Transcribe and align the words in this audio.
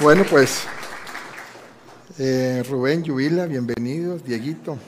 Bueno, 0.00 0.24
pues 0.30 0.62
eh, 2.18 2.62
Rubén, 2.68 3.02
Yubila, 3.02 3.46
bienvenidos, 3.46 4.24
Dieguito. 4.24 4.78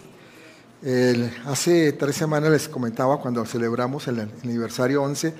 hace 1.47 1.93
tres 1.93 2.15
semanas 2.15 2.51
les 2.53 2.69
comentaba 2.69 3.21
cuando 3.21 3.45
celebramos 3.45 4.07
el, 4.07 4.21
aniversario 4.21 5.03
11 5.03 5.35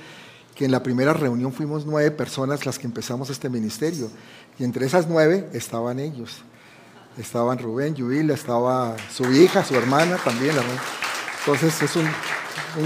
que 0.57 0.65
en 0.65 0.73
la 0.73 0.83
primera 0.83 1.13
reunión 1.13 1.53
fuimos 1.53 1.87
nueve 1.87 2.11
personas 2.11 2.67
las 2.67 2.81
que 2.81 2.87
empezamos 2.87 3.31
este 3.31 3.49
ministerio 3.49 4.11
y 4.59 4.65
entre 4.65 4.87
esas 4.87 5.07
nueve 5.07 5.49
estaban 5.53 6.01
ellos. 6.01 6.43
Estaban 7.17 7.59
Rubén, 7.59 7.95
Yubila, 7.95 8.35
estaba 8.35 8.97
su 9.13 9.31
hija, 9.33 9.65
su 9.65 9.77
hermana 9.77 10.17
también. 10.25 10.57
Entonces 11.41 11.81
es 11.81 11.95
un, 11.95 12.09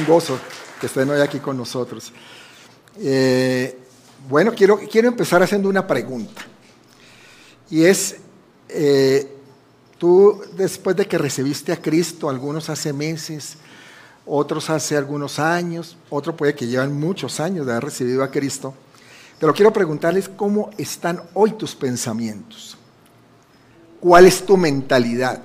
gozo 0.06 0.38
que 0.78 0.86
estén 0.86 1.08
hoy 1.08 1.20
aquí 1.20 1.38
con 1.38 1.56
nosotros. 1.56 2.12
Eh, 2.98 3.78
bueno, 4.28 4.52
quiero, 4.54 4.78
quiero 4.90 5.08
empezar 5.08 5.42
haciendo 5.42 5.70
una 5.70 5.86
pregunta. 5.86 6.47
Y 7.70 7.84
es, 7.84 8.16
eh, 8.68 9.30
tú 9.98 10.40
después 10.56 10.96
de 10.96 11.06
que 11.06 11.18
recibiste 11.18 11.72
a 11.72 11.80
Cristo, 11.80 12.28
algunos 12.28 12.70
hace 12.70 12.92
meses, 12.92 13.56
otros 14.24 14.70
hace 14.70 14.96
algunos 14.96 15.38
años, 15.38 15.96
otros 16.10 16.36
puede 16.36 16.54
que 16.54 16.66
llevan 16.66 16.98
muchos 16.98 17.40
años 17.40 17.66
de 17.66 17.72
haber 17.72 17.84
recibido 17.84 18.22
a 18.22 18.30
Cristo, 18.30 18.74
pero 19.38 19.54
quiero 19.54 19.72
preguntarles 19.72 20.28
cómo 20.28 20.70
están 20.78 21.22
hoy 21.34 21.52
tus 21.52 21.74
pensamientos. 21.74 22.76
¿Cuál 24.00 24.26
es 24.26 24.44
tu 24.44 24.56
mentalidad? 24.56 25.42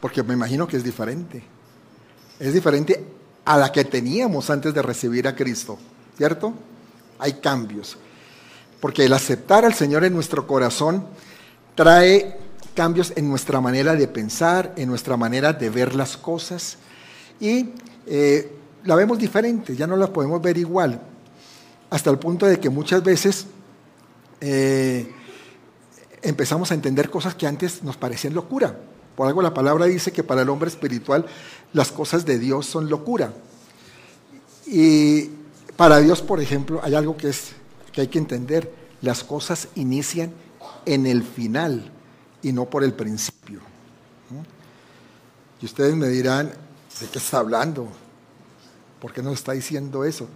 Porque 0.00 0.22
me 0.22 0.34
imagino 0.34 0.66
que 0.66 0.76
es 0.76 0.84
diferente. 0.84 1.42
Es 2.38 2.52
diferente 2.54 3.04
a 3.44 3.56
la 3.56 3.70
que 3.70 3.84
teníamos 3.84 4.50
antes 4.50 4.72
de 4.72 4.82
recibir 4.82 5.28
a 5.28 5.34
Cristo, 5.34 5.78
¿cierto? 6.16 6.54
Hay 7.18 7.34
cambios 7.34 7.96
porque 8.80 9.04
el 9.04 9.12
aceptar 9.12 9.64
al 9.64 9.74
Señor 9.74 10.04
en 10.04 10.14
nuestro 10.14 10.46
corazón 10.46 11.06
trae 11.74 12.38
cambios 12.74 13.12
en 13.16 13.28
nuestra 13.28 13.60
manera 13.60 13.94
de 13.94 14.08
pensar, 14.08 14.72
en 14.76 14.88
nuestra 14.88 15.16
manera 15.16 15.52
de 15.52 15.70
ver 15.70 15.94
las 15.94 16.16
cosas 16.16 16.78
y 17.38 17.70
eh, 18.06 18.56
la 18.84 18.94
vemos 18.94 19.18
diferente, 19.18 19.76
ya 19.76 19.86
no 19.86 19.96
la 19.96 20.12
podemos 20.12 20.40
ver 20.40 20.56
igual, 20.56 21.00
hasta 21.90 22.10
el 22.10 22.18
punto 22.18 22.46
de 22.46 22.58
que 22.58 22.70
muchas 22.70 23.02
veces 23.02 23.46
eh, 24.40 25.12
empezamos 26.22 26.70
a 26.70 26.74
entender 26.74 27.10
cosas 27.10 27.34
que 27.34 27.46
antes 27.46 27.82
nos 27.82 27.96
parecían 27.96 28.34
locura. 28.34 28.78
Por 29.16 29.26
algo 29.26 29.42
la 29.42 29.52
palabra 29.52 29.84
dice 29.84 30.12
que 30.12 30.22
para 30.24 30.42
el 30.42 30.48
hombre 30.48 30.70
espiritual 30.70 31.26
las 31.74 31.92
cosas 31.92 32.24
de 32.24 32.38
Dios 32.38 32.64
son 32.64 32.88
locura. 32.88 33.34
Y 34.66 35.30
para 35.76 35.98
Dios, 35.98 36.22
por 36.22 36.40
ejemplo, 36.40 36.80
hay 36.82 36.94
algo 36.94 37.16
que 37.16 37.28
es 37.28 37.52
que 37.92 38.02
hay 38.02 38.08
que 38.08 38.18
entender, 38.18 38.72
las 39.02 39.24
cosas 39.24 39.68
inician 39.74 40.32
en 40.84 41.06
el 41.06 41.22
final 41.22 41.90
y 42.42 42.52
no 42.52 42.66
por 42.66 42.84
el 42.84 42.92
principio. 42.92 43.60
Y 45.60 45.66
ustedes 45.66 45.94
me 45.94 46.08
dirán, 46.08 46.48
¿de 46.48 47.06
qué 47.06 47.18
está 47.18 47.38
hablando? 47.38 47.88
¿Por 49.00 49.12
qué 49.12 49.22
nos 49.22 49.34
está 49.34 49.52
diciendo 49.52 50.04
eso? 50.04 50.28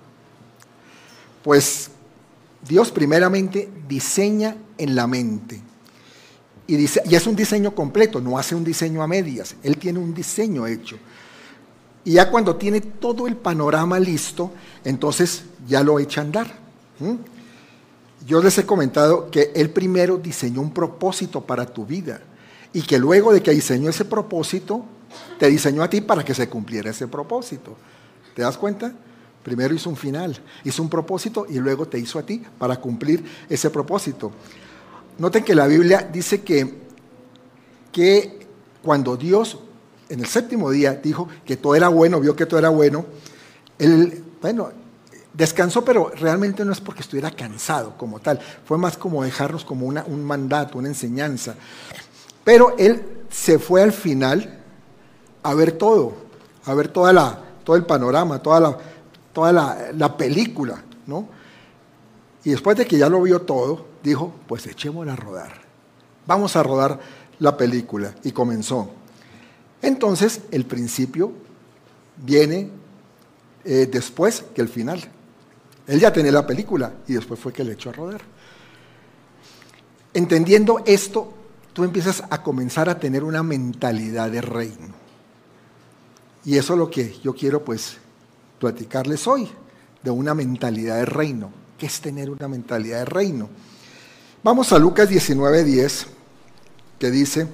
Pues 1.43 1.91
Dios 2.67 2.91
primeramente 2.91 3.71
diseña 3.89 4.57
en 4.79 4.95
la 4.95 5.07
mente. 5.07 5.61
Y, 6.67 6.77
dice, 6.77 7.03
y 7.05 7.15
es 7.15 7.27
un 7.27 7.37
diseño 7.37 7.75
completo, 7.75 8.21
no 8.21 8.39
hace 8.39 8.55
un 8.55 8.65
diseño 8.65 9.03
a 9.03 9.07
medias. 9.07 9.55
Él 9.63 9.77
tiene 9.77 9.99
un 9.99 10.15
diseño 10.15 10.67
hecho. 10.67 10.97
Y 12.05 12.13
ya 12.13 12.31
cuando 12.31 12.57
tiene 12.57 12.81
todo 12.81 13.27
el 13.27 13.37
panorama 13.37 13.99
listo, 13.99 14.53
entonces 14.85 15.45
ya 15.67 15.83
lo 15.83 15.99
echa 15.99 16.21
a 16.21 16.25
andar. 16.25 16.59
Yo 18.27 18.43
les 18.43 18.57
he 18.59 18.65
comentado 18.65 19.31
que 19.31 19.53
Él 19.55 19.71
primero 19.71 20.17
diseñó 20.17 20.61
un 20.61 20.73
propósito 20.73 21.43
para 21.43 21.67
tu 21.67 21.85
vida 21.85 22.21
y 22.73 22.83
que 22.83 22.99
luego 22.99 23.33
de 23.33 23.43
que 23.43 23.51
diseñó 23.51 23.91
ese 23.91 24.05
propósito, 24.05 24.85
te 25.39 25.49
diseñó 25.49 25.83
a 25.83 25.91
ti 25.91 26.01
para 26.01 26.25
que 26.25 26.35
se 26.35 26.49
cumpliera 26.49 26.91
ese 26.91 27.07
propósito. 27.07 27.77
¿Te 28.35 28.43
das 28.43 28.57
cuenta? 28.57 28.93
Primero 29.43 29.75
hizo 29.75 29.91
un 29.91 29.97
final, 29.97 30.41
hizo 30.65 30.83
un 30.83 30.89
propósito 30.89 31.47
y 31.49 31.59
luego 31.59 31.87
te 31.87 31.99
hizo 31.99 32.19
a 32.19 32.23
ti 32.23 32.43
para 32.59 32.77
cumplir 32.77 33.23
ese 33.49 33.69
propósito. 33.69 34.33
Noten 35.19 35.45
que 35.45 35.55
la 35.55 35.67
Biblia 35.67 36.09
dice 36.11 36.43
que, 36.43 36.83
que 37.93 38.47
cuando 38.83 39.17
Dios 39.17 39.59
en 40.09 40.21
el 40.21 40.27
séptimo 40.27 40.71
día 40.71 40.95
dijo 40.95 41.29
que 41.45 41.57
todo 41.57 41.75
era 41.75 41.89
bueno, 41.89 42.21
vio 42.21 42.35
que 42.35 42.47
todo 42.47 42.59
era 42.59 42.71
bueno, 42.71 43.05
Él, 43.79 44.25
bueno, 44.41 44.71
Descansó, 45.35 45.85
pero 45.85 46.11
realmente 46.11 46.65
no 46.65 46.73
es 46.73 46.81
porque 46.81 47.03
estuviera 47.03 47.31
cansado 47.31 47.97
como 47.99 48.21
tal, 48.21 48.41
fue 48.65 48.79
más 48.79 48.97
como 48.97 49.25
dejarnos 49.25 49.65
como 49.65 49.87
un 49.87 50.25
mandato, 50.25 50.79
una 50.79 50.89
enseñanza. 50.89 51.57
Pero 52.45 52.77
él 52.79 53.03
se 53.31 53.59
fue 53.59 53.83
al 53.83 53.93
final 53.93 54.61
a 55.43 55.55
ver 55.55 55.73
todo, 55.73 56.15
a 56.65 56.75
ver 56.75 56.89
toda 56.89 57.13
la, 57.13 57.39
todo 57.65 57.75
el 57.75 57.85
panorama, 57.85 58.41
toda 58.41 58.61
la, 58.61 58.79
toda 59.33 59.53
la, 59.53 59.91
la 59.93 60.17
película, 60.17 60.83
¿no? 61.07 61.29
Y 62.45 62.51
después 62.51 62.77
de 62.77 62.87
que 62.87 62.97
ya 62.97 63.09
lo 63.09 63.21
vio 63.23 63.43
todo, 63.43 63.87
dijo, 64.03 64.33
pues 64.47 64.67
echémosla 64.67 65.15
a 65.15 65.17
rodar. 65.17 65.53
Vamos 66.27 66.55
a 66.57 66.63
rodar 66.63 67.01
la 67.39 67.57
película. 67.57 68.15
Y 68.23 68.33
comenzó. 68.33 68.91
Entonces, 69.83 70.43
el 70.51 70.67
principio 70.67 71.33
viene 72.17 72.71
eh, 73.65 73.89
después 73.91 74.45
que 74.55 74.63
el 74.63 74.69
final. 74.69 75.11
Él 75.87 76.01
ya 76.01 76.13
tenía 76.13 76.33
la 76.33 76.47
película 76.47 76.93
y 77.07 77.15
después 77.15 77.39
fue 77.39 77.53
que 77.53 77.65
le 77.65 77.73
echó 77.73 77.91
a 77.91 77.93
rodar. 77.93 78.21
Entendiendo 80.15 80.83
esto, 80.87 81.33
tú 81.73 81.85
empiezas 81.85 82.23
a 82.31 82.43
comenzar 82.43 82.89
a 82.89 82.99
tener 82.99 83.25
una 83.25 83.43
mentalidad 83.43 84.31
de 84.31 84.41
reino. 84.41 84.95
Y 86.45 86.57
eso 86.57 86.75
es 86.75 86.79
lo 86.79 86.91
que 86.91 87.17
yo 87.23 87.35
quiero 87.35 87.65
pues 87.65 87.97
platicarles 88.59 89.27
hoy, 89.27 89.49
de 90.03 90.11
una 90.11 90.35
mentalidad 90.35 90.97
de 90.97 91.07
reino. 91.07 91.51
¿Qué 91.79 91.87
es 91.87 92.01
tener 92.01 92.31
una 92.31 92.49
mentalidad 92.49 93.01
de 93.01 93.05
reino? 93.07 93.49
Vamos 94.43 94.73
a 94.73 94.79
Lucas 94.79 95.11
19:10, 95.11 96.07
que 96.99 97.11
dice, 97.11 97.49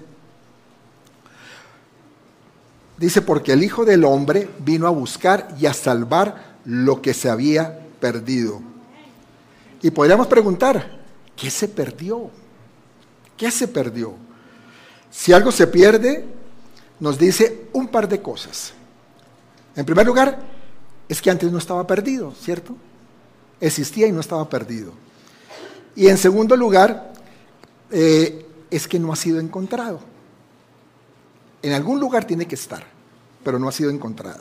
dice, 2.98 3.22
porque 3.22 3.52
el 3.52 3.62
Hijo 3.62 3.84
del 3.84 4.04
Hombre 4.04 4.48
vino 4.58 4.86
a 4.86 4.90
buscar 4.90 5.54
y 5.58 5.66
a 5.66 5.72
salvar 5.72 6.58
lo 6.64 7.00
que 7.00 7.14
se 7.14 7.30
había 7.30 7.80
perdido. 8.00 8.60
Y 9.82 9.90
podríamos 9.90 10.26
preguntar, 10.26 11.00
¿qué 11.36 11.50
se 11.50 11.68
perdió? 11.68 12.30
¿Qué 13.36 13.50
se 13.50 13.68
perdió? 13.68 14.14
Si 15.10 15.32
algo 15.32 15.52
se 15.52 15.66
pierde, 15.66 16.24
nos 16.98 17.18
dice 17.18 17.68
un 17.72 17.88
par 17.88 18.08
de 18.08 18.20
cosas. 18.20 18.72
En 19.74 19.84
primer 19.84 20.06
lugar, 20.06 20.38
es 21.08 21.20
que 21.20 21.30
antes 21.30 21.50
no 21.50 21.58
estaba 21.58 21.86
perdido, 21.86 22.32
¿cierto? 22.40 22.76
Existía 23.60 24.06
y 24.06 24.12
no 24.12 24.20
estaba 24.20 24.48
perdido. 24.48 24.92
Y 25.96 26.08
en 26.08 26.18
segundo 26.18 26.56
lugar, 26.56 27.12
eh, 27.90 28.46
es 28.70 28.86
que 28.86 28.98
no 28.98 29.12
ha 29.12 29.16
sido 29.16 29.40
encontrado. 29.40 30.00
En 31.62 31.72
algún 31.72 32.00
lugar 32.00 32.24
tiene 32.24 32.46
que 32.46 32.54
estar, 32.54 32.84
pero 33.42 33.58
no 33.58 33.68
ha 33.68 33.72
sido 33.72 33.90
encontrado. 33.90 34.40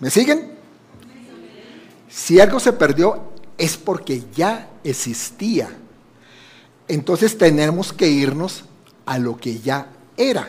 ¿Me 0.00 0.10
siguen? 0.10 0.53
Si 2.14 2.38
algo 2.38 2.60
se 2.60 2.72
perdió 2.72 3.18
es 3.58 3.76
porque 3.76 4.22
ya 4.34 4.70
existía. 4.84 5.68
Entonces 6.86 7.36
tenemos 7.36 7.92
que 7.92 8.08
irnos 8.08 8.64
a 9.04 9.18
lo 9.18 9.36
que 9.36 9.58
ya 9.58 9.88
era. 10.16 10.48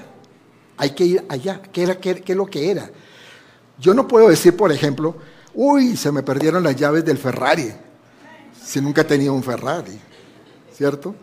Hay 0.77 0.91
que 0.91 1.05
ir 1.05 1.25
allá. 1.27 1.61
¿Qué, 1.73 1.83
era, 1.83 1.97
qué, 1.99 2.23
es 2.23 2.35
lo 2.35 2.45
que 2.45 2.69
era? 2.69 2.91
Yo 3.79 3.95
no 3.95 4.07
puedo 4.07 4.29
decir, 4.29 4.55
por 4.55 4.71
ejemplo, 4.71 5.15
uy, 5.55 5.97
se 5.97 6.11
me 6.11 6.21
perdieron 6.21 6.63
las 6.63 6.75
llaves 6.75 7.03
del 7.03 7.17
Ferrari, 7.17 7.73
si 8.63 8.79
nunca 8.79 9.01
he 9.01 9.05
tenido 9.05 9.33
un 9.33 9.43
Ferrari, 9.43 9.99
¿cierto? 10.72 11.16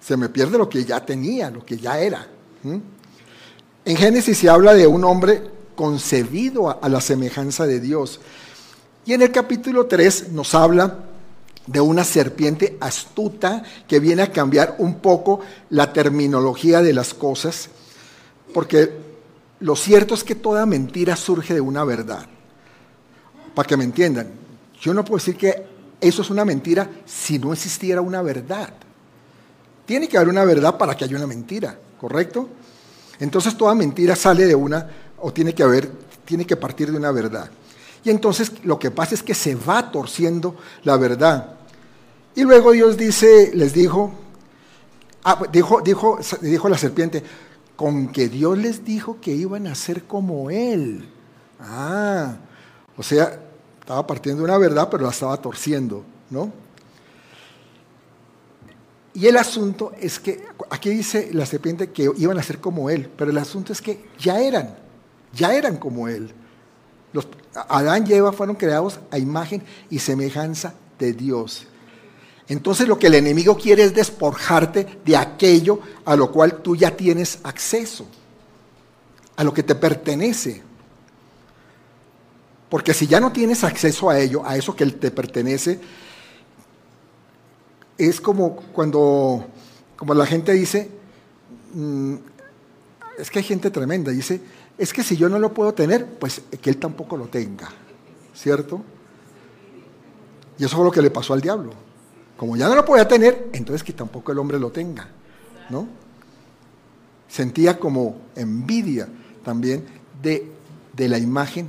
Se 0.00 0.16
me 0.16 0.28
pierde 0.28 0.56
lo 0.56 0.68
que 0.68 0.84
ya 0.84 1.04
tenía, 1.04 1.50
lo 1.50 1.64
que 1.64 1.76
ya 1.76 1.98
era. 1.98 2.26
En 2.62 3.96
Génesis 3.96 4.38
se 4.38 4.48
habla 4.48 4.72
de 4.72 4.86
un 4.86 5.04
hombre 5.04 5.42
concebido 5.74 6.82
a 6.82 6.88
la 6.88 7.00
semejanza 7.00 7.66
de 7.66 7.80
Dios. 7.80 8.20
Y 9.06 9.12
en 9.12 9.22
el 9.22 9.30
capítulo 9.30 9.86
3 9.86 10.32
nos 10.32 10.54
habla 10.54 11.00
de 11.66 11.80
una 11.80 12.04
serpiente 12.04 12.76
astuta 12.80 13.62
que 13.86 14.00
viene 14.00 14.22
a 14.22 14.32
cambiar 14.32 14.76
un 14.78 14.96
poco 14.96 15.40
la 15.70 15.92
terminología 15.92 16.82
de 16.82 16.92
las 16.92 17.12
cosas, 17.12 17.68
porque 18.52 18.90
lo 19.60 19.76
cierto 19.76 20.14
es 20.14 20.24
que 20.24 20.34
toda 20.34 20.66
mentira 20.66 21.16
surge 21.16 21.54
de 21.54 21.60
una 21.60 21.84
verdad. 21.84 22.26
Para 23.54 23.66
que 23.66 23.76
me 23.76 23.84
entiendan, 23.84 24.28
yo 24.80 24.94
no 24.94 25.04
puedo 25.04 25.18
decir 25.18 25.36
que 25.36 25.66
eso 26.00 26.22
es 26.22 26.30
una 26.30 26.44
mentira 26.44 26.90
si 27.04 27.38
no 27.38 27.52
existiera 27.52 28.00
una 28.00 28.22
verdad. 28.22 28.72
Tiene 29.86 30.08
que 30.08 30.16
haber 30.16 30.28
una 30.28 30.44
verdad 30.44 30.76
para 30.78 30.96
que 30.96 31.04
haya 31.04 31.16
una 31.16 31.26
mentira, 31.26 31.78
¿correcto? 32.00 32.48
Entonces 33.20 33.56
toda 33.56 33.74
mentira 33.74 34.16
sale 34.16 34.46
de 34.46 34.54
una, 34.54 34.88
o 35.18 35.32
tiene 35.32 35.54
que 35.54 35.62
haber, 35.62 35.90
tiene 36.24 36.46
que 36.46 36.56
partir 36.56 36.90
de 36.90 36.96
una 36.96 37.12
verdad. 37.12 37.50
Y 38.04 38.10
entonces 38.10 38.52
lo 38.64 38.78
que 38.78 38.90
pasa 38.90 39.14
es 39.14 39.22
que 39.22 39.34
se 39.34 39.54
va 39.54 39.90
torciendo 39.90 40.56
la 40.82 40.96
verdad. 40.96 41.54
Y 42.34 42.42
luego 42.42 42.72
Dios 42.72 42.96
dice, 42.96 43.50
les 43.54 43.72
dijo, 43.72 44.12
ah, 45.24 45.40
dijo, 45.50 45.80
dijo, 45.80 46.18
dijo 46.42 46.68
la 46.68 46.76
serpiente, 46.76 47.22
con 47.76 48.08
que 48.08 48.28
Dios 48.28 48.58
les 48.58 48.84
dijo 48.84 49.18
que 49.20 49.32
iban 49.32 49.66
a 49.66 49.74
ser 49.74 50.04
como 50.04 50.50
Él. 50.50 51.08
Ah, 51.60 52.36
o 52.96 53.02
sea, 53.02 53.40
estaba 53.80 54.06
partiendo 54.06 54.44
una 54.44 54.58
verdad, 54.58 54.88
pero 54.90 55.04
la 55.04 55.10
estaba 55.10 55.36
torciendo, 55.38 56.04
¿no? 56.30 56.52
Y 59.14 59.26
el 59.26 59.36
asunto 59.36 59.92
es 59.98 60.18
que, 60.18 60.44
aquí 60.70 60.90
dice 60.90 61.30
la 61.32 61.46
serpiente 61.46 61.90
que 61.90 62.10
iban 62.16 62.36
a 62.36 62.42
ser 62.42 62.58
como 62.58 62.90
Él, 62.90 63.08
pero 63.16 63.30
el 63.30 63.38
asunto 63.38 63.72
es 63.72 63.80
que 63.80 64.06
ya 64.18 64.40
eran, 64.40 64.76
ya 65.32 65.54
eran 65.54 65.76
como 65.76 66.08
Él. 66.08 66.32
Adán 67.68 68.04
y 68.08 68.12
Eva 68.12 68.32
fueron 68.32 68.56
creados 68.56 68.98
a 69.10 69.18
imagen 69.18 69.62
y 69.90 69.98
semejanza 69.98 70.74
de 70.98 71.12
Dios. 71.12 71.66
Entonces 72.48 72.88
lo 72.88 72.98
que 72.98 73.06
el 73.06 73.14
enemigo 73.14 73.56
quiere 73.56 73.84
es 73.84 73.94
despojarte 73.94 74.98
de 75.04 75.16
aquello 75.16 75.80
a 76.04 76.16
lo 76.16 76.30
cual 76.30 76.62
tú 76.62 76.76
ya 76.76 76.96
tienes 76.96 77.38
acceso, 77.42 78.06
a 79.36 79.44
lo 79.44 79.54
que 79.54 79.62
te 79.62 79.74
pertenece. 79.74 80.62
Porque 82.68 82.92
si 82.92 83.06
ya 83.06 83.20
no 83.20 83.32
tienes 83.32 83.64
acceso 83.64 84.10
a 84.10 84.18
ello, 84.18 84.44
a 84.44 84.56
eso 84.56 84.74
que 84.74 84.84
te 84.86 85.10
pertenece, 85.10 85.80
es 87.96 88.20
como 88.20 88.56
cuando 88.56 89.46
como 89.96 90.14
la 90.14 90.26
gente 90.26 90.52
dice, 90.52 90.90
mm, 91.72 92.14
es 93.18 93.30
que 93.30 93.38
hay 93.38 93.44
gente 93.44 93.70
tremenda, 93.70 94.10
dice, 94.10 94.40
es 94.76 94.92
que 94.92 95.02
si 95.02 95.16
yo 95.16 95.28
no 95.28 95.38
lo 95.38 95.54
puedo 95.54 95.72
tener, 95.74 96.06
pues 96.18 96.42
que 96.60 96.70
él 96.70 96.78
tampoco 96.78 97.16
lo 97.16 97.26
tenga, 97.26 97.70
¿cierto? 98.34 98.82
Y 100.58 100.64
eso 100.64 100.76
fue 100.76 100.84
lo 100.84 100.90
que 100.90 101.02
le 101.02 101.10
pasó 101.10 101.34
al 101.34 101.40
diablo. 101.40 101.72
Como 102.36 102.56
ya 102.56 102.68
no 102.68 102.74
lo 102.74 102.84
podía 102.84 103.06
tener, 103.06 103.50
entonces 103.52 103.84
que 103.84 103.92
tampoco 103.92 104.32
el 104.32 104.38
hombre 104.38 104.58
lo 104.58 104.70
tenga, 104.70 105.08
¿no? 105.70 105.86
Sentía 107.28 107.78
como 107.78 108.16
envidia 108.34 109.08
también 109.44 109.84
de, 110.20 110.50
de 110.92 111.08
la 111.08 111.18
imagen 111.18 111.68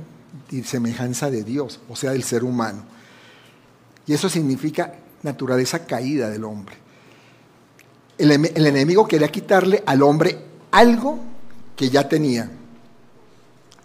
y 0.50 0.62
semejanza 0.62 1.30
de 1.30 1.44
Dios, 1.44 1.80
o 1.88 1.96
sea, 1.96 2.12
del 2.12 2.24
ser 2.24 2.44
humano. 2.44 2.82
Y 4.06 4.12
eso 4.12 4.28
significa 4.28 4.94
naturaleza 5.22 5.86
caída 5.86 6.30
del 6.30 6.44
hombre. 6.44 6.76
El, 8.18 8.30
el, 8.30 8.66
enemigo 8.66 9.06
quería 9.06 9.28
quitarle 9.28 9.82
al 9.86 10.02
hombre 10.02 10.38
algo 10.70 11.18
que 11.76 11.90
ya 11.90 12.08
tenía. 12.08 12.50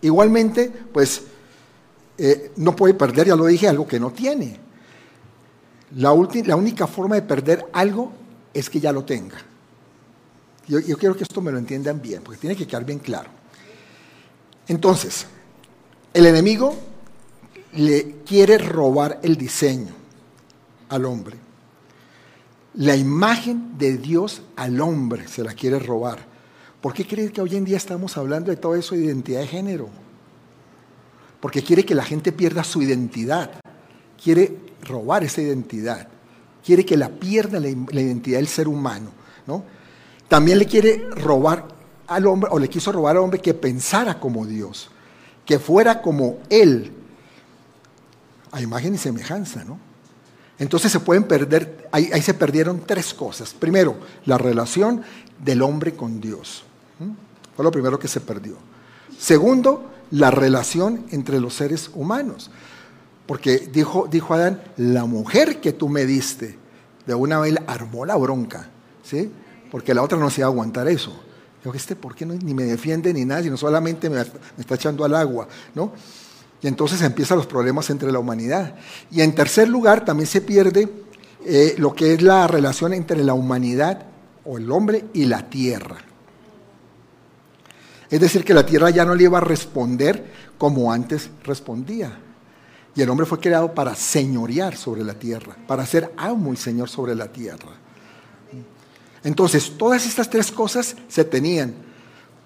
Igualmente, 0.01 0.71
pues 0.91 1.21
eh, 2.17 2.51
no 2.57 2.75
puede 2.75 2.93
perder, 2.93 3.27
ya 3.27 3.35
lo 3.35 3.45
dije, 3.45 3.67
algo 3.67 3.87
que 3.87 3.99
no 3.99 4.11
tiene. 4.11 4.59
La, 5.95 6.13
la, 6.45 6.55
única 6.55 6.87
forma 6.87 7.15
de 7.15 7.21
perder 7.21 7.65
algo 7.73 8.11
es 8.53 8.69
que 8.69 8.79
ya 8.79 8.91
lo 8.91 9.03
tenga. 9.03 9.37
Yo, 10.67 10.79
yo 10.79 10.97
quiero 10.97 11.15
que 11.15 11.23
esto 11.23 11.41
me 11.41 11.51
lo 11.51 11.57
entiendan 11.57 12.01
bien, 12.01 12.21
porque 12.23 12.39
tiene 12.39 12.55
que 12.55 12.65
quedar 12.65 12.85
bien 12.85 12.99
claro. 12.99 13.29
Entonces, 14.67 15.25
el 16.13 16.25
enemigo 16.25 16.75
le 17.73 18.17
quiere 18.25 18.57
robar 18.57 19.19
el 19.23 19.35
diseño 19.35 19.93
al 20.89 21.05
hombre. 21.05 21.37
La 22.75 22.95
imagen 22.95 23.77
de 23.77 23.97
Dios 23.97 24.41
al 24.55 24.79
hombre 24.79 25.27
se 25.27 25.43
la 25.43 25.53
quiere 25.53 25.79
robar. 25.79 26.30
¿Por 26.81 26.93
qué 26.93 27.05
cree 27.05 27.31
que 27.31 27.41
hoy 27.41 27.55
en 27.55 27.63
día 27.63 27.77
estamos 27.77 28.17
hablando 28.17 28.49
de 28.49 28.57
todo 28.57 28.75
eso 28.75 28.95
de 28.95 29.05
identidad 29.05 29.41
de 29.41 29.47
género? 29.47 29.89
Porque 31.39 31.63
quiere 31.63 31.85
que 31.85 31.93
la 31.93 32.03
gente 32.03 32.31
pierda 32.31 32.63
su 32.63 32.81
identidad. 32.81 33.51
Quiere 34.21 34.57
robar 34.83 35.23
esa 35.23 35.41
identidad. 35.41 36.07
Quiere 36.65 36.85
que 36.85 36.97
la 36.97 37.09
pierda 37.09 37.59
la, 37.59 37.69
identidad 37.69 38.37
del 38.37 38.47
ser 38.47 38.67
humano. 38.67 39.11
¿no? 39.45 39.63
También 40.27 40.57
le 40.57 40.65
quiere 40.65 41.07
robar 41.11 41.67
al 42.07 42.25
hombre, 42.25 42.49
o 42.51 42.57
le 42.57 42.67
quiso 42.67 42.91
robar 42.91 43.15
al 43.15 43.23
hombre 43.23 43.39
que 43.39 43.53
pensara 43.53 44.19
como 44.19 44.45
Dios, 44.45 44.89
que 45.45 45.59
fuera 45.59 46.01
como 46.01 46.39
Él, 46.49 46.91
a 48.51 48.61
imagen 48.61 48.95
y 48.95 48.97
semejanza, 48.97 49.63
¿no? 49.63 49.79
Entonces 50.59 50.91
se 50.91 50.99
pueden 50.99 51.23
perder, 51.23 51.89
ahí, 51.91 52.21
se 52.21 52.33
perdieron 52.33 52.83
tres 52.85 53.13
cosas. 53.13 53.53
Primero, 53.53 53.97
la 54.25 54.37
relación 54.37 55.01
del 55.39 55.61
hombre 55.61 55.95
con 55.95 56.21
Dios. 56.21 56.65
Fue 57.55 57.65
lo 57.65 57.71
primero 57.71 57.99
que 57.99 58.07
se 58.07 58.21
perdió. 58.21 58.55
Segundo, 59.17 59.89
la 60.11 60.31
relación 60.31 61.05
entre 61.11 61.39
los 61.39 61.53
seres 61.53 61.89
humanos. 61.93 62.51
Porque 63.25 63.69
dijo, 63.71 64.07
dijo 64.09 64.33
Adán, 64.33 64.61
la 64.77 65.05
mujer 65.05 65.61
que 65.61 65.73
tú 65.73 65.89
me 65.89 66.05
diste, 66.05 66.57
de 67.05 67.13
una 67.13 67.39
vez 67.39 67.55
armó 67.67 68.05
la 68.05 68.15
bronca, 68.15 68.69
¿sí? 69.03 69.31
Porque 69.69 69.93
la 69.93 70.01
otra 70.01 70.17
no 70.17 70.29
se 70.29 70.41
iba 70.41 70.47
a 70.47 70.51
aguantar 70.51 70.87
eso. 70.87 71.13
Yo, 71.63 71.73
este, 71.73 71.95
¿por 71.95 72.15
qué 72.15 72.25
no, 72.25 72.33
ni 72.33 72.53
me 72.53 72.63
defiende 72.63 73.13
ni 73.13 73.23
nada, 73.25 73.43
sino 73.43 73.57
solamente 73.57 74.09
me, 74.09 74.17
me 74.17 74.23
está 74.59 74.75
echando 74.75 75.05
al 75.05 75.15
agua, 75.15 75.47
¿no? 75.75 75.93
Y 76.61 76.67
entonces 76.67 77.01
empiezan 77.01 77.37
los 77.37 77.47
problemas 77.47 77.89
entre 77.89 78.11
la 78.11 78.19
humanidad. 78.19 78.75
Y 79.09 79.21
en 79.21 79.33
tercer 79.33 79.67
lugar, 79.67 80.05
también 80.05 80.27
se 80.27 80.41
pierde 80.41 80.89
eh, 81.45 81.75
lo 81.77 81.93
que 81.93 82.13
es 82.13 82.21
la 82.21 82.47
relación 82.47 82.93
entre 82.93 83.23
la 83.23 83.33
humanidad 83.33 84.05
o 84.45 84.57
el 84.57 84.71
hombre 84.71 85.05
y 85.13 85.25
la 85.25 85.49
tierra. 85.49 85.97
Es 88.11 88.19
decir, 88.19 88.43
que 88.43 88.53
la 88.53 88.65
tierra 88.65 88.89
ya 88.89 89.05
no 89.05 89.15
le 89.15 89.23
iba 89.23 89.37
a 89.37 89.41
responder 89.41 90.31
como 90.57 90.91
antes 90.91 91.29
respondía. 91.45 92.19
Y 92.93 93.01
el 93.01 93.09
hombre 93.09 93.25
fue 93.25 93.39
creado 93.39 93.73
para 93.73 93.95
señorear 93.95 94.75
sobre 94.75 95.03
la 95.05 95.13
tierra, 95.13 95.55
para 95.65 95.85
ser 95.85 96.11
amo 96.17 96.51
y 96.51 96.57
señor 96.57 96.89
sobre 96.89 97.15
la 97.15 97.31
tierra. 97.31 97.71
Entonces, 99.23 99.77
todas 99.77 100.05
estas 100.05 100.29
tres 100.29 100.51
cosas 100.51 100.95
se 101.07 101.23
tenían. 101.23 101.73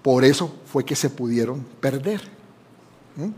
Por 0.02 0.24
eso 0.24 0.54
fue 0.66 0.84
que 0.84 0.94
se 0.94 1.10
pudieron 1.10 1.66
perder. 1.80 2.20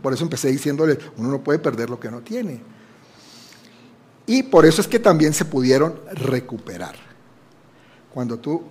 Por 0.01 0.13
eso 0.13 0.23
empecé 0.23 0.49
diciéndole, 0.49 0.99
uno 1.17 1.29
no 1.29 1.43
puede 1.43 1.57
perder 1.57 1.89
lo 1.89 1.99
que 1.99 2.11
no 2.11 2.19
tiene. 2.19 2.61
Y 4.27 4.43
por 4.43 4.67
eso 4.67 4.81
es 4.81 4.87
que 4.87 4.99
también 4.99 5.33
se 5.33 5.45
pudieron 5.45 5.99
recuperar. 6.11 6.95
Cuando 8.13 8.37
tú 8.37 8.61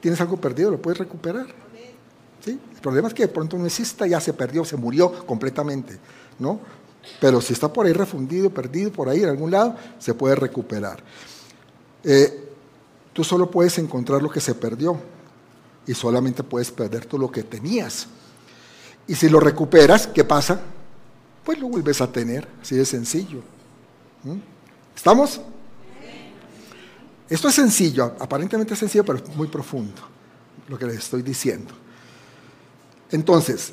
tienes 0.00 0.20
algo 0.20 0.36
perdido, 0.36 0.70
lo 0.70 0.82
puedes 0.82 0.98
recuperar. 0.98 1.46
El 2.52 2.80
problema 2.80 3.08
es 3.08 3.14
que 3.14 3.24
de 3.24 3.32
pronto 3.32 3.58
no 3.58 3.66
exista, 3.66 4.06
ya 4.06 4.20
se 4.20 4.32
perdió, 4.32 4.64
se 4.64 4.76
murió 4.76 5.26
completamente, 5.26 5.98
¿no? 6.38 6.60
Pero 7.20 7.40
si 7.40 7.52
está 7.52 7.72
por 7.72 7.86
ahí 7.86 7.92
refundido, 7.92 8.50
perdido, 8.50 8.92
por 8.92 9.08
ahí 9.08 9.22
en 9.22 9.28
algún 9.28 9.50
lado, 9.50 9.76
se 9.98 10.14
puede 10.14 10.34
recuperar. 10.34 11.02
Eh, 12.04 12.48
tú 13.12 13.24
solo 13.24 13.50
puedes 13.50 13.78
encontrar 13.78 14.22
lo 14.22 14.30
que 14.30 14.40
se 14.40 14.54
perdió 14.54 14.98
y 15.86 15.94
solamente 15.94 16.42
puedes 16.42 16.70
perder 16.70 17.06
tú 17.06 17.18
lo 17.18 17.30
que 17.30 17.42
tenías. 17.42 18.06
Y 19.06 19.14
si 19.14 19.28
lo 19.28 19.40
recuperas, 19.40 20.06
¿qué 20.06 20.24
pasa? 20.24 20.60
Pues 21.44 21.58
lo 21.58 21.68
vuelves 21.68 22.00
a 22.00 22.10
tener, 22.10 22.46
así 22.60 22.74
de 22.74 22.84
sencillo. 22.84 23.40
¿Estamos? 24.94 25.40
Esto 27.28 27.48
es 27.48 27.54
sencillo, 27.54 28.14
aparentemente 28.18 28.74
es 28.74 28.80
sencillo, 28.80 29.04
pero 29.04 29.18
es 29.18 29.36
muy 29.36 29.48
profundo 29.48 30.02
lo 30.68 30.78
que 30.78 30.86
les 30.86 30.98
estoy 30.98 31.22
diciendo. 31.22 31.85
Entonces, 33.10 33.72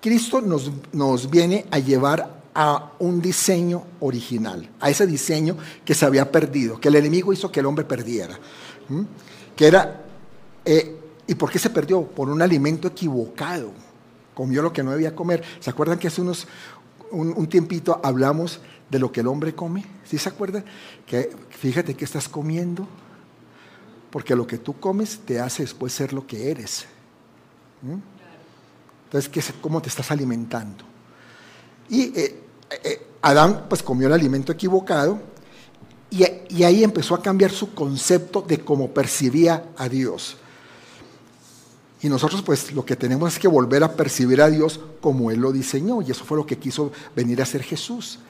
Cristo 0.00 0.40
nos, 0.40 0.70
nos, 0.92 1.28
viene 1.28 1.66
a 1.70 1.78
llevar 1.78 2.40
a 2.54 2.92
un 2.98 3.20
diseño 3.20 3.84
original, 4.00 4.68
a 4.80 4.90
ese 4.90 5.06
diseño 5.06 5.56
que 5.84 5.94
se 5.94 6.04
había 6.04 6.30
perdido, 6.30 6.80
que 6.80 6.88
el 6.88 6.96
enemigo 6.96 7.32
hizo 7.32 7.52
que 7.52 7.60
el 7.60 7.66
hombre 7.66 7.84
perdiera. 7.84 8.38
Que 9.54 9.66
era, 9.66 10.04
eh, 10.64 10.96
¿y 11.26 11.34
por 11.34 11.50
qué 11.50 11.58
se 11.58 11.70
perdió? 11.70 12.02
Por 12.02 12.28
un 12.28 12.42
alimento 12.42 12.88
equivocado. 12.88 13.72
Comió 14.34 14.62
lo 14.62 14.72
que 14.72 14.82
no 14.82 14.92
debía 14.92 15.14
comer. 15.14 15.44
¿Se 15.60 15.70
acuerdan 15.70 15.98
que 15.98 16.08
hace 16.08 16.22
unos, 16.22 16.46
un, 17.10 17.46
tiempito 17.46 18.00
hablamos 18.02 18.60
de 18.90 18.98
lo 18.98 19.12
que 19.12 19.20
el 19.20 19.26
hombre 19.26 19.54
come? 19.54 19.84
¿Sí 20.04 20.18
se 20.18 20.28
acuerdan? 20.28 20.64
Que 21.06 21.30
fíjate 21.50 21.94
que 21.94 22.04
estás 22.04 22.28
comiendo, 22.28 22.88
porque 24.10 24.34
lo 24.34 24.46
que 24.46 24.58
tú 24.58 24.78
comes 24.80 25.20
te 25.24 25.40
hace 25.40 25.62
después 25.62 25.92
ser 25.92 26.12
lo 26.12 26.26
que 26.26 26.50
eres. 26.50 26.86
Entonces, 29.12 29.54
¿cómo 29.60 29.82
te 29.82 29.88
estás 29.88 30.10
alimentando? 30.10 30.84
Y 31.88 32.18
eh, 32.18 32.42
eh, 32.84 33.06
Adán 33.22 33.66
pues 33.68 33.82
comió 33.82 34.06
el 34.06 34.12
alimento 34.12 34.52
equivocado 34.52 35.20
y, 36.10 36.24
y, 36.48 36.62
ahí 36.64 36.84
empezó 36.84 37.14
a 37.14 37.22
cambiar 37.22 37.50
su 37.50 37.74
concepto 37.74 38.42
de 38.42 38.60
cómo 38.60 38.90
percibía 38.90 39.64
a 39.76 39.88
Dios. 39.88 40.36
Y 42.02 42.08
nosotros 42.08 42.42
pues 42.42 42.72
lo 42.72 42.84
que 42.84 42.96
tenemos 42.96 43.32
es 43.32 43.38
que 43.38 43.48
volver 43.48 43.82
a 43.84 43.94
percibir 43.94 44.40
a 44.40 44.48
Dios 44.48 44.80
como 45.00 45.30
Él 45.30 45.40
lo 45.40 45.52
diseñó 45.52 46.02
y 46.02 46.10
eso 46.10 46.24
fue 46.24 46.36
lo 46.38 46.46
que 46.46 46.58
quiso 46.58 46.92
venir 47.14 47.40
a 47.40 47.44
hacer 47.44 47.62
Jesús 47.62 48.20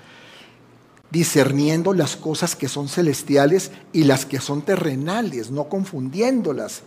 discerniendo 1.10 1.92
las 1.92 2.16
cosas 2.16 2.54
que 2.54 2.68
son 2.68 2.88
celestiales 2.88 3.72
y 3.92 4.04
las 4.04 4.24
que 4.24 4.40
son 4.40 4.62
terrenales, 4.62 5.50
no 5.50 5.68
confundiéndolas. 5.68 6.82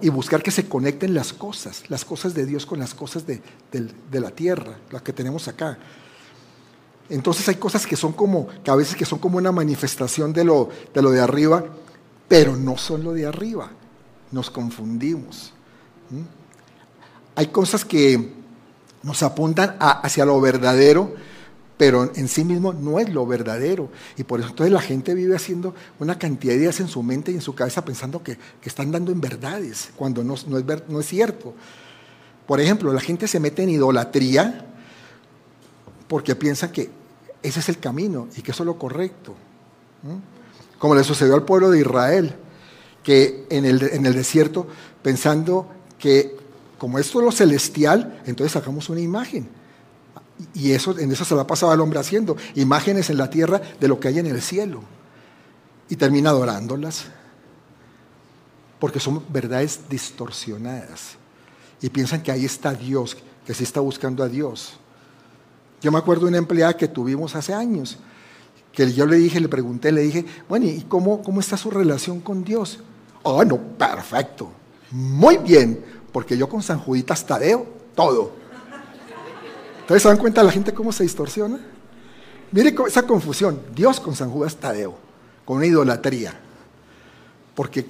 Y 0.00 0.10
buscar 0.10 0.42
que 0.42 0.52
se 0.52 0.68
conecten 0.68 1.12
las 1.12 1.32
cosas, 1.32 1.84
las 1.88 2.04
cosas 2.04 2.34
de 2.34 2.46
Dios 2.46 2.66
con 2.66 2.78
las 2.78 2.94
cosas 2.94 3.26
de, 3.26 3.42
de 3.72 4.20
la 4.20 4.30
tierra, 4.30 4.78
las 4.90 5.02
que 5.02 5.12
tenemos 5.12 5.48
acá. 5.48 5.78
Entonces 7.08 7.46
hay 7.48 7.56
cosas 7.56 7.86
que 7.86 7.96
son 7.96 8.12
como, 8.12 8.48
que 8.64 8.70
a 8.70 8.74
veces 8.74 8.96
que 8.96 9.04
son 9.04 9.18
como 9.18 9.38
una 9.38 9.52
manifestación 9.52 10.32
de 10.32 10.44
lo 10.44 10.70
de, 10.94 11.02
lo 11.02 11.10
de 11.10 11.20
arriba, 11.20 11.64
pero 12.26 12.56
no 12.56 12.78
son 12.78 13.04
lo 13.04 13.12
de 13.12 13.26
arriba. 13.26 13.70
Nos 14.30 14.50
confundimos. 14.50 15.52
Hay 17.34 17.48
cosas 17.48 17.84
que 17.84 18.32
nos 19.02 19.22
apuntan 19.22 19.76
hacia 19.78 20.24
lo 20.24 20.40
verdadero, 20.40 21.14
pero 21.76 22.10
en 22.14 22.28
sí 22.28 22.44
mismo 22.44 22.72
no 22.72 22.98
es 22.98 23.12
lo 23.12 23.26
verdadero. 23.26 23.90
Y 24.16 24.24
por 24.24 24.40
eso 24.40 24.50
entonces 24.50 24.72
la 24.72 24.80
gente 24.80 25.14
vive 25.14 25.34
haciendo 25.34 25.74
una 25.98 26.18
cantidad 26.18 26.52
de 26.52 26.60
ideas 26.60 26.80
en 26.80 26.88
su 26.88 27.02
mente 27.02 27.32
y 27.32 27.34
en 27.34 27.40
su 27.40 27.54
cabeza 27.54 27.84
pensando 27.84 28.22
que, 28.22 28.38
están 28.64 28.90
dando 28.90 29.12
en 29.12 29.20
verdades, 29.20 29.90
cuando 29.96 30.22
no, 30.22 30.34
no, 30.46 30.58
es, 30.58 30.64
no 30.88 31.00
es 31.00 31.06
cierto. 31.06 31.54
Por 32.46 32.60
ejemplo, 32.60 32.92
la 32.92 33.00
gente 33.00 33.26
se 33.26 33.40
mete 33.40 33.62
en 33.62 33.70
idolatría 33.70 34.66
porque 36.08 36.34
piensa 36.36 36.70
que 36.70 36.90
ese 37.42 37.60
es 37.60 37.68
el 37.68 37.78
camino 37.78 38.28
y 38.36 38.42
que 38.42 38.50
eso 38.50 38.62
es 38.62 38.66
lo 38.66 38.78
correcto. 38.78 39.34
Como 40.78 40.94
le 40.94 41.04
sucedió 41.04 41.34
al 41.34 41.44
pueblo 41.44 41.70
de 41.70 41.80
Israel, 41.80 42.34
que 43.02 43.46
en 43.50 43.64
el, 43.64 43.82
en 43.82 44.06
el 44.06 44.14
desierto, 44.14 44.66
pensando 45.02 45.68
que 45.98 46.36
como 46.78 46.98
esto 46.98 47.20
es 47.20 47.24
lo 47.24 47.32
celestial, 47.32 48.20
entonces 48.26 48.52
sacamos 48.52 48.88
una 48.88 49.00
imagen 49.00 49.61
y 50.54 50.72
eso, 50.72 50.98
en 50.98 51.10
eso 51.12 51.24
se 51.24 51.34
la 51.34 51.46
pasaba 51.46 51.72
al 51.72 51.80
hombre 51.80 51.98
haciendo, 51.98 52.36
imágenes 52.54 53.10
en 53.10 53.18
la 53.18 53.30
tierra 53.30 53.60
de 53.80 53.88
lo 53.88 54.00
que 54.00 54.08
hay 54.08 54.18
en 54.18 54.26
el 54.26 54.40
cielo. 54.40 54.82
Y 55.88 55.96
termina 55.96 56.30
adorándolas. 56.30 57.06
Porque 58.78 59.00
son 59.00 59.22
verdades 59.28 59.80
distorsionadas. 59.88 61.16
Y 61.80 61.90
piensan 61.90 62.22
que 62.22 62.32
ahí 62.32 62.44
está 62.44 62.74
Dios, 62.74 63.16
que 63.46 63.54
se 63.54 63.64
está 63.64 63.80
buscando 63.80 64.22
a 64.22 64.28
Dios. 64.28 64.74
Yo 65.80 65.90
me 65.90 65.98
acuerdo 65.98 66.22
de 66.24 66.28
una 66.28 66.38
empleada 66.38 66.76
que 66.76 66.88
tuvimos 66.88 67.34
hace 67.34 67.52
años, 67.52 67.98
que 68.72 68.92
yo 68.92 69.04
le 69.04 69.16
dije, 69.16 69.40
le 69.40 69.48
pregunté, 69.48 69.90
le 69.90 70.02
dije, 70.02 70.24
bueno, 70.48 70.66
¿y 70.66 70.82
cómo, 70.82 71.22
cómo 71.22 71.40
está 71.40 71.56
su 71.56 71.70
relación 71.70 72.20
con 72.20 72.44
Dios? 72.44 72.78
Oh, 73.24 73.44
no, 73.44 73.58
perfecto. 73.58 74.50
Muy 74.92 75.38
bien, 75.38 75.84
porque 76.12 76.36
yo 76.36 76.48
con 76.48 76.62
San 76.62 76.78
Juditas 76.78 77.26
Tadeo, 77.26 77.66
todo. 77.94 78.41
Entonces, 79.82 80.02
¿se 80.02 80.08
dan 80.08 80.18
cuenta 80.18 80.42
la 80.42 80.52
gente 80.52 80.72
cómo 80.72 80.92
se 80.92 81.02
distorsiona? 81.02 81.58
Mire 82.52 82.74
esa 82.86 83.02
confusión. 83.02 83.60
Dios 83.74 84.00
con 84.00 84.14
San 84.14 84.30
Judas 84.30 84.56
Tadeo, 84.56 84.96
con 85.44 85.58
una 85.58 85.66
idolatría. 85.66 86.38
Porque 87.54 87.86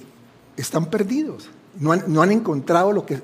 están 0.57 0.87
perdidos. 0.87 1.49
No 1.79 1.91
han, 1.91 2.31
encontrado 2.31 2.91
lo 2.91 3.05
que. 3.05 3.21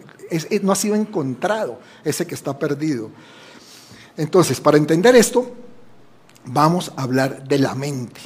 no 0.61 0.71
ha 0.71 0.75
sido 0.75 0.95
encontrado 0.95 1.79
ese 2.03 2.25
que 2.25 2.35
está 2.35 2.57
perdido. 2.57 3.09
Entonces, 4.17 4.59
para 4.59 4.77
entender 4.77 5.15
esto, 5.15 5.51
vamos 6.45 6.91
a 6.95 7.03
hablar 7.03 7.47
de 7.47 7.59
la 7.59 7.75
mente. 7.75 8.21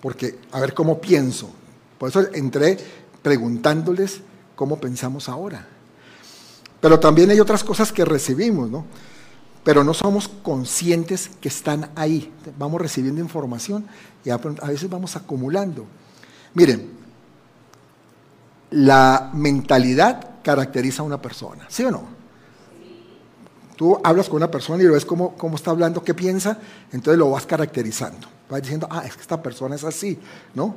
Porque, 0.00 0.38
a 0.52 0.60
ver 0.60 0.74
cómo 0.74 1.00
pienso. 1.00 1.50
Por 1.98 2.10
eso 2.10 2.20
entré 2.32 2.78
preguntándoles 3.22 4.20
cómo 4.54 4.80
pensamos 4.80 5.28
ahora. 5.28 5.66
Pero 6.80 7.00
también 7.00 7.30
hay 7.30 7.40
otras 7.40 7.64
cosas 7.64 7.92
que 7.92 8.04
recibimos, 8.04 8.70
¿no? 8.70 8.84
Pero 9.64 9.84
no 9.84 9.92
somos 9.92 10.28
conscientes 10.28 11.30
que 11.40 11.48
están 11.48 11.90
ahí. 11.96 12.32
Vamos 12.58 12.80
recibiendo 12.80 13.20
información 13.20 13.86
y 14.24 14.30
a 14.30 14.36
veces 14.36 14.88
vamos 14.88 15.16
acumulando. 15.16 15.84
Miren, 16.54 16.90
la 18.70 19.30
mentalidad 19.34 20.42
caracteriza 20.42 21.02
a 21.02 21.06
una 21.06 21.20
persona, 21.20 21.66
¿sí 21.68 21.84
o 21.84 21.90
no? 21.90 22.18
Tú 23.76 23.98
hablas 24.02 24.28
con 24.28 24.38
una 24.38 24.50
persona 24.50 24.82
y 24.82 24.86
ves 24.86 25.04
cómo, 25.04 25.36
cómo 25.36 25.56
está 25.56 25.70
hablando, 25.70 26.02
qué 26.02 26.12
piensa, 26.12 26.58
entonces 26.90 27.18
lo 27.18 27.30
vas 27.30 27.46
caracterizando. 27.46 28.26
Vas 28.50 28.62
diciendo, 28.62 28.88
ah, 28.90 29.02
es 29.04 29.14
que 29.14 29.20
esta 29.20 29.40
persona 29.40 29.76
es 29.76 29.84
así, 29.84 30.18
¿no? 30.54 30.74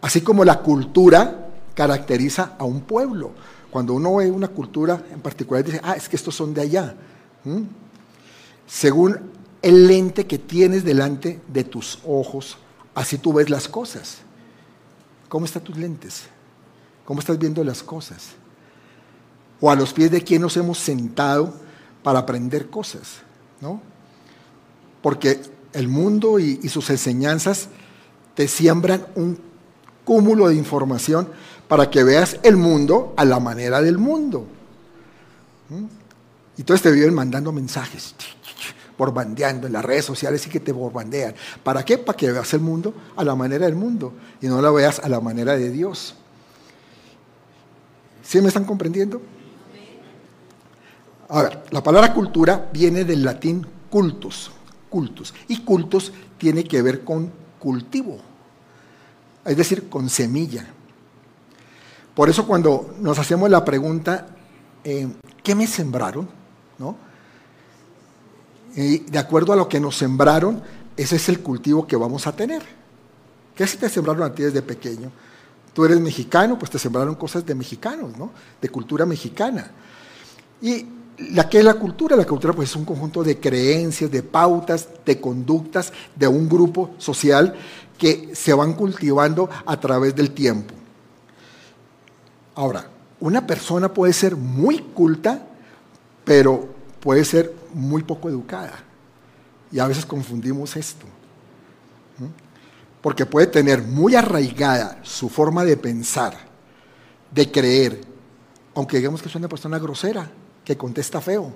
Así 0.00 0.20
como 0.20 0.44
la 0.44 0.60
cultura 0.60 1.48
caracteriza 1.74 2.54
a 2.58 2.64
un 2.64 2.82
pueblo. 2.82 3.32
Cuando 3.72 3.94
uno 3.94 4.16
ve 4.16 4.30
una 4.30 4.48
cultura 4.48 5.02
en 5.10 5.22
particular, 5.22 5.64
dice, 5.64 5.80
ah, 5.82 5.94
es 5.94 6.06
que 6.06 6.16
estos 6.16 6.34
son 6.34 6.52
de 6.52 6.60
allá. 6.60 6.94
Según 8.66 9.18
el 9.62 9.86
lente 9.86 10.26
que 10.26 10.38
tienes 10.38 10.84
delante 10.84 11.40
de 11.48 11.64
tus 11.64 11.98
ojos, 12.06 12.58
así 12.94 13.16
tú 13.16 13.32
ves 13.32 13.48
las 13.48 13.68
cosas. 13.68 14.18
¿Cómo 15.26 15.46
están 15.46 15.64
tus 15.64 15.78
lentes? 15.78 16.24
¿Cómo 17.06 17.20
estás 17.20 17.38
viendo 17.38 17.64
las 17.64 17.82
cosas? 17.82 18.32
O 19.58 19.70
a 19.70 19.74
los 19.74 19.94
pies 19.94 20.10
de 20.10 20.20
quién 20.20 20.42
nos 20.42 20.54
hemos 20.58 20.76
sentado 20.76 21.54
para 22.02 22.18
aprender 22.18 22.68
cosas, 22.68 23.22
¿no? 23.62 23.80
Porque 25.00 25.40
el 25.72 25.88
mundo 25.88 26.38
y, 26.38 26.60
y 26.62 26.68
sus 26.68 26.90
enseñanzas 26.90 27.68
te 28.34 28.48
siembran 28.48 29.06
un 29.14 29.38
cúmulo 30.04 30.48
de 30.48 30.56
información 30.56 31.28
para 31.68 31.90
que 31.90 32.04
veas 32.04 32.38
el 32.42 32.56
mundo 32.56 33.14
a 33.16 33.24
la 33.24 33.40
manera 33.40 33.80
del 33.80 33.98
mundo. 33.98 34.46
¿Mm? 35.68 35.84
Y 36.56 36.60
entonces 36.60 36.82
te 36.82 36.90
viven 36.90 37.14
mandando 37.14 37.50
mensajes, 37.52 38.14
borbandeando 38.98 39.66
en 39.66 39.72
las 39.72 39.84
redes 39.84 40.04
sociales 40.04 40.46
y 40.46 40.50
que 40.50 40.60
te 40.60 40.72
borbandean. 40.72 41.34
¿Para 41.62 41.84
qué? 41.84 41.98
Para 41.98 42.16
que 42.16 42.30
veas 42.30 42.52
el 42.54 42.60
mundo 42.60 42.94
a 43.16 43.24
la 43.24 43.34
manera 43.34 43.66
del 43.66 43.74
mundo 43.74 44.12
y 44.40 44.46
no 44.46 44.60
lo 44.60 44.74
veas 44.74 44.98
a 44.98 45.08
la 45.08 45.20
manera 45.20 45.56
de 45.56 45.70
Dios. 45.70 46.14
¿Sí 48.22 48.40
me 48.40 48.48
están 48.48 48.64
comprendiendo? 48.64 49.20
A 51.28 51.42
ver, 51.42 51.62
la 51.70 51.82
palabra 51.82 52.12
cultura 52.12 52.68
viene 52.72 53.04
del 53.04 53.24
latín 53.24 53.66
cultus, 53.88 54.50
cultus, 54.90 55.32
y 55.48 55.62
cultus 55.62 56.12
tiene 56.36 56.64
que 56.64 56.82
ver 56.82 57.04
con 57.04 57.32
cultivo, 57.58 58.18
es 59.44 59.56
decir, 59.56 59.88
con 59.88 60.10
semilla. 60.10 60.66
Por 62.14 62.28
eso 62.28 62.46
cuando 62.46 62.94
nos 63.00 63.18
hacemos 63.18 63.48
la 63.48 63.64
pregunta, 63.64 64.26
eh, 64.84 65.08
¿qué 65.42 65.54
me 65.54 65.66
sembraron? 65.66 66.28
¿No? 66.78 66.96
Y 68.74 68.98
de 68.98 69.18
acuerdo 69.18 69.52
a 69.52 69.56
lo 69.56 69.68
que 69.68 69.80
nos 69.80 69.96
sembraron, 69.96 70.62
ese 70.96 71.16
es 71.16 71.28
el 71.28 71.40
cultivo 71.40 71.86
que 71.86 71.96
vamos 71.96 72.26
a 72.26 72.32
tener. 72.32 72.62
¿Qué 73.54 73.66
si 73.66 73.76
te 73.76 73.88
sembraron 73.88 74.22
a 74.22 74.34
ti 74.34 74.42
desde 74.42 74.62
pequeño? 74.62 75.10
Tú 75.74 75.84
eres 75.84 76.00
mexicano, 76.00 76.58
pues 76.58 76.70
te 76.70 76.78
sembraron 76.78 77.14
cosas 77.14 77.44
de 77.46 77.54
mexicanos, 77.54 78.16
¿no? 78.16 78.30
De 78.60 78.68
cultura 78.68 79.06
mexicana. 79.06 79.70
Y 80.60 80.86
la 81.30 81.48
que 81.48 81.58
es 81.58 81.64
la 81.64 81.74
cultura, 81.74 82.16
la 82.16 82.26
cultura 82.26 82.52
pues 82.52 82.70
es 82.70 82.76
un 82.76 82.84
conjunto 82.84 83.22
de 83.22 83.38
creencias, 83.38 84.10
de 84.10 84.22
pautas, 84.22 84.88
de 85.04 85.20
conductas 85.20 85.92
de 86.14 86.28
un 86.28 86.48
grupo 86.48 86.90
social 86.98 87.54
que 87.98 88.30
se 88.34 88.52
van 88.52 88.74
cultivando 88.74 89.48
a 89.64 89.78
través 89.78 90.14
del 90.14 90.32
tiempo. 90.32 90.74
Ahora, 92.54 92.86
una 93.20 93.46
persona 93.46 93.92
puede 93.92 94.12
ser 94.12 94.36
muy 94.36 94.78
culta, 94.78 95.46
pero 96.24 96.68
puede 97.00 97.24
ser 97.24 97.54
muy 97.72 98.02
poco 98.02 98.28
educada. 98.28 98.74
Y 99.70 99.78
a 99.78 99.86
veces 99.86 100.04
confundimos 100.04 100.76
esto. 100.76 101.06
Porque 103.00 103.26
puede 103.26 103.48
tener 103.48 103.82
muy 103.82 104.14
arraigada 104.14 105.00
su 105.02 105.28
forma 105.28 105.64
de 105.64 105.76
pensar, 105.76 106.36
de 107.32 107.50
creer, 107.50 108.00
aunque 108.74 108.98
digamos 108.98 109.20
que 109.20 109.28
es 109.28 109.34
una 109.34 109.48
persona 109.48 109.78
grosera, 109.78 110.30
que 110.64 110.76
contesta 110.76 111.20
feo. 111.20 111.52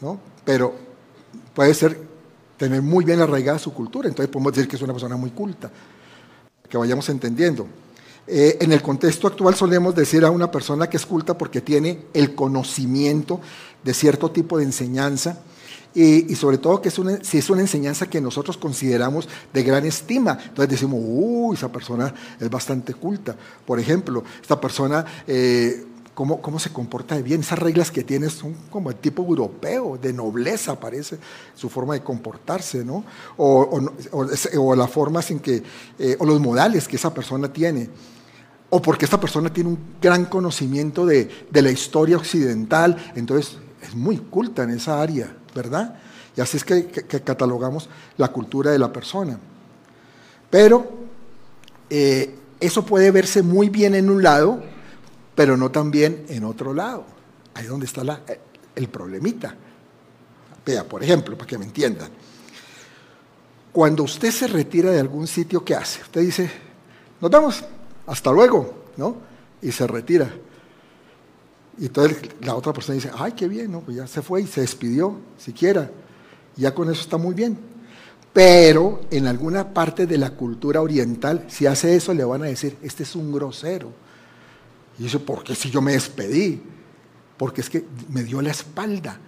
¿no? 0.00 0.18
Pero 0.44 0.74
puede 1.54 1.72
ser 1.72 1.96
tener 2.56 2.82
muy 2.82 3.04
bien 3.04 3.20
arraigada 3.20 3.58
su 3.58 3.72
cultura, 3.72 4.08
entonces 4.08 4.30
podemos 4.30 4.52
decir 4.52 4.68
que 4.68 4.76
es 4.76 4.82
una 4.82 4.92
persona 4.92 5.16
muy 5.16 5.30
culta, 5.30 5.70
que 6.68 6.76
vayamos 6.76 7.08
entendiendo. 7.08 7.66
Eh, 8.26 8.58
en 8.60 8.72
el 8.72 8.82
contexto 8.82 9.26
actual 9.26 9.54
solemos 9.56 9.96
decir 9.96 10.24
a 10.24 10.30
una 10.30 10.50
persona 10.50 10.88
que 10.88 10.96
es 10.96 11.04
culta 11.04 11.36
porque 11.36 11.60
tiene 11.60 11.98
el 12.14 12.34
conocimiento 12.34 13.40
de 13.82 13.94
cierto 13.94 14.30
tipo 14.30 14.58
de 14.58 14.64
enseñanza 14.64 15.40
y, 15.94 16.34
sobre 16.36 16.58
todo 16.58 16.80
que 16.80 16.88
es 16.88 16.98
una, 16.98 17.22
si 17.22 17.38
es 17.38 17.50
una 17.50 17.60
enseñanza 17.60 18.08
que 18.08 18.20
nosotros 18.20 18.56
consideramos 18.56 19.28
de 19.52 19.62
gran 19.62 19.84
estima. 19.84 20.38
Entonces 20.40 20.70
decimos, 20.70 21.00
uy, 21.02 21.56
esa 21.56 21.70
persona 21.70 22.14
es 22.40 22.48
bastante 22.48 22.94
culta. 22.94 23.36
Por 23.66 23.78
ejemplo, 23.78 24.22
esta 24.40 24.60
persona... 24.60 25.04
Eh, 25.26 25.86
Cómo, 26.14 26.42
cómo, 26.42 26.58
se 26.58 26.70
comporta 26.70 27.14
de 27.14 27.22
bien. 27.22 27.40
Esas 27.40 27.58
reglas 27.58 27.90
que 27.90 28.04
tiene 28.04 28.28
son 28.28 28.54
como 28.68 28.90
el 28.90 28.96
tipo 28.96 29.22
europeo, 29.22 29.96
de 29.96 30.12
nobleza 30.12 30.78
parece 30.78 31.16
su 31.54 31.70
forma 31.70 31.94
de 31.94 32.02
comportarse, 32.02 32.84
¿no? 32.84 33.02
O, 33.38 33.80
o, 34.10 34.76
la 34.76 34.86
forma 34.88 35.22
sin 35.22 35.38
que, 35.38 35.62
eh, 35.98 36.16
o 36.18 36.26
los 36.26 36.38
modales 36.38 36.86
que 36.86 36.96
esa 36.96 37.14
persona 37.14 37.50
tiene 37.50 37.88
o 38.74 38.80
porque 38.80 39.04
esta 39.04 39.20
persona 39.20 39.52
tiene 39.52 39.68
un 39.68 39.78
gran 40.00 40.24
conocimiento 40.24 41.04
de, 41.04 41.28
la 41.52 41.70
historia 41.70 42.16
occidental, 42.16 43.12
entonces 43.14 43.58
es 43.82 43.94
muy 43.94 44.16
culta 44.16 44.62
en 44.62 44.70
esa 44.70 45.02
área, 45.02 45.36
¿verdad? 45.54 46.00
Y 46.34 46.40
así 46.40 46.56
es 46.56 46.64
que, 46.64 46.86
catalogamos 47.22 47.90
la 48.16 48.28
cultura 48.28 48.70
de 48.70 48.78
la 48.78 48.90
persona. 48.90 49.38
Pero 50.48 50.90
eh, 51.90 52.34
eso 52.60 52.82
puede 52.86 53.10
verse 53.10 53.42
muy 53.42 53.68
bien 53.68 53.94
en 53.94 54.08
un 54.08 54.22
lado, 54.22 54.62
pero 55.34 55.58
no 55.58 55.70
tan 55.70 55.90
bien 55.90 56.24
en 56.30 56.42
otro 56.42 56.72
lado. 56.72 57.04
Ahí 57.52 57.64
es 57.64 57.68
donde 57.68 57.84
está 57.84 58.22
el 58.74 58.88
problemita. 58.88 59.54
Vea, 60.64 60.88
por 60.88 61.02
ejemplo, 61.02 61.36
para 61.36 61.46
que 61.46 61.58
me 61.58 61.66
entiendan. 61.66 62.08
Cuando 63.70 64.04
usted 64.04 64.30
se 64.30 64.46
retira 64.46 64.90
de 64.92 65.00
algún 65.00 65.26
sitio, 65.26 65.62
¿qué 65.62 65.74
hace? 65.74 66.00
Usted 66.00 66.22
dice, 66.22 66.50
nos 67.20 67.30
vemos, 67.30 67.62
hasta 68.06 68.32
luego, 68.32 68.74
¿no? 68.96 69.16
Y 69.60 69.72
se 69.72 69.86
retira. 69.86 70.32
Y 71.78 71.86
entonces 71.86 72.18
la 72.40 72.54
otra 72.54 72.72
persona 72.72 72.96
dice, 72.96 73.10
ay, 73.16 73.32
qué 73.32 73.48
bien, 73.48 73.72
¿no? 73.72 73.80
Pues 73.80 73.96
ya 73.96 74.06
se 74.06 74.22
fue 74.22 74.42
y 74.42 74.46
se 74.46 74.60
despidió, 74.60 75.16
siquiera. 75.38 75.90
Ya 76.56 76.74
con 76.74 76.90
eso 76.90 77.00
está 77.00 77.16
muy 77.16 77.34
bien. 77.34 77.58
Pero 78.32 79.00
en 79.10 79.26
alguna 79.26 79.74
parte 79.74 80.06
de 80.06 80.18
la 80.18 80.30
cultura 80.30 80.80
oriental, 80.80 81.44
si 81.48 81.66
hace 81.66 81.96
eso, 81.96 82.14
le 82.14 82.24
van 82.24 82.42
a 82.42 82.46
decir, 82.46 82.76
este 82.82 83.02
es 83.02 83.14
un 83.14 83.32
grosero. 83.32 83.92
Y 84.98 85.04
dice, 85.04 85.18
¿por 85.18 85.44
qué 85.44 85.54
si 85.54 85.70
yo 85.70 85.82
me 85.82 85.92
despedí? 85.92 86.62
Porque 87.36 87.60
es 87.60 87.70
que 87.70 87.84
me 88.08 88.22
dio 88.22 88.40
la 88.40 88.50
espalda. 88.50 89.18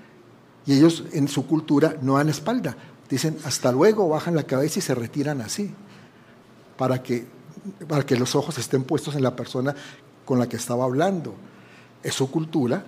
Y 0.66 0.75
ellos 0.75 1.04
en 1.12 1.28
su 1.28 1.47
cultura 1.47 1.97
no 2.00 2.16
dan 2.16 2.28
espalda. 2.28 2.76
Dicen, 3.09 3.37
hasta 3.45 3.71
luego, 3.73 4.09
bajan 4.09 4.35
la 4.35 4.45
cabeza 4.45 4.78
y 4.78 4.83
se 4.83 4.95
retiran 4.95 5.40
así. 5.43 5.75
Para 6.78 7.02
que, 7.02 7.26
para 7.88 8.04
que 8.04 8.16
los 8.16 8.35
ojos 8.35 8.59
estén 8.59 8.85
puestos 8.85 9.14
en 9.14 9.23
la 9.23 9.35
persona 9.35 9.75
con 10.25 10.38
la 10.38 10.49
que 10.49 10.56
estaba 10.56 10.85
hablando. 10.85 11.35
Es 12.02 12.14
su 12.14 12.30
cultura. 12.30 12.85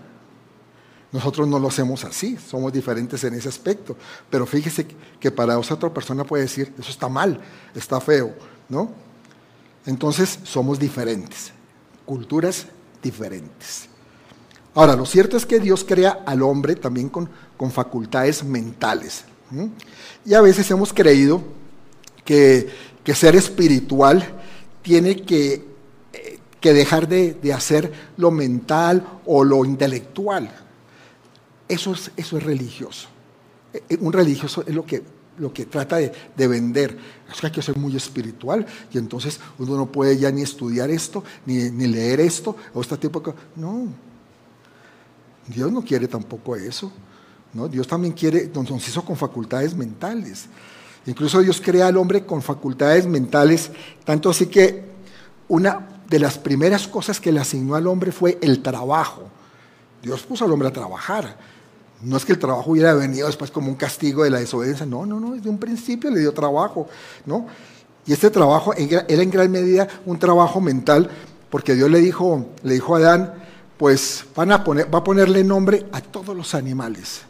Nosotros 1.12 1.49
no 1.49 1.59
lo 1.59 1.68
hacemos 1.68 2.04
así, 2.04 2.37
somos 2.37 2.73
diferentes 2.73 3.23
en 3.25 3.35
ese 3.35 3.49
aspecto. 3.49 3.97
Pero 4.28 4.47
fíjese 4.47 4.87
que 5.21 5.30
para 5.30 5.59
otra 5.59 5.92
persona 5.92 6.25
puede 6.25 6.45
decir, 6.45 6.75
eso 6.78 6.90
está 6.90 7.09
mal, 7.09 7.40
está 7.75 8.00
feo, 8.00 8.35
¿no? 8.68 8.90
Entonces 9.87 10.40
somos 10.42 10.78
diferentes, 10.78 11.52
culturas 12.04 12.66
diferentes. 13.02 13.88
Ahora, 14.75 14.95
lo 14.95 15.06
cierto 15.06 15.37
es 15.37 15.47
que 15.47 15.61
Dios 15.61 15.85
crea 15.85 16.23
al 16.26 16.42
hombre 16.42 16.75
también 16.75 17.09
con, 17.09 17.30
con 17.56 17.71
facultades 17.71 18.45
mentales. 18.45 19.25
Y 20.25 20.35
a 20.35 20.40
veces 20.40 20.71
hemos 20.71 20.92
creído 20.92 21.42
que, 22.25 22.68
ser 23.14 23.37
espiritual 23.37 24.26
tiene 24.87 25.16
que, 25.16 25.64
eh, 26.12 26.38
que 26.61 26.73
dejar 26.73 27.09
de, 27.09 27.52
hacer 27.52 27.93
lo 28.19 28.31
mental 28.31 29.05
o 29.26 29.43
lo 29.43 29.64
intelectual. 29.64 30.49
Eso 31.66 31.93
es, 31.93 32.12
eso 32.16 32.38
es 32.38 32.45
religioso. 32.45 33.09
Eh, 33.75 33.83
eh, 33.88 33.99
un 34.00 34.12
religioso 34.12 34.62
es 34.64 34.73
lo 34.73 34.87
que, 34.87 35.02
lo 35.38 35.52
que 35.52 35.66
trata 35.66 35.97
de, 35.97 36.47
vender. 36.47 36.97
Es 37.28 37.40
que 37.40 37.49
hay 37.49 37.52
que 37.52 37.62
ser 37.62 37.76
muy 37.76 37.97
espiritual 37.97 38.64
y 38.93 38.99
entonces 38.99 39.40
uno 39.59 39.76
no 39.76 39.90
puede 39.90 40.16
ya 40.19 40.31
ni 40.31 40.43
estudiar 40.43 40.88
esto, 40.88 41.25
ni, 41.47 41.69
ni 41.69 41.88
leer 41.88 42.21
esto, 42.21 42.57
o 42.73 42.81
este 42.81 42.97
tipo 42.97 43.19
de. 43.19 43.35
No, 43.57 43.88
Dios 45.49 45.73
no 45.73 45.83
quiere 45.83 46.07
tampoco 46.07 46.55
eso. 46.55 46.93
¿no? 47.52 47.66
Dios 47.66 47.88
también 47.88 48.14
quiere, 48.14 48.49
nos 48.55 48.88
hizo 48.88 49.05
con 49.05 49.16
facultades 49.16 49.75
mentales. 49.75 50.47
Incluso 51.06 51.40
Dios 51.40 51.60
crea 51.64 51.86
al 51.86 51.96
hombre 51.96 52.26
con 52.26 52.42
facultades 52.42 53.06
mentales, 53.06 53.70
tanto 54.04 54.30
así 54.30 54.46
que 54.46 54.84
una 55.48 55.88
de 56.08 56.18
las 56.18 56.38
primeras 56.38 56.88
cosas 56.88 57.20
que 57.20 57.32
le 57.32 57.40
asignó 57.40 57.76
al 57.76 57.86
hombre 57.86 58.12
fue 58.12 58.38
el 58.42 58.62
trabajo. 58.62 59.22
Dios 60.02 60.22
puso 60.22 60.44
al 60.44 60.52
hombre 60.52 60.68
a 60.68 60.72
trabajar. 60.72 61.36
No 62.02 62.16
es 62.16 62.25
que 62.25 62.32
el 62.32 62.38
trabajo 62.38 62.72
hubiera 62.72 62.92
venido 62.94 63.26
después 63.26 63.50
como 63.50 63.68
un 63.68 63.76
castigo 63.76 64.25
de 64.25 64.30
la 64.30 64.40
desobediencia. 64.40 64.84
No, 64.84 65.06
no, 65.06 65.18
no, 65.18 65.32
desde 65.32 65.48
un 65.48 65.58
principio 65.58 66.10
le 66.10 66.20
dio 66.20 66.32
trabajo, 66.32 66.88
¿no? 67.25 67.46
Y 68.04 68.12
este 68.12 68.30
trabajo 68.30 68.72
era 68.75 69.04
en 69.08 69.30
gran 69.30 69.50
medida 69.50 69.88
un 70.04 70.18
trabajo 70.18 70.60
mental, 70.60 71.10
porque 71.50 71.75
Dios 71.75 71.90
le 71.90 71.98
dijo, 72.00 72.46
le 72.62 72.75
dijo 72.75 72.94
a 72.94 72.98
Adán, 72.98 73.34
pues 73.76 74.25
van 74.34 74.52
a 74.52 74.62
poner, 74.62 74.92
va 74.92 75.00
a 75.00 75.04
ponerle 75.04 75.42
nombre 75.42 75.86
a 75.92 76.00
todos 76.00 76.36
los 76.36 76.54
animales. 76.54 77.22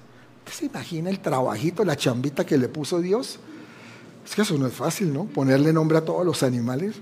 ¿Usted 0.45 0.53
se 0.53 0.67
imagina 0.67 1.09
el 1.11 1.21
trabajito, 1.21 1.85
la 1.85 1.97
chambita 1.97 2.45
que 2.45 2.59
le 2.59 2.69
puso 2.69 3.01
Dios? 3.01 3.39
Es 4.27 4.35
que 4.35 4.43
eso 4.43 4.59
no 4.59 4.67
es 4.67 4.75
fácil, 4.75 5.11
¿no? 5.13 5.25
Ponerle 5.25 5.73
nombre 5.73 5.97
a 5.97 6.05
todos 6.05 6.27
los 6.27 6.43
animales. 6.43 6.97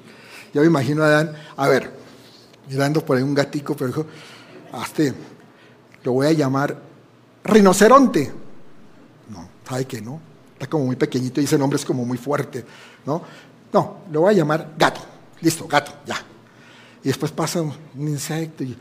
Ya 0.52 0.61
me 0.61 0.66
imagino 0.69 1.02
a 1.02 1.07
Adán, 1.07 1.35
a 1.57 1.66
ver, 1.66 1.90
mirando 2.68 3.05
por 3.05 3.16
ahí 3.16 3.22
un 3.22 3.35
gatico, 3.35 3.75
pero 3.75 3.88
dijo, 3.88 4.07
este, 4.81 5.12
lo 6.05 6.12
voy 6.12 6.27
a 6.29 6.33
llamar 6.33 6.77
rinoceronte. 7.42 8.33
No, 9.31 9.49
sabe 9.68 9.87
que 9.87 10.01
no. 10.01 10.20
Está 10.53 10.68
como 10.68 10.85
muy 10.85 10.96
pequeñito 10.96 11.40
y 11.40 11.44
ese 11.44 11.59
nombre 11.59 11.79
es 11.79 11.85
como 11.85 12.05
muy 12.05 12.18
fuerte, 12.18 12.64
¿no? 13.05 13.22
No, 13.72 14.03
lo 14.12 14.20
voy 14.20 14.35
a 14.35 14.37
llamar 14.37 14.75
gato. 14.79 15.01
Listo, 15.40 15.66
gato, 15.66 15.92
ya. 16.07 16.22
Y 17.03 17.09
después 17.09 17.33
pasa 17.33 17.61
un 17.61 17.75
insecto 17.96 18.62
y 18.62 18.77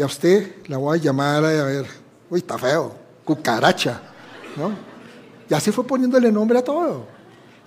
y 0.00 0.02
a 0.02 0.06
usted 0.06 0.66
la 0.68 0.78
voy 0.78 0.98
a 0.98 1.02
llamar, 1.02 1.44
a 1.44 1.64
ver, 1.64 1.86
uy, 2.30 2.38
está 2.38 2.56
feo, 2.56 2.96
cucaracha, 3.22 4.00
¿no? 4.56 4.72
Y 5.46 5.52
así 5.52 5.70
fue 5.72 5.86
poniéndole 5.86 6.32
nombre 6.32 6.58
a 6.58 6.64
todo. 6.64 7.04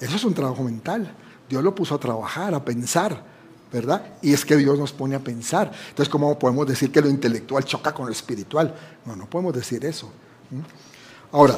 Eso 0.03 0.17
es 0.17 0.23
un 0.25 0.33
trabajo 0.33 0.61
mental. 0.63 1.15
Dios 1.47 1.63
lo 1.63 1.73
puso 1.73 1.95
a 1.95 1.97
trabajar, 1.97 2.53
a 2.53 2.65
pensar, 2.65 3.23
¿verdad? 3.71 4.05
Y 4.21 4.33
es 4.33 4.43
que 4.43 4.57
Dios 4.57 4.77
nos 4.77 4.91
pone 4.91 5.15
a 5.15 5.19
pensar. 5.19 5.71
Entonces, 5.89 6.09
¿cómo 6.09 6.37
podemos 6.37 6.67
decir 6.67 6.91
que 6.91 6.99
lo 7.01 7.09
intelectual 7.09 7.63
choca 7.63 7.93
con 7.93 8.07
lo 8.07 8.11
espiritual? 8.11 8.75
No, 9.05 9.15
no 9.15 9.29
podemos 9.29 9.53
decir 9.53 9.85
eso. 9.85 10.11
Ahora, 11.31 11.57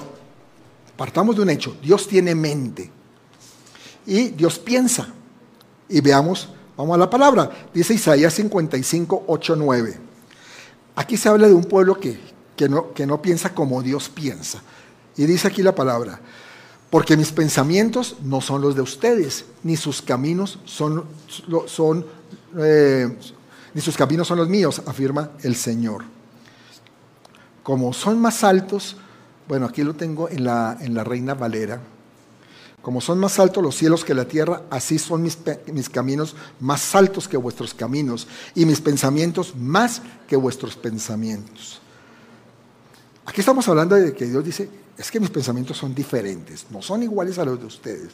partamos 0.96 1.36
de 1.36 1.42
un 1.42 1.50
hecho. 1.50 1.76
Dios 1.82 2.08
tiene 2.08 2.36
mente 2.36 2.92
y 4.06 4.30
Dios 4.30 4.60
piensa. 4.60 5.08
Y 5.90 6.02
veamos, 6.02 6.50
vamos 6.78 6.94
a 6.94 7.00
la 7.00 7.10
palabra. 7.10 7.50
Dice 7.74 7.96
Isaías 7.96 8.36
55, 8.36 9.24
8, 9.26 9.56
9. 9.56 10.00
Aquí 10.98 11.18
se 11.18 11.30
habla 11.30 11.48
de 11.48 11.56
un 11.56 11.64
pueblo 11.64 12.00
que, 12.00 12.20
no, 12.70 12.94
que 12.94 13.08
no 13.08 13.24
piensa 13.24 13.56
como 13.56 13.82
Dios 13.82 14.08
piensa. 14.08 14.62
Y 15.18 15.26
dice 15.26 15.48
aquí 15.48 15.64
la 15.64 15.74
palabra, 15.74 16.22
porque 16.90 17.18
mis 17.18 17.32
pensamientos 17.32 18.16
no 18.24 18.42
son 18.42 18.62
los 18.62 18.76
de 18.76 18.82
ustedes, 18.82 19.46
ni 19.64 19.76
sus 19.76 20.02
caminos 20.02 20.60
son, 20.66 21.06
eh, 22.58 23.18
ni 23.74 23.82
sus 23.82 23.98
caminos 23.98 24.28
son 24.28 24.38
los 24.38 24.50
míos, 24.50 24.82
afirma 24.86 25.32
el 25.44 25.56
Señor. 25.56 26.04
Como 27.64 27.94
son 27.94 28.20
más 28.20 28.44
altos, 28.44 28.98
bueno, 29.48 29.66
aquí 29.66 29.84
lo 29.84 29.96
tengo 29.96 30.30
en 30.30 30.44
la, 30.44 30.78
en 30.80 30.94
la 30.94 31.04
Reina 31.04 31.34
Valera, 31.34 31.82
como 32.82 33.02
son 33.02 33.18
más 33.18 33.40
altos 33.40 33.64
los 33.64 33.76
cielos 33.76 34.06
que 34.06 34.14
la 34.14 34.26
tierra, 34.26 34.62
así 34.70 35.00
son 35.00 35.24
mis, 35.24 35.40
mis, 35.74 35.90
caminos 35.90 36.36
más 36.60 36.94
altos 36.94 37.28
que 37.28 37.36
vuestros 37.36 37.74
caminos 37.74 38.28
y 38.54 38.64
mis 38.68 38.80
pensamientos 38.80 39.56
más 39.56 40.04
que 40.28 40.36
vuestros 40.36 40.76
pensamientos. 40.76 41.82
Aquí 43.26 43.42
estamos 43.42 43.68
hablando 43.68 43.96
de 43.96 44.14
que 44.14 44.26
Dios 44.26 44.46
dice, 44.46 44.70
es 44.98 45.12
que 45.12 45.20
mis 45.20 45.30
pensamientos 45.30 45.78
son 45.78 45.94
diferentes, 45.94 46.66
no 46.70 46.82
son 46.82 47.04
iguales 47.04 47.38
a 47.38 47.46
los 47.46 47.60
de 47.60 47.66
ustedes. 47.66 48.10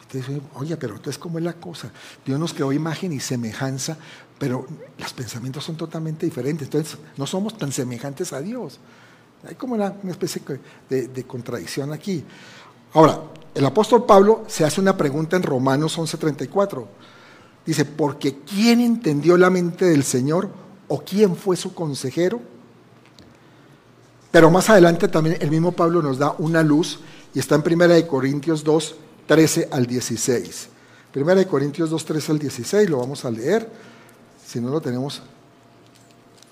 Ustedes 0.00 0.26
dicen, 0.26 0.42
oye, 0.54 0.76
pero 0.76 0.96
entonces 0.96 1.18
¿cómo 1.18 1.38
es 1.38 1.44
la 1.44 1.54
cosa? 1.54 1.90
Dios 2.24 2.38
nos 2.38 2.52
creó 2.54 2.72
imagen 2.72 3.12
y 3.12 3.20
semejanza, 3.20 3.96
pero 4.38 4.66
los 4.98 5.12
pensamientos 5.12 5.64
son 5.64 5.76
totalmente 5.76 6.26
diferentes. 6.26 6.66
Entonces 6.66 6.98
no 7.16 7.26
somos 7.26 7.56
tan 7.56 7.72
semejantes 7.72 8.32
a 8.32 8.40
Dios. 8.40 8.78
Hay 9.46 9.54
como 9.54 9.74
una, 9.74 9.94
especie 10.08 10.42
de, 10.88 11.08
de 11.08 11.24
contradicción 11.24 11.92
aquí. 11.92 12.24
Ahora, 12.94 13.20
el 13.54 13.66
apóstol 13.66 14.06
Pablo 14.06 14.44
se 14.48 14.64
hace 14.64 14.80
una 14.80 14.96
pregunta 14.96 15.36
en 15.36 15.42
Romanos 15.42 15.98
11:34. 15.98 16.86
Dice, 17.66 17.84
porque 17.84 18.38
¿quién 18.38 18.80
entendió 18.80 19.36
la 19.36 19.50
mente 19.50 19.84
del 19.84 20.04
Señor 20.04 20.48
o 20.88 21.02
quién 21.02 21.36
fue 21.36 21.56
su 21.56 21.74
consejero? 21.74 22.40
Pero 24.30 24.50
más 24.50 24.68
adelante 24.68 25.08
también 25.08 25.38
el 25.40 25.50
mismo 25.50 25.72
Pablo 25.72 26.02
nos 26.02 26.18
da 26.18 26.34
una 26.38 26.62
luz 26.62 27.00
y 27.34 27.38
está 27.38 27.54
en 27.54 27.62
1 27.64 28.06
Corintios 28.06 28.62
2, 28.62 28.94
13 29.26 29.68
al 29.70 29.86
16. 29.86 30.68
1 31.14 31.48
Corintios 31.48 31.90
2, 31.90 32.04
13 32.04 32.32
al 32.32 32.38
16, 32.38 32.90
lo 32.90 32.98
vamos 32.98 33.24
a 33.24 33.30
leer. 33.30 33.68
Si 34.46 34.60
no 34.60 34.70
lo 34.70 34.80
tenemos, 34.80 35.22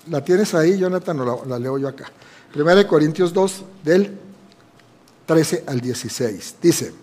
¿la 0.09 0.23
tienes 0.23 0.53
ahí, 0.53 0.77
Jonathan? 0.77 1.17
No 1.17 1.25
la, 1.25 1.45
la 1.45 1.59
leo 1.59 1.77
yo 1.77 1.87
acá. 1.87 2.11
1 2.55 2.87
Corintios 2.87 3.33
2, 3.33 3.63
del 3.83 4.17
13 5.25 5.63
al 5.67 5.79
16. 5.79 6.55
Dice, 6.61 6.93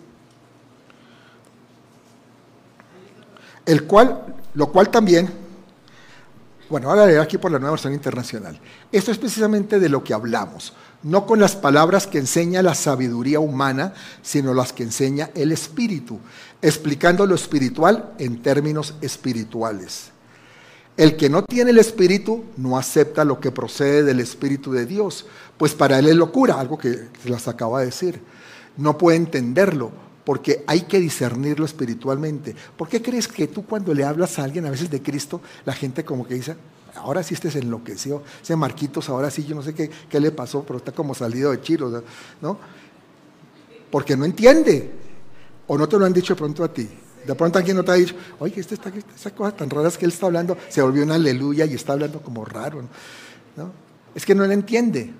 el 3.65 3.83
cual, 3.83 4.35
lo 4.53 4.71
cual 4.71 4.89
también, 4.89 5.29
bueno, 6.69 6.89
ahora 6.89 7.05
leer 7.05 7.19
aquí 7.19 7.37
por 7.37 7.51
la 7.51 7.59
nueva 7.59 7.73
versión 7.73 7.93
internacional. 7.93 8.59
Esto 8.91 9.11
es 9.11 9.17
precisamente 9.17 9.79
de 9.79 9.89
lo 9.89 10.03
que 10.03 10.13
hablamos, 10.13 10.73
no 11.03 11.25
con 11.25 11.39
las 11.39 11.55
palabras 11.55 12.07
que 12.07 12.17
enseña 12.17 12.63
la 12.63 12.73
sabiduría 12.73 13.39
humana, 13.39 13.93
sino 14.21 14.53
las 14.53 14.73
que 14.73 14.83
enseña 14.83 15.29
el 15.35 15.51
Espíritu, 15.51 16.19
explicando 16.61 17.25
lo 17.25 17.35
espiritual 17.35 18.13
en 18.17 18.41
términos 18.41 18.95
espirituales. 19.01 20.11
El 20.97 21.17
que 21.17 21.29
no 21.29 21.43
tiene 21.43 21.71
el 21.71 21.77
Espíritu 21.77 22.45
no 22.57 22.77
acepta 22.77 23.25
lo 23.25 23.39
que 23.39 23.51
procede 23.51 24.03
del 24.03 24.19
Espíritu 24.21 24.71
de 24.71 24.85
Dios, 24.85 25.25
pues 25.57 25.73
para 25.73 25.99
él 25.99 26.07
es 26.07 26.15
locura, 26.15 26.59
algo 26.59 26.77
que 26.77 27.09
se 27.21 27.29
las 27.29 27.47
acaba 27.47 27.81
de 27.81 27.87
decir. 27.87 28.21
No 28.77 28.97
puede 28.97 29.17
entenderlo, 29.17 29.91
porque 30.25 30.63
hay 30.67 30.81
que 30.81 30.99
discernirlo 30.99 31.65
espiritualmente. 31.65 32.55
¿Por 32.75 32.89
qué 32.89 33.01
crees 33.01 33.27
que 33.27 33.47
tú 33.47 33.65
cuando 33.65 33.93
le 33.93 34.03
hablas 34.03 34.39
a 34.39 34.43
alguien 34.43 34.65
a 34.65 34.71
veces 34.71 34.89
de 34.89 35.01
Cristo, 35.01 35.39
la 35.65 35.73
gente 35.73 36.03
como 36.03 36.27
que 36.27 36.33
dice, 36.33 36.55
ahora 36.95 37.21
sí 37.21 37.35
este 37.35 37.51
se 37.51 37.59
enloqueció, 37.59 38.23
ese 38.41 38.55
Marquitos, 38.55 39.07
ahora 39.09 39.29
sí, 39.29 39.45
yo 39.45 39.55
no 39.55 39.61
sé 39.61 39.73
qué, 39.73 39.89
qué 40.09 40.19
le 40.19 40.31
pasó, 40.31 40.63
pero 40.63 40.77
está 40.77 40.91
como 40.91 41.13
salido 41.13 41.51
de 41.51 41.61
chiro, 41.61 42.03
¿no? 42.41 42.57
Porque 43.91 44.17
no 44.17 44.25
entiende, 44.25 44.91
o 45.67 45.77
no 45.77 45.87
te 45.87 45.97
lo 45.97 46.05
han 46.05 46.13
dicho 46.13 46.33
de 46.33 46.39
pronto 46.39 46.63
a 46.63 46.73
ti. 46.73 46.89
De 47.25 47.33
pronto 47.33 47.57
alguien 47.57 47.77
no 47.77 47.83
te 47.83 47.91
ha 47.91 47.95
dicho, 47.95 48.15
oye, 48.39 48.59
esta, 48.59 48.75
esta, 48.75 48.91
esta 49.15 49.31
cosa 49.31 49.55
tan 49.55 49.69
rara 49.69 49.87
es 49.87 49.97
que 49.97 50.05
él 50.05 50.11
está 50.11 50.27
hablando, 50.27 50.57
se 50.69 50.81
volvió 50.81 51.03
una 51.03 51.15
aleluya 51.15 51.65
y 51.65 51.73
está 51.73 51.93
hablando 51.93 52.21
como 52.21 52.45
raro. 52.45 52.81
¿no? 53.55 53.71
Es 54.13 54.25
que 54.25 54.35
no 54.35 54.45
le 54.45 54.53
entiende. 54.53 55.11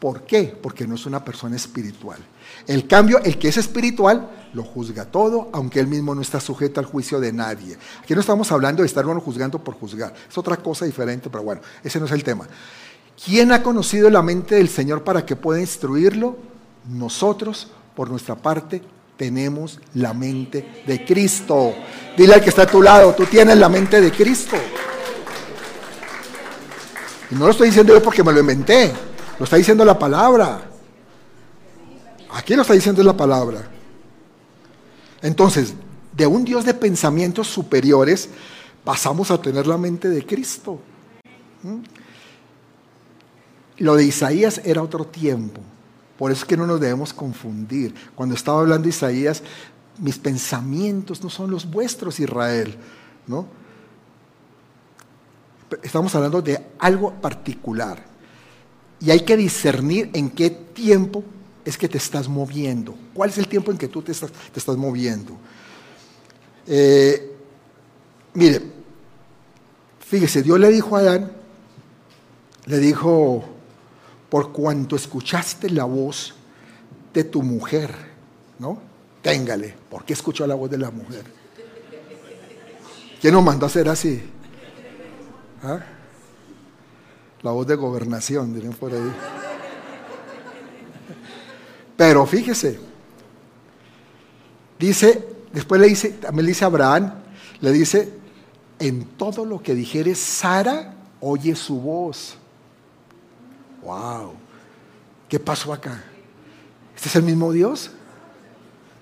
¿Por 0.00 0.22
qué? 0.22 0.56
Porque 0.60 0.84
no 0.84 0.96
es 0.96 1.06
una 1.06 1.24
persona 1.24 1.54
espiritual. 1.54 2.18
El 2.66 2.88
cambio, 2.88 3.20
el 3.22 3.38
que 3.38 3.46
es 3.46 3.56
espiritual, 3.56 4.28
lo 4.52 4.62
juzga 4.62 5.04
todo, 5.06 5.48
aunque 5.52 5.80
él 5.80 5.86
mismo 5.86 6.14
no 6.14 6.20
está 6.20 6.40
sujeto 6.40 6.80
al 6.80 6.86
juicio 6.86 7.20
de 7.20 7.32
nadie. 7.32 7.76
Aquí 8.02 8.14
no 8.14 8.20
estamos 8.20 8.50
hablando 8.52 8.82
de 8.82 8.86
estar 8.86 9.06
uno 9.06 9.20
juzgando 9.20 9.58
por 9.58 9.74
juzgar. 9.74 10.12
Es 10.28 10.36
otra 10.36 10.56
cosa 10.56 10.84
diferente, 10.84 11.30
pero 11.30 11.42
bueno, 11.42 11.62
ese 11.82 11.98
no 11.98 12.06
es 12.06 12.12
el 12.12 12.22
tema. 12.22 12.46
¿Quién 13.24 13.52
ha 13.52 13.62
conocido 13.62 14.10
la 14.10 14.22
mente 14.22 14.56
del 14.56 14.68
Señor 14.68 15.04
para 15.04 15.24
que 15.24 15.36
pueda 15.36 15.60
instruirlo? 15.60 16.36
Nosotros, 16.88 17.70
por 17.94 18.10
nuestra 18.10 18.34
parte, 18.34 18.82
tenemos 19.16 19.80
la 19.94 20.12
mente 20.12 20.82
de 20.86 21.04
Cristo. 21.04 21.74
Dile 22.16 22.34
al 22.34 22.42
que 22.42 22.50
está 22.50 22.62
a 22.62 22.66
tu 22.66 22.82
lado, 22.82 23.14
tú 23.14 23.24
tienes 23.26 23.56
la 23.56 23.68
mente 23.68 24.00
de 24.00 24.10
Cristo. 24.10 24.56
Y 27.30 27.34
no 27.34 27.46
lo 27.46 27.52
estoy 27.52 27.68
diciendo 27.68 27.94
yo 27.94 28.02
porque 28.02 28.22
me 28.22 28.32
lo 28.32 28.40
inventé, 28.40 28.92
lo 29.38 29.44
está 29.44 29.56
diciendo 29.56 29.84
la 29.84 29.98
palabra. 29.98 30.60
Aquí 32.34 32.54
lo 32.54 32.62
está 32.62 32.74
diciendo 32.74 33.02
la 33.02 33.16
palabra. 33.16 33.71
Entonces, 35.22 35.74
de 36.16 36.26
un 36.26 36.44
Dios 36.44 36.64
de 36.64 36.74
pensamientos 36.74 37.46
superiores, 37.46 38.28
pasamos 38.84 39.30
a 39.30 39.40
tener 39.40 39.66
la 39.66 39.78
mente 39.78 40.08
de 40.08 40.26
Cristo. 40.26 40.80
¿Mm? 41.62 41.78
Lo 43.78 43.94
de 43.94 44.04
Isaías 44.04 44.60
era 44.64 44.82
otro 44.82 45.06
tiempo. 45.06 45.60
Por 46.18 46.30
eso 46.30 46.42
es 46.42 46.44
que 46.44 46.56
no 46.56 46.66
nos 46.66 46.80
debemos 46.80 47.12
confundir. 47.12 47.94
Cuando 48.14 48.34
estaba 48.34 48.60
hablando 48.60 48.88
Isaías, 48.88 49.42
mis 49.98 50.18
pensamientos 50.18 51.22
no 51.22 51.30
son 51.30 51.50
los 51.50 51.68
vuestros, 51.68 52.20
Israel. 52.20 52.76
¿no? 53.26 53.46
Estamos 55.82 56.14
hablando 56.14 56.42
de 56.42 56.64
algo 56.78 57.12
particular. 57.14 58.04
Y 59.00 59.10
hay 59.10 59.20
que 59.20 59.36
discernir 59.36 60.10
en 60.12 60.30
qué 60.30 60.50
tiempo 60.50 61.24
es 61.64 61.78
que 61.78 61.88
te 61.88 61.98
estás 61.98 62.28
moviendo. 62.28 62.94
¿Cuál 63.14 63.30
es 63.30 63.38
el 63.38 63.48
tiempo 63.48 63.70
en 63.70 63.78
que 63.78 63.88
tú 63.88 64.02
te 64.02 64.12
estás, 64.12 64.32
te 64.32 64.58
estás 64.58 64.76
moviendo? 64.76 65.36
Eh, 66.66 67.36
mire, 68.34 68.62
fíjese, 70.00 70.42
Dios 70.42 70.58
le 70.58 70.68
dijo 70.68 70.96
a 70.96 71.00
Adán, 71.00 71.32
le 72.66 72.78
dijo, 72.78 73.44
por 74.28 74.52
cuanto 74.52 74.96
escuchaste 74.96 75.70
la 75.70 75.84
voz 75.84 76.34
de 77.12 77.24
tu 77.24 77.42
mujer, 77.42 77.94
¿no? 78.58 78.78
Téngale, 79.20 79.74
¿por 79.90 80.04
qué 80.04 80.14
escuchó 80.14 80.46
la 80.46 80.54
voz 80.54 80.70
de 80.70 80.78
la 80.78 80.90
mujer? 80.90 81.24
¿Quién 83.20 83.34
nos 83.34 83.44
mandó 83.44 83.66
a 83.66 83.68
hacer 83.68 83.88
así? 83.88 84.22
¿Ah? 85.62 85.78
La 87.42 87.52
voz 87.52 87.66
de 87.66 87.76
gobernación, 87.76 88.52
dirían 88.54 88.72
por 88.72 88.92
ahí. 88.92 89.12
Pero 92.02 92.26
fíjese, 92.26 92.80
dice, 94.76 95.24
después 95.52 95.80
le 95.80 95.86
dice, 95.86 96.08
también 96.08 96.46
le 96.46 96.50
dice 96.50 96.64
a 96.64 96.66
Abraham, 96.66 97.12
le 97.60 97.70
dice, 97.70 98.12
en 98.80 99.04
todo 99.04 99.44
lo 99.44 99.62
que 99.62 99.72
dijere 99.72 100.16
Sara, 100.16 100.96
oye 101.20 101.54
su 101.54 101.80
voz. 101.80 102.34
Wow. 103.84 104.32
¿Qué 105.28 105.38
pasó 105.38 105.72
acá? 105.72 106.02
¿Este 106.96 107.08
es 107.08 107.14
el 107.14 107.22
mismo 107.22 107.52
Dios? 107.52 107.92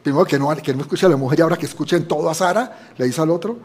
Primero 0.03 0.27
que 0.27 0.39
no, 0.39 0.55
que 0.57 0.75
no 0.75 0.83
escucha 0.83 1.07
a 1.07 1.09
la 1.09 1.17
mujer 1.17 1.39
y 1.39 1.43
ahora 1.43 1.57
que 1.57 1.65
escuchen 1.65 2.07
todo 2.07 2.29
a 2.29 2.35
Sara, 2.35 2.93
le 2.99 3.07
dice 3.07 3.23
al 3.23 3.31
otro. 3.31 3.57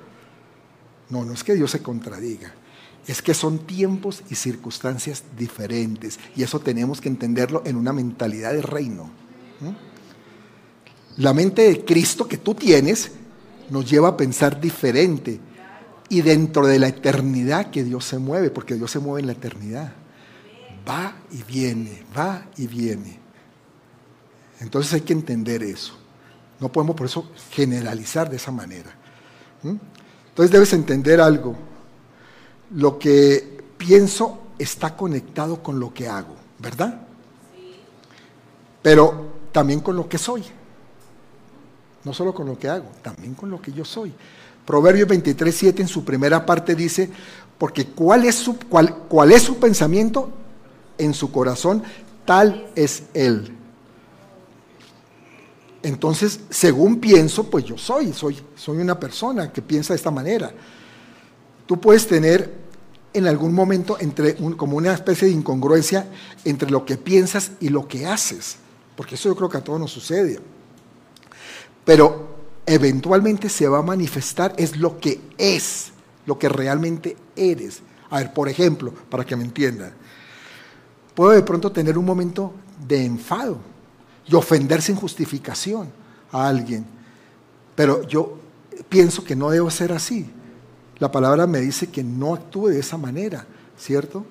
No, 1.09 1.25
no 1.25 1.33
es 1.33 1.43
que 1.43 1.55
Dios 1.55 1.71
se 1.71 1.83
contradiga. 1.83 2.53
Es 3.05 3.21
que 3.21 3.33
son 3.33 3.59
tiempos 3.59 4.23
y 4.29 4.35
circunstancias 4.35 5.23
diferentes. 5.37 6.21
Y 6.37 6.43
eso 6.43 6.61
tenemos 6.61 7.01
que 7.01 7.09
entenderlo 7.09 7.63
en 7.65 7.75
una 7.75 7.91
mentalidad 7.91 8.53
de 8.53 8.61
reino. 8.61 9.24
La 11.17 11.33
mente 11.33 11.61
de 11.63 11.85
Cristo 11.85 12.27
que 12.27 12.37
tú 12.37 12.55
tienes 12.55 13.11
nos 13.69 13.89
lleva 13.89 14.09
a 14.09 14.17
pensar 14.17 14.59
diferente. 14.59 15.39
Y 16.09 16.21
dentro 16.21 16.67
de 16.67 16.77
la 16.77 16.87
eternidad 16.87 17.71
que 17.71 17.83
Dios 17.83 18.05
se 18.05 18.19
mueve, 18.19 18.51
porque 18.51 18.75
Dios 18.75 18.91
se 18.91 18.99
mueve 18.99 19.21
en 19.21 19.27
la 19.27 19.33
eternidad 19.33 19.93
va 20.87 21.15
y 21.31 21.43
viene, 21.43 22.03
va 22.17 22.45
y 22.57 22.67
viene. 22.67 23.19
Entonces 24.59 24.93
hay 24.93 25.01
que 25.01 25.13
entender 25.13 25.63
eso. 25.63 25.93
No 26.59 26.71
podemos 26.71 26.95
por 26.95 27.07
eso 27.07 27.31
generalizar 27.51 28.29
de 28.29 28.37
esa 28.37 28.51
manera. 28.51 28.95
Entonces 29.63 30.51
debes 30.51 30.71
entender 30.73 31.19
algo. 31.19 31.55
Lo 32.71 32.97
que 32.97 33.63
pienso 33.77 34.41
está 34.57 34.95
conectado 34.95 35.61
con 35.61 35.79
lo 35.79 35.93
que 35.93 36.07
hago, 36.07 36.35
¿verdad? 36.59 37.01
Pero 38.81 39.33
también 39.55 39.79
con 39.79 39.95
lo 39.95 40.09
que 40.09 40.17
soy. 40.17 40.43
No 42.03 42.13
solo 42.13 42.33
con 42.33 42.45
lo 42.45 42.59
que 42.59 42.67
hago, 42.67 42.89
también 43.01 43.33
con 43.33 43.49
lo 43.49 43.61
que 43.61 43.71
yo 43.71 43.85
soy. 43.85 44.13
Proverbios 44.65 45.07
23, 45.07 45.55
7 45.55 45.81
en 45.81 45.87
su 45.87 46.03
primera 46.03 46.45
parte 46.45 46.75
dice, 46.75 47.09
porque 47.57 47.85
¿cuál 47.85 48.25
es 48.25 48.35
su, 48.35 48.59
cuál, 48.59 48.93
cuál 49.07 49.31
es 49.31 49.43
su 49.43 49.57
pensamiento? 49.57 50.29
en 50.97 51.13
su 51.13 51.31
corazón, 51.31 51.83
tal 52.25 52.67
es 52.75 53.03
Él. 53.13 53.51
Entonces, 55.83 56.39
según 56.49 56.99
pienso, 56.99 57.49
pues 57.49 57.63
yo 57.63 57.77
soy, 57.77 58.11
soy, 58.11 58.37
soy 58.55 58.77
una 58.77 58.99
persona 58.99 59.51
que 59.51 59.61
piensa 59.61 59.93
de 59.93 59.97
esta 59.97 60.11
manera. 60.11 60.51
Tú 61.65 61.79
puedes 61.79 62.07
tener 62.07 62.65
en 63.13 63.27
algún 63.27 63.53
momento 63.53 63.97
entre 63.99 64.35
como 64.57 64.77
una 64.77 64.93
especie 64.93 65.27
de 65.27 65.33
incongruencia 65.33 66.07
entre 66.43 66.69
lo 66.69 66.85
que 66.85 66.97
piensas 66.97 67.51
y 67.59 67.69
lo 67.69 67.87
que 67.87 68.05
haces, 68.05 68.57
porque 68.95 69.15
eso 69.15 69.29
yo 69.29 69.35
creo 69.35 69.49
que 69.49 69.57
a 69.57 69.63
todos 69.63 69.79
nos 69.79 69.91
sucede. 69.91 70.39
Pero 71.83 72.35
eventualmente 72.65 73.49
se 73.49 73.67
va 73.67 73.79
a 73.79 73.83
manifestar 73.83 74.53
es 74.57 74.77
lo 74.77 74.99
que 74.99 75.21
es, 75.37 75.91
lo 76.25 76.39
que 76.39 76.49
realmente 76.49 77.15
eres. 77.35 77.81
A 78.09 78.19
ver, 78.19 78.33
por 78.33 78.49
ejemplo, 78.49 78.93
para 79.09 79.25
que 79.25 79.35
me 79.35 79.43
entiendan, 79.43 79.93
Puedo 81.15 81.31
de 81.31 81.41
pronto 81.41 81.71
tener 81.71 81.97
un 81.97 82.05
momento 82.05 82.53
de 82.85 83.05
enfado 83.05 83.57
y 84.27 84.35
ofender 84.35 84.81
sin 84.81 84.95
justificación 84.95 85.87
a 86.31 86.47
alguien. 86.47 86.85
Pero 87.73 88.03
yo 88.03 88.37
pienso 88.89 89.23
que 89.23 89.35
no 89.35 89.49
debo 89.49 89.71
ser 89.71 89.93
así. 89.93 90.29
La 90.99 91.09
palabra 91.11 91.47
me 91.47 91.61
dice 91.61 91.87
que 91.87 92.03
no 92.03 92.33
actúe 92.33 92.67
de 92.67 92.79
esa 92.79 92.97
manera, 92.97 93.45
¿cierto? 93.77 94.25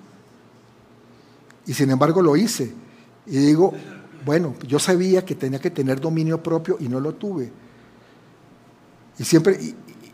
Y 1.66 1.72
sin 1.72 1.90
embargo 1.90 2.20
lo 2.20 2.36
hice. 2.36 2.74
Y 3.26 3.38
digo, 3.38 3.72
bueno, 4.24 4.54
yo 4.66 4.78
sabía 4.78 5.24
que 5.24 5.34
tenía 5.34 5.60
que 5.60 5.70
tener 5.70 6.00
dominio 6.00 6.42
propio 6.42 6.76
y 6.80 6.88
no 6.88 7.00
lo 7.00 7.14
tuve. 7.14 7.52
Y 9.18 9.24
siempre, 9.24 9.58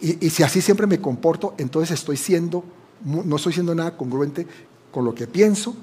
y, 0.00 0.30
si 0.30 0.42
así 0.42 0.60
siempre 0.60 0.86
me 0.86 1.00
comporto, 1.00 1.54
entonces 1.58 1.98
estoy 1.98 2.16
siendo, 2.16 2.64
no 3.04 3.36
estoy 3.36 3.52
siendo 3.52 3.74
nada 3.74 3.96
congruente 3.96 4.46
con 4.90 5.04
lo 5.04 5.14
que 5.14 5.26
pienso, 5.26 5.76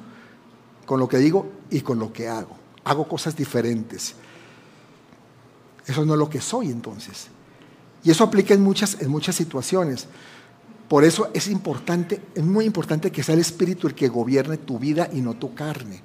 con 0.86 1.00
lo 1.00 1.08
que 1.08 1.18
digo 1.18 1.48
y 1.70 1.82
con 1.82 2.00
lo 2.00 2.12
que 2.12 2.28
hago. 2.28 2.58
Hago 2.84 3.08
cosas 3.08 3.36
diferentes. 3.36 4.16
Eso 5.86 6.06
no 6.06 6.14
es 6.14 6.20
lo 6.20 6.30
que 6.30 6.42
soy 6.42 6.70
entonces. 6.70 7.28
Y 8.04 8.12
eso 8.12 8.24
aplica 8.24 8.54
en 8.54 8.62
muchas, 8.62 9.02
en 9.02 9.10
muchas 9.10 9.36
situaciones. 9.36 10.08
Por 10.88 11.04
eso 11.04 11.30
es 11.34 11.48
importante, 11.48 12.22
es 12.36 12.44
muy 12.44 12.66
importante 12.66 13.12
que 13.12 13.24
sea 13.24 13.36
el 13.36 13.42
Espíritu 13.42 13.88
el 13.88 13.96
que 13.96 14.08
gobierne 14.08 14.58
tu 14.58 14.80
vida 14.80 15.10
y 15.12 15.22
no 15.22 15.34
tu 15.34 15.54
carne. 15.54 16.02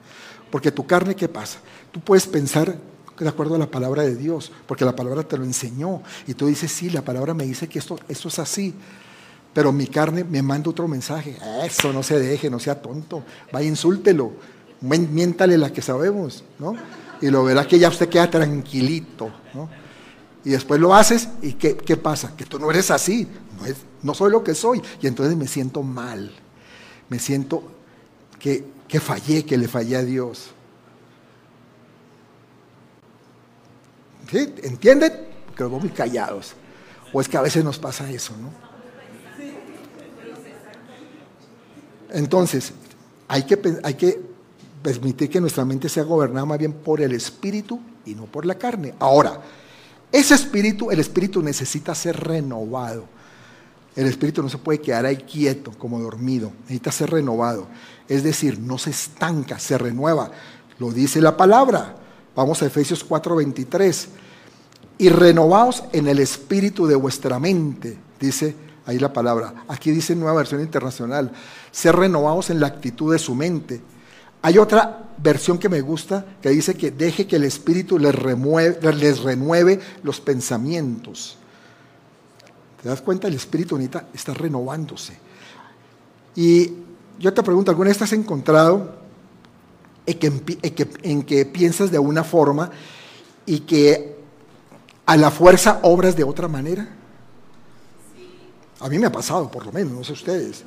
Porque 0.53 0.71
tu 0.71 0.87
carne, 0.87 1.17
¿qué 1.17 1.29
pasa? 1.29 1.59
Tú 1.91 1.99
puedes 1.99 2.29
pensar 2.29 2.79
de 3.19 3.29
acuerdo 3.29 3.57
a 3.57 3.59
la 3.59 3.71
palabra 3.71 4.05
de 4.05 4.15
Dios, 4.15 4.53
porque 4.67 4.85
la 4.85 4.95
palabra 4.95 5.25
te 5.25 5.37
lo 5.37 5.43
enseñó. 5.43 6.03
Y 6.29 6.35
tú 6.35 6.47
dices, 6.47 6.71
sí, 6.71 6.91
la 6.91 7.03
palabra 7.03 7.35
me 7.35 7.45
dice 7.45 7.69
que 7.69 7.81
esto, 7.81 7.99
es 8.09 8.38
así. 8.38 8.73
Pero 9.53 9.73
mi 9.73 9.88
carne 9.88 10.23
me 10.23 10.43
manda 10.43 10.71
otro 10.71 10.87
mensaje. 10.87 11.37
Eso 11.65 11.93
no 11.93 12.05
se 12.05 12.21
deje, 12.21 12.49
no 12.49 12.61
sea 12.61 12.81
tonto. 12.81 13.25
Vaya, 13.53 13.67
insúltelo 13.67 14.33
miéntale 14.83 15.57
la 15.57 15.73
que 15.73 15.83
sabemos, 15.83 16.45
¿no? 16.59 16.75
Y 17.21 17.31
lo 17.31 17.45
verás 17.45 17.67
que 17.67 17.79
ya 17.79 17.88
usted 17.88 18.09
queda 18.09 18.29
tranquilito, 18.29 19.31
¿no? 19.55 19.69
Y 20.45 20.51
después 20.51 20.81
lo 20.81 20.95
haces 20.95 21.29
y 21.41 21.53
¿qué, 21.53 21.97
pasa? 21.97 22.35
Que 22.37 22.45
tú 22.45 22.59
no 22.59 22.69
eres 22.71 22.91
así, 22.91 23.29
no, 23.59 23.67
es, 23.67 23.77
no 24.03 24.12
soy 24.12 24.33
lo 24.33 24.43
que 24.43 24.55
soy. 24.55 24.83
Y 25.01 25.07
entonces 25.07 25.37
me 25.37 25.47
siento 25.47 25.85
mal, 25.85 26.33
me 27.09 27.21
siento 27.21 27.62
que, 28.41 28.65
que 28.92 29.00
fallé, 29.00 29.42
que 29.42 29.57
le 29.57 29.68
fallé 29.68 29.96
a 29.96 30.02
Dios. 30.02 30.50
¿Sí? 34.31 34.55
¿Entienden? 34.64 35.28
Que 35.57 35.64
muy 35.64 35.88
callados. 35.88 36.52
O 37.11 37.18
es 37.22 37.26
que 37.26 37.38
a 37.38 37.40
veces 37.40 37.64
nos 37.64 37.78
pasa 37.78 38.11
eso, 38.11 38.35
¿no? 38.37 38.52
Entonces, 42.11 42.74
hay 43.28 43.44
que, 43.44 43.78
hay 43.83 43.94
que 43.94 44.20
permitir 44.83 45.31
que 45.31 45.40
nuestra 45.40 45.64
mente 45.64 45.88
sea 45.88 46.02
gobernada 46.02 46.44
más 46.44 46.59
bien 46.59 46.74
por 46.74 47.00
el 47.00 47.12
espíritu 47.12 47.81
y 48.05 48.14
no 48.14 48.26
por 48.26 48.44
la 48.44 48.57
carne. 48.57 48.92
Ahora, 48.98 49.40
ese 50.12 50.35
espíritu, 50.35 50.90
el 50.90 51.00
espíritu 51.00 51.42
necesita 51.42 51.94
ser 51.94 52.20
renovado. 52.20 53.07
El 53.94 54.07
espíritu 54.07 54.42
no 54.42 54.48
se 54.48 54.59
puede 54.59 54.81
quedar 54.81 55.05
ahí 55.05 55.18
quieto, 55.18 55.72
como 55.78 56.00
dormido. 56.00 56.52
Necesita 56.62 56.92
ser 56.92 57.11
renovado. 57.11 57.66
Es 58.09 58.22
decir, 58.22 58.59
no 58.59 58.78
se 58.78 58.90
estanca, 58.90 59.59
se 59.59 59.76
renueva. 59.76 60.31
Lo 60.78 60.90
dice 60.90 61.20
la 61.20 61.37
palabra. 61.37 61.96
Vamos 62.35 62.62
a 62.62 62.66
Efesios 62.66 63.07
4:23. 63.07 64.09
Y 64.98 65.09
renovaos 65.09 65.85
en 65.92 66.09
el 66.09 66.18
espíritu 66.20 66.87
de 66.87 66.94
vuestra 66.94 67.38
mente, 67.38 67.98
dice 68.20 68.55
ahí 68.87 68.98
la 68.98 69.12
palabra. 69.12 69.64
Aquí 69.68 69.90
dice 69.90 70.14
nueva 70.14 70.38
versión 70.38 70.61
internacional. 70.61 71.33
Ser 71.70 71.96
renovados 71.96 72.50
en 72.50 72.61
la 72.61 72.68
actitud 72.68 73.12
de 73.12 73.18
su 73.18 73.35
mente. 73.35 73.83
Hay 74.42 74.59
otra 74.59 75.11
versión 75.18 75.59
que 75.59 75.68
me 75.68 75.81
gusta 75.81 76.24
que 76.40 76.50
dice 76.50 76.74
que 76.74 76.90
deje 76.90 77.26
que 77.26 77.37
el 77.37 77.44
espíritu 77.44 77.98
les, 77.98 78.14
les 78.96 79.20
renueve 79.20 79.81
los 80.02 80.20
pensamientos. 80.20 81.38
¿Te 82.83 82.88
das 82.88 83.01
cuenta? 83.01 83.29
El 83.29 83.35
espíritu 83.35 83.77
ahorita 83.77 84.09
está 84.12 84.35
renovándose. 84.35 85.16
Y 86.35 86.73
yo 87.18 87.33
te 87.33 87.42
pregunto, 87.42 87.71
¿alguna 87.71 87.88
vez 87.88 87.99
te 87.99 88.05
has 88.05 88.12
encontrado 88.12 88.97
en 90.05 90.18
que, 90.18 90.88
en 91.03 91.23
que 91.23 91.47
piensas 91.47 91.90
de 91.90 91.99
una 91.99 92.25
forma 92.25 92.71
y 93.47 93.61
que 93.61 94.16
a 95.07 95.16
la 95.16 95.31
fuerza 95.31 95.79
obras 95.83 96.16
de 96.16 96.25
otra 96.25 96.49
manera? 96.49 96.88
A 98.81 98.88
mí 98.88 98.99
me 98.99 99.07
ha 99.07 99.12
pasado, 99.12 99.49
por 99.49 99.64
lo 99.64 99.71
menos, 99.71 99.92
no 99.92 100.03
sé 100.03 100.12
ustedes. 100.12 100.64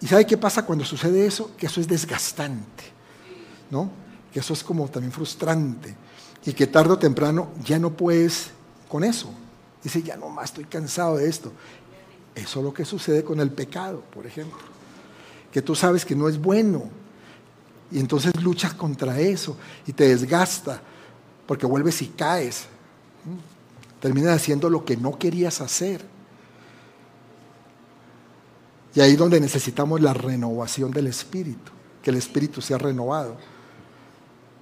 ¿Y 0.00 0.06
sabe 0.06 0.26
qué 0.26 0.38
pasa 0.38 0.64
cuando 0.64 0.84
sucede 0.84 1.26
eso? 1.26 1.50
Que 1.58 1.66
eso 1.66 1.80
es 1.80 1.86
desgastante, 1.86 2.84
¿no? 3.70 3.90
Que 4.32 4.40
eso 4.40 4.54
es 4.54 4.64
como 4.64 4.88
también 4.88 5.12
frustrante 5.12 5.94
y 6.44 6.54
que 6.54 6.66
tarde 6.66 6.94
o 6.94 6.98
temprano 6.98 7.50
ya 7.62 7.78
no 7.78 7.90
puedes 7.90 8.50
con 8.88 9.04
eso. 9.04 9.30
Dice, 9.82 10.02
ya 10.02 10.16
no 10.16 10.28
más 10.28 10.46
estoy 10.46 10.64
cansado 10.64 11.16
de 11.16 11.28
esto. 11.28 11.52
Eso 12.34 12.60
es 12.60 12.64
lo 12.64 12.72
que 12.72 12.84
sucede 12.84 13.24
con 13.24 13.40
el 13.40 13.50
pecado, 13.50 14.02
por 14.12 14.26
ejemplo. 14.26 14.58
Que 15.52 15.62
tú 15.62 15.74
sabes 15.74 16.04
que 16.04 16.14
no 16.14 16.28
es 16.28 16.40
bueno. 16.40 16.84
Y 17.90 17.98
entonces 17.98 18.32
luchas 18.42 18.74
contra 18.74 19.18
eso 19.18 19.56
y 19.86 19.92
te 19.92 20.08
desgasta 20.08 20.80
porque 21.46 21.66
vuelves 21.66 22.00
y 22.02 22.06
caes. 22.08 22.66
Terminas 24.00 24.36
haciendo 24.36 24.70
lo 24.70 24.84
que 24.84 24.96
no 24.96 25.18
querías 25.18 25.60
hacer. 25.60 26.04
Y 28.94 29.00
ahí 29.00 29.12
es 29.12 29.18
donde 29.18 29.40
necesitamos 29.40 30.00
la 30.00 30.12
renovación 30.14 30.90
del 30.90 31.06
espíritu, 31.06 31.72
que 32.02 32.10
el 32.10 32.16
espíritu 32.16 32.60
sea 32.60 32.78
renovado. 32.78 33.36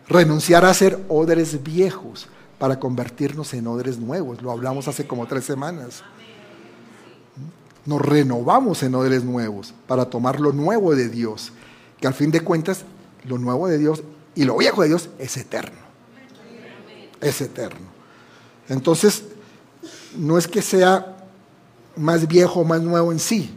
Renunciar 0.08 0.64
a 0.64 0.72
ser 0.72 1.04
odres 1.08 1.62
viejos 1.62 2.28
para 2.58 2.78
convertirnos 2.80 3.54
en 3.54 3.66
odres 3.66 3.98
nuevos. 3.98 4.42
Lo 4.42 4.50
hablamos 4.50 4.88
hace 4.88 5.06
como 5.06 5.26
tres 5.26 5.44
semanas. 5.44 6.02
Nos 7.86 8.02
renovamos 8.02 8.82
en 8.82 8.94
odres 8.94 9.24
nuevos 9.24 9.72
para 9.86 10.06
tomar 10.06 10.40
lo 10.40 10.52
nuevo 10.52 10.94
de 10.94 11.08
Dios, 11.08 11.52
que 12.00 12.06
al 12.06 12.14
fin 12.14 12.30
de 12.30 12.40
cuentas 12.40 12.84
lo 13.24 13.38
nuevo 13.38 13.68
de 13.68 13.78
Dios 13.78 14.02
y 14.34 14.44
lo 14.44 14.56
viejo 14.56 14.82
de 14.82 14.88
Dios 14.88 15.08
es 15.18 15.36
eterno. 15.36 15.78
Es 17.20 17.40
eterno. 17.40 17.86
Entonces, 18.68 19.24
no 20.16 20.38
es 20.38 20.46
que 20.46 20.62
sea 20.62 21.16
más 21.96 22.28
viejo 22.28 22.60
o 22.60 22.64
más 22.64 22.82
nuevo 22.82 23.12
en 23.12 23.18
sí, 23.18 23.50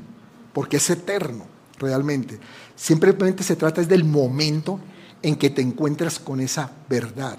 porque 0.54 0.78
es 0.78 0.90
eterno 0.90 1.46
realmente. 1.78 2.40
Simplemente 2.76 3.44
se 3.44 3.56
trata 3.56 3.84
del 3.84 4.04
momento 4.04 4.80
en 5.22 5.36
que 5.36 5.50
te 5.50 5.62
encuentras 5.62 6.20
con 6.20 6.40
esa 6.40 6.72
verdad. 6.90 7.38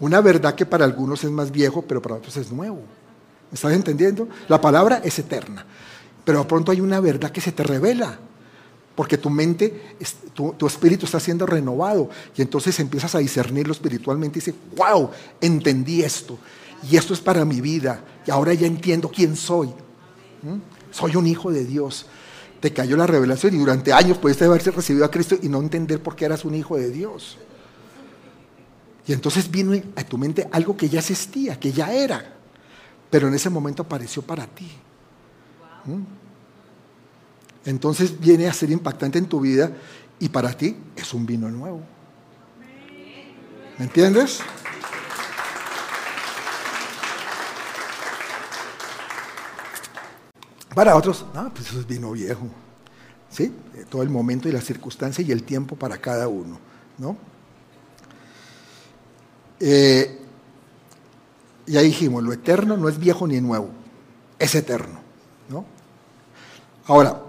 Una 0.00 0.20
verdad 0.20 0.54
que 0.54 0.66
para 0.66 0.84
algunos 0.84 1.22
es 1.24 1.30
más 1.30 1.50
viejo, 1.50 1.82
pero 1.82 2.00
para 2.00 2.16
otros 2.16 2.36
es 2.36 2.50
nuevo. 2.50 2.82
¿Me 3.50 3.54
estás 3.54 3.72
entendiendo? 3.72 4.28
La 4.48 4.60
palabra 4.60 5.00
es 5.04 5.18
eterna, 5.18 5.64
pero 6.24 6.40
de 6.40 6.44
pronto 6.46 6.72
hay 6.72 6.80
una 6.80 7.00
verdad 7.00 7.30
que 7.30 7.40
se 7.40 7.52
te 7.52 7.62
revela, 7.62 8.18
porque 8.94 9.18
tu 9.18 9.28
mente, 9.28 9.96
tu, 10.34 10.52
tu, 10.52 10.66
espíritu 10.66 11.06
está 11.06 11.20
siendo 11.20 11.46
renovado 11.46 12.10
y 12.36 12.42
entonces 12.42 12.78
empiezas 12.80 13.14
a 13.14 13.18
discernirlo 13.18 13.72
espiritualmente 13.72 14.38
y 14.38 14.40
dices, 14.40 14.54
wow, 14.76 15.10
entendí 15.40 16.02
esto 16.02 16.38
y 16.88 16.96
esto 16.96 17.14
es 17.14 17.20
para 17.20 17.44
mi 17.44 17.60
vida 17.60 18.02
y 18.26 18.30
ahora 18.30 18.54
ya 18.54 18.66
entiendo 18.66 19.10
quién 19.14 19.36
soy. 19.36 19.70
Soy 20.90 21.16
un 21.16 21.26
hijo 21.26 21.50
de 21.50 21.64
Dios. 21.64 22.06
Te 22.60 22.72
cayó 22.72 22.96
la 22.96 23.06
revelación 23.06 23.54
y 23.54 23.58
durante 23.58 23.92
años 23.92 24.18
pudiste 24.18 24.44
haberse 24.44 24.70
recibido 24.70 25.04
a 25.04 25.10
Cristo 25.10 25.36
y 25.40 25.48
no 25.48 25.60
entender 25.60 26.02
por 26.02 26.16
qué 26.16 26.26
eras 26.26 26.44
un 26.44 26.54
hijo 26.54 26.76
de 26.76 26.90
Dios. 26.90 27.38
Y 29.06 29.12
entonces 29.12 29.50
vino 29.50 29.72
a 29.96 30.04
tu 30.04 30.18
mente 30.18 30.48
algo 30.52 30.76
que 30.76 30.88
ya 30.88 31.00
existía, 31.00 31.58
que 31.58 31.72
ya 31.72 31.92
era, 31.92 32.36
pero 33.10 33.28
en 33.28 33.34
ese 33.34 33.50
momento 33.50 33.82
apareció 33.82 34.22
para 34.22 34.46
ti. 34.46 34.70
¿Mm? 35.86 36.02
Entonces 37.64 38.18
viene 38.18 38.46
a 38.46 38.52
ser 38.52 38.70
impactante 38.70 39.18
en 39.18 39.26
tu 39.26 39.40
vida 39.40 39.72
y 40.18 40.28
para 40.28 40.52
ti 40.52 40.76
es 40.96 41.12
un 41.12 41.26
vino 41.26 41.50
nuevo. 41.50 41.80
¿Me 43.78 43.84
entiendes? 43.84 44.40
Para 50.74 50.94
otros, 50.96 51.26
no, 51.34 51.52
pues 51.52 51.68
eso 51.68 51.80
es 51.80 51.86
vino 51.86 52.12
viejo. 52.12 52.46
¿Sí? 53.30 53.52
Todo 53.88 54.02
el 54.02 54.08
momento 54.08 54.48
y 54.48 54.52
la 54.52 54.60
circunstancia 54.60 55.24
y 55.24 55.32
el 55.32 55.42
tiempo 55.42 55.76
para 55.76 55.98
cada 55.98 56.28
uno. 56.28 56.58
¿no? 56.98 57.16
Eh, 59.60 60.18
ya 61.66 61.82
dijimos, 61.82 62.24
lo 62.24 62.32
eterno 62.32 62.76
no 62.76 62.88
es 62.88 62.98
viejo 62.98 63.26
ni 63.26 63.40
nuevo, 63.40 63.68
es 64.38 64.54
eterno. 64.54 65.00
¿no? 65.48 65.64
Ahora, 66.86 67.22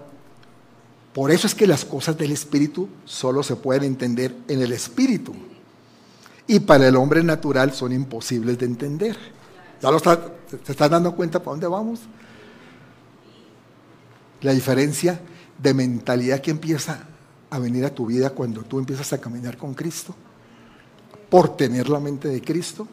por 1.12 1.30
eso 1.30 1.46
es 1.46 1.54
que 1.54 1.66
las 1.66 1.84
cosas 1.84 2.16
del 2.16 2.32
Espíritu 2.32 2.88
solo 3.04 3.42
se 3.42 3.56
pueden 3.56 3.84
entender 3.84 4.34
en 4.48 4.62
el 4.62 4.72
Espíritu. 4.72 5.34
Y 6.46 6.60
para 6.60 6.88
el 6.88 6.96
hombre 6.96 7.22
natural 7.22 7.72
son 7.72 7.92
imposibles 7.92 8.58
de 8.58 8.66
entender. 8.66 9.16
¿Ya 9.80 9.90
lo 9.90 9.98
está, 9.98 10.32
se 10.64 10.72
están 10.72 10.90
dando 10.90 11.14
cuenta 11.14 11.38
para 11.38 11.52
dónde 11.52 11.66
vamos? 11.66 12.00
La 14.40 14.52
diferencia 14.52 15.20
de 15.58 15.74
mentalidad 15.74 16.40
que 16.40 16.50
empieza 16.50 17.06
a 17.50 17.58
venir 17.58 17.84
a 17.84 17.94
tu 17.94 18.06
vida 18.06 18.30
cuando 18.30 18.62
tú 18.62 18.78
empiezas 18.78 19.12
a 19.12 19.20
caminar 19.20 19.56
con 19.56 19.74
Cristo 19.74 20.14
por 21.32 21.56
tener 21.56 21.88
la 21.88 21.98
mente 21.98 22.28
de 22.28 22.42
Cristo. 22.42 22.86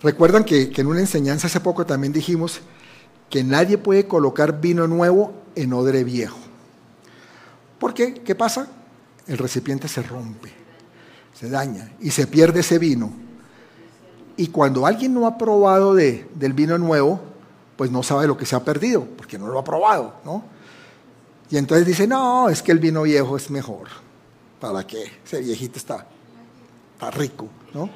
Recuerdan 0.00 0.44
que, 0.44 0.70
en 0.72 0.86
una 0.86 1.00
enseñanza 1.00 1.48
hace 1.48 1.58
poco 1.58 1.84
también 1.84 2.12
dijimos 2.12 2.60
que 3.28 3.42
nadie 3.42 3.78
puede 3.78 4.06
colocar 4.06 4.60
vino 4.60 4.86
nuevo 4.86 5.32
en 5.56 5.72
odre 5.72 6.04
viejo. 6.04 6.38
¿Por 7.80 7.94
qué? 7.94 8.14
¿Qué 8.14 8.36
pasa? 8.36 8.68
El 9.26 9.38
recipiente 9.38 9.88
se 9.88 10.04
rompe, 10.04 10.52
se 11.34 11.50
daña 11.50 11.90
y 11.98 12.12
se 12.12 12.28
pierde 12.28 12.60
ese 12.60 12.78
vino. 12.78 13.10
Y 14.36 14.46
cuando 14.46 14.86
alguien 14.86 15.12
no 15.12 15.26
ha 15.26 15.36
probado 15.36 15.96
de, 15.96 16.28
del 16.36 16.52
vino 16.52 16.78
nuevo, 16.78 17.20
pues 17.76 17.90
no 17.90 18.04
sabe 18.04 18.28
lo 18.28 18.36
que 18.36 18.46
se 18.46 18.54
ha 18.54 18.62
perdido, 18.62 19.04
porque 19.16 19.36
no 19.36 19.48
lo 19.48 19.58
ha 19.58 19.64
probado, 19.64 20.14
¿no? 20.24 20.44
Y 21.50 21.56
entonces 21.56 21.84
dice, 21.84 22.06
no, 22.06 22.48
es 22.50 22.62
que 22.62 22.70
el 22.70 22.78
vino 22.78 23.02
viejo 23.02 23.36
es 23.36 23.50
mejor. 23.50 23.88
¿Para 24.60 24.86
qué? 24.86 25.04
Ese 25.24 25.40
viejito 25.40 25.78
está, 25.78 26.06
está 26.94 27.10
rico, 27.10 27.48
¿no? 27.72 27.88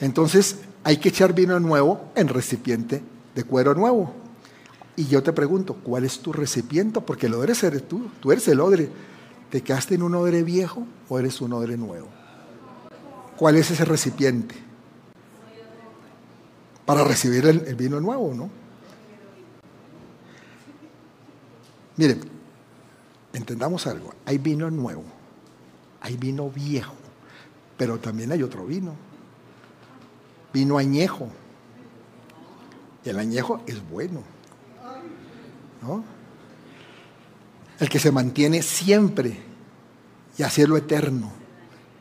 Entonces 0.00 0.60
hay 0.84 0.98
que 0.98 1.08
echar 1.08 1.32
vino 1.32 1.58
nuevo 1.58 2.12
en 2.14 2.28
recipiente 2.28 3.02
de 3.34 3.44
cuero 3.44 3.74
nuevo. 3.74 4.12
Y 4.96 5.06
yo 5.06 5.22
te 5.22 5.32
pregunto, 5.32 5.74
¿cuál 5.82 6.04
es 6.04 6.20
tu 6.20 6.32
recipiente? 6.32 7.00
Porque 7.00 7.26
el 7.26 7.34
odre 7.34 7.54
eres 7.60 7.88
tú, 7.88 8.08
tú 8.20 8.30
eres 8.30 8.46
el 8.46 8.60
odre. 8.60 8.88
¿Te 9.50 9.62
quedaste 9.62 9.96
en 9.96 10.02
un 10.02 10.14
odre 10.14 10.42
viejo 10.44 10.86
o 11.08 11.18
eres 11.18 11.40
un 11.40 11.52
odre 11.52 11.76
nuevo? 11.76 12.08
¿Cuál 13.36 13.56
es 13.56 13.70
ese 13.70 13.84
recipiente? 13.84 14.54
Para 16.86 17.02
recibir 17.02 17.46
el, 17.46 17.64
el 17.66 17.74
vino 17.74 17.98
nuevo, 18.00 18.32
¿no? 18.34 18.50
Miren, 21.96 22.20
entendamos 23.32 23.86
algo, 23.86 24.12
hay 24.26 24.38
vino 24.38 24.70
nuevo 24.70 25.13
hay 26.04 26.18
vino 26.18 26.50
viejo, 26.50 26.92
pero 27.78 27.98
también 27.98 28.30
hay 28.30 28.42
otro 28.42 28.66
vino. 28.66 28.94
Vino 30.52 30.76
añejo. 30.76 31.30
Y 33.02 33.08
el 33.08 33.18
añejo 33.18 33.62
es 33.66 33.88
bueno. 33.88 34.22
¿no? 35.80 36.04
El 37.80 37.88
que 37.88 37.98
se 37.98 38.12
mantiene 38.12 38.62
siempre 38.62 39.38
y 40.36 40.42
hace 40.42 40.66
lo 40.66 40.76
eterno. 40.76 41.32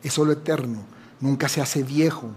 Eso 0.04 0.24
es 0.24 0.28
lo 0.28 0.34
eterno. 0.34 0.84
Nunca 1.22 1.48
se 1.48 1.62
hace 1.62 1.82
viejo. 1.82 2.30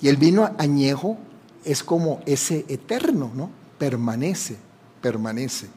Y 0.00 0.08
el 0.08 0.16
vino 0.16 0.50
añejo 0.56 1.18
es 1.62 1.82
como 1.82 2.22
ese 2.24 2.64
eterno, 2.68 3.30
¿no? 3.34 3.50
Permanece, 3.76 4.56
permanece. 5.02 5.68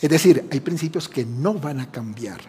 Es 0.00 0.08
decir, 0.08 0.48
hay 0.50 0.60
principios 0.60 1.10
que 1.10 1.26
no 1.26 1.52
van 1.52 1.80
a 1.80 1.90
cambiar, 1.90 2.40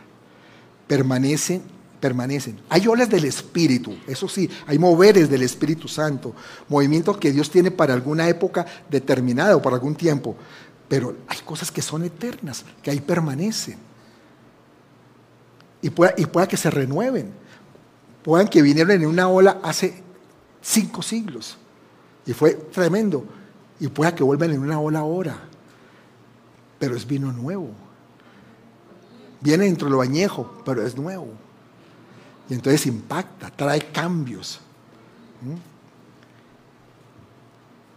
permanecen, 0.89 1.61
permanecen. 2.01 2.59
Hay 2.67 2.85
olas 2.87 3.09
del 3.09 3.23
Espíritu, 3.23 3.95
eso 4.07 4.27
sí, 4.27 4.49
hay 4.67 4.77
moveres 4.77 5.29
del 5.29 5.43
Espíritu 5.43 5.87
Santo, 5.87 6.35
movimientos 6.67 7.17
que 7.17 7.31
Dios 7.31 7.49
tiene 7.49 7.71
para 7.71 7.93
alguna 7.93 8.27
época 8.27 8.65
determinada 8.89 9.55
o 9.55 9.61
para 9.61 9.75
algún 9.77 9.95
tiempo, 9.95 10.35
pero 10.89 11.15
hay 11.27 11.37
cosas 11.45 11.71
que 11.71 11.81
son 11.81 12.03
eternas, 12.03 12.65
que 12.83 12.91
ahí 12.91 12.99
permanecen. 12.99 13.77
Y 15.81 15.91
pueda, 15.91 16.13
y 16.17 16.25
pueda 16.25 16.47
que 16.47 16.57
se 16.57 16.69
renueven, 16.69 17.31
puedan 18.23 18.49
que 18.49 18.61
vinieron 18.61 18.91
en 18.91 19.05
una 19.05 19.29
ola 19.29 19.59
hace 19.63 20.03
cinco 20.61 21.01
siglos 21.01 21.57
y 22.25 22.33
fue 22.33 22.55
tremendo, 22.55 23.23
y 23.79 23.87
pueda 23.87 24.13
que 24.13 24.23
vuelvan 24.23 24.51
en 24.51 24.59
una 24.59 24.81
ola 24.81 24.99
ahora 24.99 25.49
pero 26.79 26.95
es 26.95 27.05
vino 27.05 27.31
nuevo. 27.31 27.69
Viene 29.41 29.65
dentro 29.65 29.87
de 29.87 29.91
lo 29.91 30.01
añejo, 30.01 30.61
pero 30.65 30.85
es 30.85 30.97
nuevo. 30.97 31.27
Y 32.49 32.53
entonces 32.53 32.85
impacta, 32.87 33.49
trae 33.49 33.79
cambios. 33.91 34.59
¿Mm? 35.41 35.55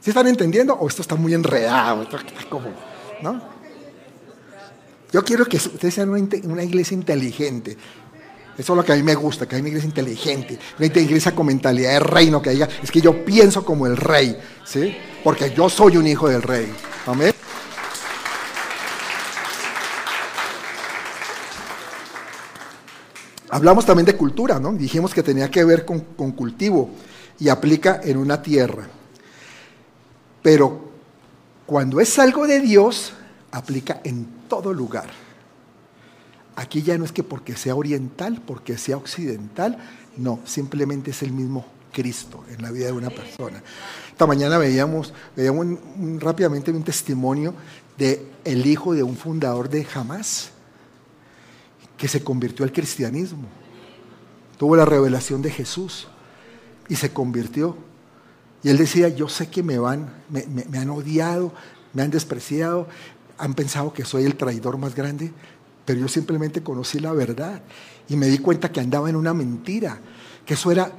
¿Sí 0.01 0.11
están 0.11 0.27
entendiendo? 0.27 0.75
¿O 0.75 0.89
esto 0.89 1.03
está 1.03 1.15
muy 1.15 1.33
enredado? 1.33 2.07
¿no? 3.23 3.41
Yo 5.13 5.23
quiero 5.23 5.45
que 5.45 5.59
ustedes 5.59 5.95
sean 5.95 6.09
una, 6.09 6.65
iglesia 6.65 6.95
inteligente. 6.95 7.77
Eso 8.57 8.73
es 8.73 8.77
lo 8.77 8.85
que 8.85 8.93
a 8.93 8.97
mí 8.97 9.03
me 9.03 9.15
gusta, 9.15 9.47
que 9.47 9.55
hay 9.57 9.61
una 9.61 9.69
iglesia 9.69 9.89
inteligente, 9.89 10.59
una 10.79 10.87
iglesia 10.87 11.35
con 11.35 11.47
mentalidad 11.47 11.93
de 11.93 12.01
reino, 12.01 12.43
que 12.43 12.51
diga, 12.51 12.69
es 12.83 12.91
que 12.91 13.01
yo 13.01 13.25
pienso 13.25 13.65
como 13.65 13.87
el 13.87 13.97
rey, 13.97 14.39
¿sí? 14.65 14.97
Porque 15.23 15.53
yo 15.55 15.69
soy 15.69 15.97
un 15.97 16.07
hijo 16.07 16.29
del 16.29 16.43
rey. 16.43 16.73
Amén. 17.07 17.33
Hablamos 23.53 23.85
también 23.85 24.07
de 24.07 24.17
cultura, 24.17 24.59
¿no? 24.59 24.73
Dijimos 24.73 25.13
que 25.13 25.23
tenía 25.23 25.51
que 25.51 25.63
ver 25.63 25.85
con, 25.85 26.01
cultivo 26.01 26.89
y 27.39 27.51
aplica 27.51 28.01
en 28.03 28.17
una 28.17 28.41
tierra. 28.41 28.89
Pero 30.41 30.89
cuando 31.67 32.01
es 32.01 32.19
algo 32.19 32.47
de 32.47 32.61
Dios, 32.61 33.13
aplica 33.51 34.01
en 34.05 34.27
todo 34.49 34.73
lugar. 34.73 35.11
Aquí 36.57 36.81
ya 36.81 36.97
no 36.97 37.05
es 37.05 37.13
que 37.13 37.23
porque 37.23 37.55
sea 37.55 37.75
oriental, 37.75 38.41
porque 38.41 38.79
sea 38.79 38.97
occidental, 38.97 39.77
no, 40.17 40.41
simplemente 40.47 41.11
es 41.11 41.23
el 41.23 41.33
mismo 41.33 41.67
Cristo 41.93 42.45
en 42.49 42.63
la 42.63 42.71
vida 42.71 42.87
de 42.87 42.93
una 42.93 43.11
persona. 43.11 43.63
Esta 44.09 44.27
mañana 44.27 44.57
veíamos, 44.57 45.13
veíamos 45.37 45.79
rápidamente 46.21 46.71
un 46.71 46.85
testimonio 46.85 47.53
de 47.99 48.27
el 48.47 48.65
hijo 48.65 48.95
de 48.95 49.03
un 49.03 49.15
fundador 49.15 49.69
de 49.69 49.87
Hamas 49.95 50.52
que 52.03 52.09
se 52.09 52.25
convirtió 52.25 52.65
al 52.65 52.73
cristianismo. 52.73 53.45
Tuvo 54.59 54.75
la 54.75 54.85
revelación 54.85 55.41
de 55.41 55.53
Jesús 55.53 56.09
y 56.89 56.97
se 56.97 57.13
convirtió. 57.13 57.77
Y 58.65 58.71
él 58.71 58.77
decía, 58.77 59.07
yo 59.09 59.29
sé 59.29 59.49
que 59.49 59.63
me 59.63 59.79
van, 59.79 60.13
me, 60.29 60.79
han 60.79 60.91
odiado, 60.91 61.53
me 61.93 62.03
han 62.03 62.11
despreciado, 62.11 62.89
han 63.39 63.55
pensado 63.55 63.93
que 63.93 64.05
soy 64.05 64.25
el 64.25 64.35
traidor 64.35 64.79
más 64.79 64.97
grande, 64.97 65.31
pero 65.85 66.01
yo 66.01 66.09
simplemente 66.09 66.61
conocí 66.61 66.99
la 66.99 67.13
verdad 67.13 67.63
y 68.09 68.17
me 68.17 68.27
di 68.27 68.39
cuenta 68.39 68.73
que 68.73 68.81
andaba 68.81 69.09
en 69.09 69.15
una 69.15 69.33
mentira, 69.33 70.01
que 70.45 70.55
eso 70.55 70.73
era 70.73 70.91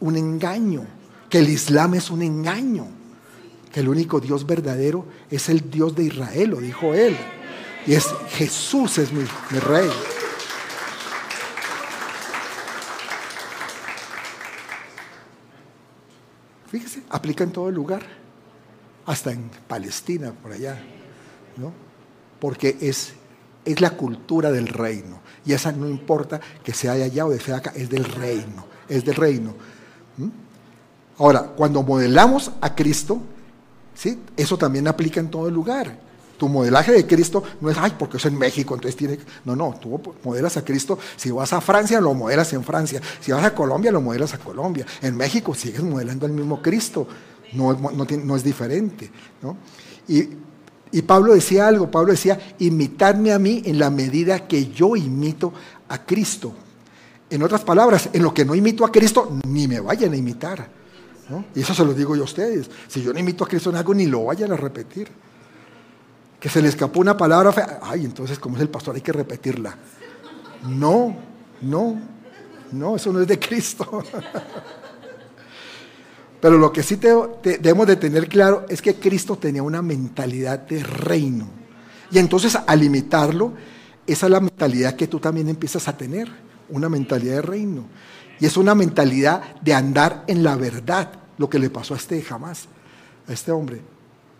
un 0.00 0.16
engaño, 0.16 0.84
que 1.28 1.38
el 1.38 1.48
Islam 1.48 1.94
es 1.94 2.10
un 2.10 2.22
engaño, 2.22 2.88
que 3.72 3.78
el 3.78 3.88
único 3.88 4.18
Dios 4.18 4.44
verdadero 4.44 5.06
es 5.30 5.48
el 5.48 5.70
Dios 5.70 5.94
de 5.94 6.06
Israel, 6.06 6.50
lo 6.50 6.60
dijo 6.60 6.92
él. 6.92 7.16
Y 7.86 7.92
es 7.92 8.08
Jesús 8.30 8.98
es 8.98 9.12
mi 9.12 9.22
rey. 9.60 9.88
Fíjese, 16.70 17.02
aplica 17.10 17.42
en 17.42 17.50
todo 17.50 17.70
lugar, 17.70 18.02
hasta 19.06 19.32
en 19.32 19.50
Palestina, 19.66 20.32
por 20.32 20.52
allá, 20.52 20.78
¿no? 21.56 21.72
Porque 22.38 22.76
es, 22.80 23.14
es 23.64 23.80
la 23.80 23.90
cultura 23.90 24.52
del 24.52 24.68
reino. 24.68 25.20
Y 25.44 25.52
esa 25.52 25.72
no 25.72 25.88
importa 25.88 26.40
que 26.62 26.72
sea 26.72 26.92
allá 26.92 27.26
o 27.26 27.30
de 27.30 27.40
sea 27.40 27.56
acá, 27.56 27.72
es 27.74 27.90
del 27.90 28.04
reino, 28.04 28.66
es 28.88 29.04
del 29.04 29.16
reino. 29.16 29.54
Ahora, 31.18 31.42
cuando 31.42 31.82
modelamos 31.82 32.52
a 32.60 32.74
Cristo, 32.74 33.20
¿sí? 33.94 34.18
eso 34.36 34.56
también 34.56 34.86
aplica 34.86 35.20
en 35.20 35.30
todo 35.30 35.50
lugar. 35.50 36.09
Tu 36.40 36.48
modelaje 36.48 36.90
de 36.90 37.06
Cristo 37.06 37.42
no 37.60 37.68
es, 37.68 37.76
ay, 37.76 37.92
porque 37.98 38.16
es 38.16 38.24
en 38.24 38.38
México, 38.38 38.72
entonces 38.72 38.96
tiene. 38.96 39.18
No, 39.44 39.54
no, 39.54 39.78
tú 39.78 40.00
modelas 40.24 40.56
a 40.56 40.64
Cristo. 40.64 40.98
Si 41.14 41.30
vas 41.30 41.52
a 41.52 41.60
Francia, 41.60 42.00
lo 42.00 42.14
modelas 42.14 42.50
en 42.54 42.64
Francia. 42.64 42.98
Si 43.20 43.30
vas 43.30 43.44
a 43.44 43.54
Colombia, 43.54 43.92
lo 43.92 44.00
modelas 44.00 44.32
a 44.32 44.38
Colombia. 44.38 44.86
En 45.02 45.18
México 45.18 45.54
sigues 45.54 45.82
modelando 45.82 46.24
al 46.24 46.32
mismo 46.32 46.62
Cristo. 46.62 47.06
No, 47.52 47.74
no, 47.74 48.36
es 48.36 48.42
diferente. 48.42 49.10
Y, 50.08 50.30
y 50.90 51.02
Pablo 51.02 51.34
decía 51.34 51.68
algo: 51.68 51.90
Pablo 51.90 52.12
decía, 52.12 52.40
imitadme 52.58 53.34
a 53.34 53.38
mí 53.38 53.62
en 53.66 53.78
la 53.78 53.90
medida 53.90 54.48
que 54.48 54.68
yo 54.68 54.96
imito 54.96 55.52
a 55.90 56.06
Cristo. 56.06 56.54
En 57.28 57.42
otras 57.42 57.64
palabras, 57.64 58.08
en 58.14 58.22
lo 58.22 58.32
que 58.32 58.46
no 58.46 58.54
imito 58.54 58.86
a 58.86 58.90
Cristo, 58.90 59.30
ni 59.46 59.68
me 59.68 59.80
vayan 59.80 60.14
a 60.14 60.16
imitar. 60.16 60.70
Y 61.54 61.60
eso 61.60 61.74
se 61.74 61.84
lo 61.84 61.92
digo 61.92 62.16
yo 62.16 62.22
a 62.22 62.24
ustedes. 62.24 62.70
Si 62.88 63.02
yo 63.02 63.12
no 63.12 63.18
imito 63.18 63.44
a 63.44 63.46
Cristo 63.46 63.68
en 63.68 63.76
algo, 63.76 63.92
ni 63.92 64.06
lo 64.06 64.24
vayan 64.24 64.52
a 64.52 64.56
repetir 64.56 65.28
que 66.40 66.48
se 66.48 66.62
le 66.62 66.68
escapó 66.68 67.00
una 67.00 67.16
palabra 67.16 67.52
fea, 67.52 67.80
ay, 67.82 68.06
entonces 68.06 68.38
como 68.38 68.56
es 68.56 68.62
el 68.62 68.70
pastor 68.70 68.94
hay 68.94 69.02
que 69.02 69.12
repetirla. 69.12 69.76
No, 70.66 71.14
no, 71.60 72.00
no, 72.72 72.96
eso 72.96 73.12
no 73.12 73.20
es 73.20 73.28
de 73.28 73.38
Cristo. 73.38 74.02
Pero 76.40 76.56
lo 76.56 76.72
que 76.72 76.82
sí 76.82 76.96
debemos 76.96 77.86
de 77.86 77.96
tener 77.96 78.26
claro 78.26 78.64
es 78.70 78.80
que 78.80 78.94
Cristo 78.94 79.36
tenía 79.36 79.62
una 79.62 79.82
mentalidad 79.82 80.60
de 80.60 80.82
reino. 80.82 81.46
Y 82.10 82.18
entonces 82.18 82.58
al 82.66 82.82
imitarlo, 82.82 83.52
esa 84.06 84.26
es 84.26 84.32
la 84.32 84.40
mentalidad 84.40 84.96
que 84.96 85.06
tú 85.06 85.20
también 85.20 85.48
empiezas 85.48 85.86
a 85.86 85.96
tener, 85.96 86.30
una 86.70 86.88
mentalidad 86.88 87.36
de 87.36 87.42
reino. 87.42 87.84
Y 88.38 88.46
es 88.46 88.56
una 88.56 88.74
mentalidad 88.74 89.56
de 89.60 89.74
andar 89.74 90.24
en 90.26 90.42
la 90.42 90.56
verdad, 90.56 91.12
lo 91.36 91.50
que 91.50 91.58
le 91.58 91.68
pasó 91.68 91.92
a 91.92 91.98
este 91.98 92.22
jamás, 92.22 92.68
a 93.28 93.32
este 93.34 93.52
hombre. 93.52 93.82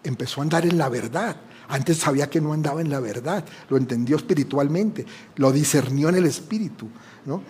Empezó 0.03 0.41
a 0.41 0.45
andar 0.45 0.65
en 0.65 0.79
la 0.79 0.89
verdad. 0.89 1.37
Antes 1.71 1.99
sabía 1.99 2.29
que 2.29 2.41
no 2.41 2.53
andaba 2.53 2.81
en 2.81 2.91
la 2.91 2.99
verdad, 2.99 3.45
lo 3.69 3.77
entendió 3.77 4.17
espiritualmente, 4.17 5.07
lo 5.37 5.53
discernió 5.53 6.09
en 6.09 6.17
el 6.17 6.27
espíritu. 6.27 6.89
¿no? 7.25 7.43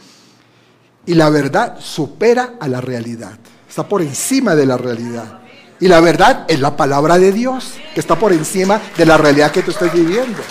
Y 1.06 1.14
la 1.14 1.30
verdad 1.30 1.80
supera 1.80 2.56
a 2.60 2.68
la 2.68 2.82
realidad, 2.82 3.38
está 3.66 3.88
por 3.88 4.02
encima 4.02 4.54
de 4.54 4.66
la 4.66 4.76
realidad. 4.76 5.40
Y 5.80 5.88
la 5.88 6.00
verdad 6.00 6.44
es 6.48 6.60
la 6.60 6.76
palabra 6.76 7.16
de 7.16 7.32
Dios, 7.32 7.76
que 7.94 8.00
está 8.00 8.18
por 8.18 8.34
encima 8.34 8.78
de 8.94 9.06
la 9.06 9.16
realidad 9.16 9.50
que 9.50 9.62
tú 9.62 9.70
estás 9.70 9.90
viviendo. 9.90 10.42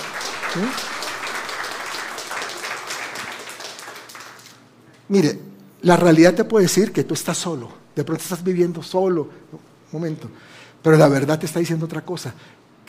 Mire, 5.10 5.40
la 5.84 5.96
realidad 5.96 6.34
te 6.34 6.44
puede 6.44 6.66
decir 6.66 6.92
que 6.92 7.04
tú 7.04 7.14
estás 7.14 7.38
solo, 7.38 7.72
de 7.96 8.04
pronto 8.04 8.24
estás 8.24 8.44
viviendo 8.44 8.82
solo, 8.82 9.30
un 9.52 9.60
momento, 9.92 10.28
pero 10.82 10.98
la 10.98 11.08
verdad 11.08 11.38
te 11.38 11.46
está 11.46 11.60
diciendo 11.60 11.86
otra 11.86 12.02
cosa 12.02 12.34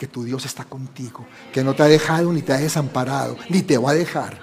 que 0.01 0.07
tu 0.07 0.23
Dios 0.23 0.47
está 0.47 0.63
contigo, 0.63 1.27
que 1.53 1.63
no 1.63 1.75
te 1.75 1.83
ha 1.83 1.85
dejado 1.85 2.33
ni 2.33 2.41
te 2.41 2.51
ha 2.53 2.57
desamparado, 2.57 3.37
ni 3.49 3.61
te 3.61 3.77
va 3.77 3.91
a 3.91 3.93
dejar. 3.93 4.35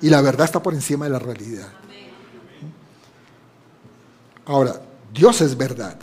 Y 0.00 0.08
la 0.08 0.22
verdad 0.22 0.46
está 0.46 0.62
por 0.62 0.72
encima 0.72 1.04
de 1.04 1.10
la 1.10 1.18
realidad. 1.18 1.68
Ahora, 4.46 4.80
Dios 5.12 5.42
es 5.42 5.54
verdad. 5.54 5.98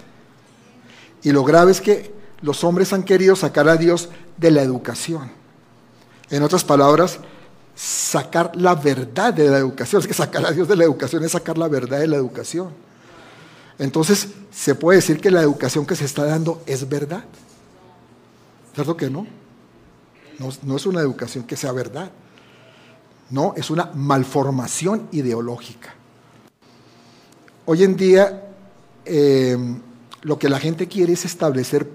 Y 1.23 1.31
lo 1.31 1.43
grave 1.43 1.71
es 1.71 1.81
que 1.81 2.13
los 2.41 2.63
hombres 2.63 2.93
han 2.93 3.01
querido 3.01 3.35
sacar 3.35 3.67
a 3.67 3.77
Dios 3.77 4.09
de 4.37 4.51
la 4.51 4.61
educación. 4.61 5.31
En 6.29 6.43
otras 6.43 6.63
palabras, 6.63 7.17
sacar 7.73 8.55
la 8.55 8.75
verdad 8.75 9.33
de 9.33 9.49
la 9.49 9.57
educación. 9.57 10.03
Es 10.03 10.07
que 10.07 10.13
sacar 10.13 10.45
a 10.45 10.51
Dios 10.51 10.67
de 10.67 10.75
la 10.75 10.83
educación 10.83 11.23
es 11.23 11.31
sacar 11.31 11.57
la 11.57 11.67
verdad 11.67 11.97
de 11.97 12.07
la 12.07 12.17
educación. 12.17 12.69
Entonces, 13.79 14.27
se 14.51 14.75
puede 14.75 14.97
decir 14.97 15.19
que 15.19 15.31
la 15.31 15.41
educación 15.41 15.83
que 15.83 15.95
se 15.95 16.05
está 16.05 16.25
dando 16.25 16.61
es 16.67 16.87
verdad. 16.87 17.23
¿Cierto 18.73 18.95
que 18.95 19.09
no? 19.09 19.27
no? 20.63 20.75
es 20.75 20.85
una 20.85 21.01
educación 21.01 21.43
que 21.43 21.55
sea 21.55 21.71
verdad. 21.71 22.11
No, 23.29 23.53
es 23.55 23.69
una 23.69 23.91
malformación 23.93 25.07
ideológica. 25.11 25.93
Hoy 27.65 27.83
en 27.83 27.95
día 27.95 28.53
eh, 29.05 29.57
lo 30.21 30.37
que 30.37 30.49
la 30.49 30.59
gente 30.59 30.87
quiere 30.87 31.13
es 31.13 31.25
establecer 31.25 31.89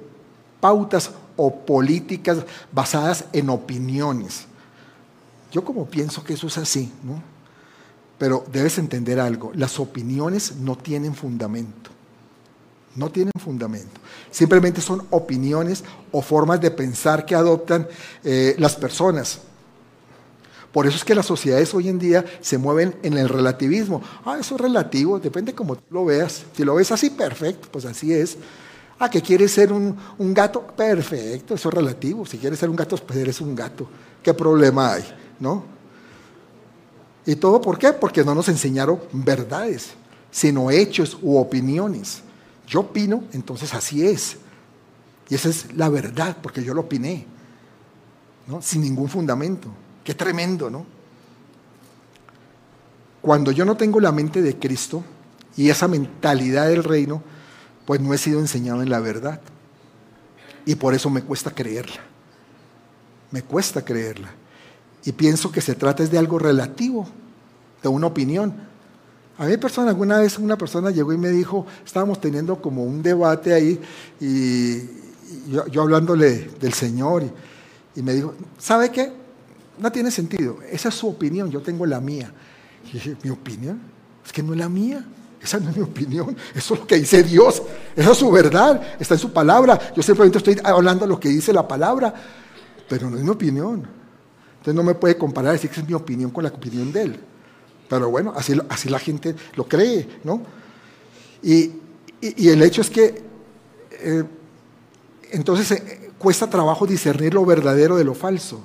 pautas 0.61 1.11
o 1.37 1.55
políticas 1.55 2.39
basadas 2.73 3.27
en 3.33 3.51
opiniones. 3.51 4.47
Yo 5.53 5.65
como 5.65 5.87
pienso 5.87 6.25
que 6.25 6.35
eso 6.35 6.47
es 6.47 6.59
así, 6.59 6.93
¿no? 7.03 7.23
Pero 8.19 8.45
debes 8.51 8.79
entender 8.79 9.21
algo, 9.21 9.53
las 9.55 9.79
opiniones 9.79 10.57
no 10.57 10.77
tienen 10.77 11.15
fundamento. 11.15 11.91
No 12.97 13.11
tienen 13.11 13.33
fundamento. 13.39 14.01
Simplemente 14.31 14.81
son 14.81 15.07
opiniones 15.11 15.85
o 16.11 16.23
formas 16.23 16.61
de 16.61 16.71
pensar 16.71 17.25
que 17.25 17.35
adoptan 17.35 17.87
eh, 18.25 18.57
las 18.59 18.75
personas. 18.75 19.41
Por 20.73 20.87
eso 20.87 20.97
es 20.97 21.05
que 21.05 21.15
las 21.15 21.27
sociedades 21.27 21.73
hoy 21.75 21.89
en 21.89 21.99
día 21.99 22.25
se 22.41 22.59
mueven 22.59 22.97
en 23.03 23.17
el 23.17 23.29
relativismo. 23.29 24.03
Ah, 24.25 24.37
eso 24.41 24.57
es 24.57 24.61
relativo, 24.61 25.19
depende 25.19 25.55
cómo 25.55 25.77
lo 25.91 26.05
veas. 26.05 26.45
Si 26.55 26.65
lo 26.65 26.75
ves 26.75 26.91
así, 26.93 27.11
perfecto, 27.11 27.69
pues 27.71 27.85
así 27.85 28.13
es. 28.13 28.37
Ah, 28.99 29.11
que 29.11 29.23
quieres 29.23 29.53
ser 29.53 29.73
un, 29.73 29.97
un, 30.19 30.35
gato, 30.35 30.67
perfecto, 30.67 31.55
eso 31.55 31.69
es 31.69 31.75
relativo. 31.75 32.27
Si 32.27 32.39
quieres 32.39 32.59
ser 32.59 32.69
un 32.69 32.77
gato, 32.77 32.97
pues 32.97 33.19
eres 33.19 33.41
un 33.41 33.55
gato. 33.55 33.89
¿Qué 34.23 34.35
problema 34.35 34.95
hay? 34.95 35.05
¿No? 35.39 35.65
¿Y 37.27 37.37
todo 37.37 37.61
por 37.61 37.79
qué? 37.79 37.93
Porque 37.93 38.25
no 38.25 38.35
nos 38.35 38.49
enseñaron 38.49 39.01
verdades, 39.13 39.91
sino 40.31 40.71
hechos 40.71 41.19
u 41.21 41.37
opiniones. 41.37 42.23
Yo 42.67 42.81
opino, 42.81 43.25
entonces 43.33 43.75
así 43.75 44.07
es. 44.07 44.39
Y 45.29 45.35
esa 45.35 45.49
es 45.49 45.75
la 45.75 45.89
verdad, 45.89 46.37
porque 46.43 46.63
yo 46.63 46.75
lo 46.75 46.83
opiné, 46.83 47.27
¿no? 48.47 48.63
Sin 48.63 48.83
ningún 48.83 49.09
fundamento. 49.09 49.69
Qué 50.05 50.15
tremendo, 50.15 50.71
¿no? 50.71 50.87
Cuando 53.21 53.51
yo 53.51 53.65
no 53.65 53.77
tengo 53.77 53.99
la 53.99 54.13
mente 54.13 54.41
de 54.41 54.57
Cristo 54.57 55.03
y 55.57 55.69
esa 55.69 55.89
mentalidad 55.89 56.69
del 56.69 56.85
reino, 56.85 57.23
pues 57.85 58.01
no 58.01 58.15
he 58.15 58.19
sido 58.19 58.39
enseñado 58.39 58.83
en 58.83 58.91
la 58.91 59.01
verdad. 59.01 59.41
Y 60.65 60.75
por 60.77 60.95
eso 60.95 61.11
me 61.11 61.23
cuesta 61.23 61.51
creerla. 61.51 62.03
Me 63.31 63.43
cuesta 63.43 63.85
creerla. 63.85 64.31
Y 65.05 65.13
pienso 65.13 65.51
que 65.51 65.61
se 65.61 65.75
trata 65.75 66.05
de 66.05 66.19
algo 66.19 66.39
relativo, 66.39 67.09
de 67.83 67.89
una 67.89 68.09
opinión. 68.09 68.55
A 69.39 69.47
mí 69.47 69.57
persona, 69.57 69.91
alguna 69.91 70.19
vez 70.19 70.39
una 70.39 70.57
persona 70.57 70.91
llegó 70.91 71.13
y 71.13 71.19
me 71.19 71.29
dijo, 71.29 71.67
estábamos 71.85 72.21
teniendo 72.21 72.61
como 72.61 72.85
un 72.85 73.03
debate 73.03 73.53
ahí 73.53 73.81
y, 74.21 74.79
yo, 75.51 75.83
hablándole 75.83 76.51
del 76.61 76.73
Señor 76.73 77.25
y 77.95 78.03
me 78.03 78.15
dijo, 78.15 78.35
¿sabe 78.59 78.91
qué? 78.91 79.13
no 79.79 79.93
tiene 79.93 80.11
sentido. 80.11 80.59
Esa 80.71 80.89
es 80.89 80.95
su 80.95 81.09
opinión, 81.09 81.51
yo 81.51 81.61
tengo 81.61 81.87
la 81.87 82.01
mía. 82.01 82.33
Y 82.89 82.95
dije, 82.95 83.17
¿mi 83.23 83.31
opinión? 83.31 83.81
Es 84.25 84.33
que 84.33 84.43
no 84.43 84.53
es 84.53 84.59
la 84.59 84.69
mía. 84.69 85.05
Esa 85.43 85.61
no 85.61 85.71
es 85.71 85.77
mi 85.77 85.83
opinión. 85.83 86.37
Eso 86.55 86.75
es 86.75 86.81
lo 86.81 86.87
que 86.87 86.97
dice 86.97 87.23
Dios. 87.23 87.63
Esa 87.95 88.13
es 88.13 88.19
su 88.19 88.31
verdad. 88.31 88.81
Está 88.99 89.15
en 89.15 89.21
su 89.21 89.33
palabra. 89.33 89.79
Yo 89.95 90.03
simplemente 90.03 90.39
estoy 90.39 90.59
hablando 90.65 91.07
lo 91.07 91.21
que 91.21 91.29
dice 91.29 91.53
la 91.53 91.67
palabra. 91.67 92.13
Pero 92.89 93.11
no 93.11 93.17
es 93.17 93.23
mi 93.23 93.31
opinión. 93.31 93.87
Entonces 94.59 94.75
no 94.75 94.83
me 94.83 94.95
puede 94.95 95.17
comparar 95.17 95.53
decir 95.53 95.71
que 95.71 95.81
es 95.81 95.87
mi 95.87 95.95
opinión 95.95 96.31
con 96.31 96.45
la 96.45 96.51
opinión 96.51 96.93
de 96.93 97.03
él. 97.03 97.21
Pero 97.89 98.11
bueno, 98.11 98.33
así, 98.37 98.59
así 98.69 98.89
la 98.89 98.99
gente 98.99 99.35
lo 99.55 99.69
cree, 99.69 100.09
¿no? 100.25 100.43
Y, 101.43 101.73
el 102.21 102.63
hecho 102.63 102.81
es 102.81 102.91
que 102.91 103.23
eh, 103.93 104.25
entonces 105.31 105.71
eh, 105.71 106.11
cuesta 106.19 106.49
trabajo 106.49 106.87
discernir 106.87 107.35
lo 107.35 107.45
verdadero 107.45 107.97
de 107.97 108.05
lo 108.05 108.15
falso. 108.15 108.61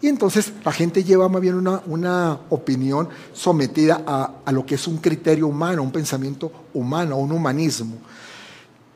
Y 0.00 0.08
entonces 0.08 0.52
la 0.64 0.72
gente 0.72 1.04
lleva 1.04 1.28
más 1.28 1.42
bien 1.42 1.54
una, 1.56 2.40
opinión 2.48 3.08
sometida 3.34 4.02
a, 4.06 4.52
lo 4.52 4.64
que 4.64 4.76
es 4.76 4.88
un 4.88 4.96
criterio 4.96 5.46
humano, 5.46 5.82
un 5.82 5.92
pensamiento 5.92 6.50
humano, 6.72 7.18
un 7.18 7.32
humanismo. 7.32 7.98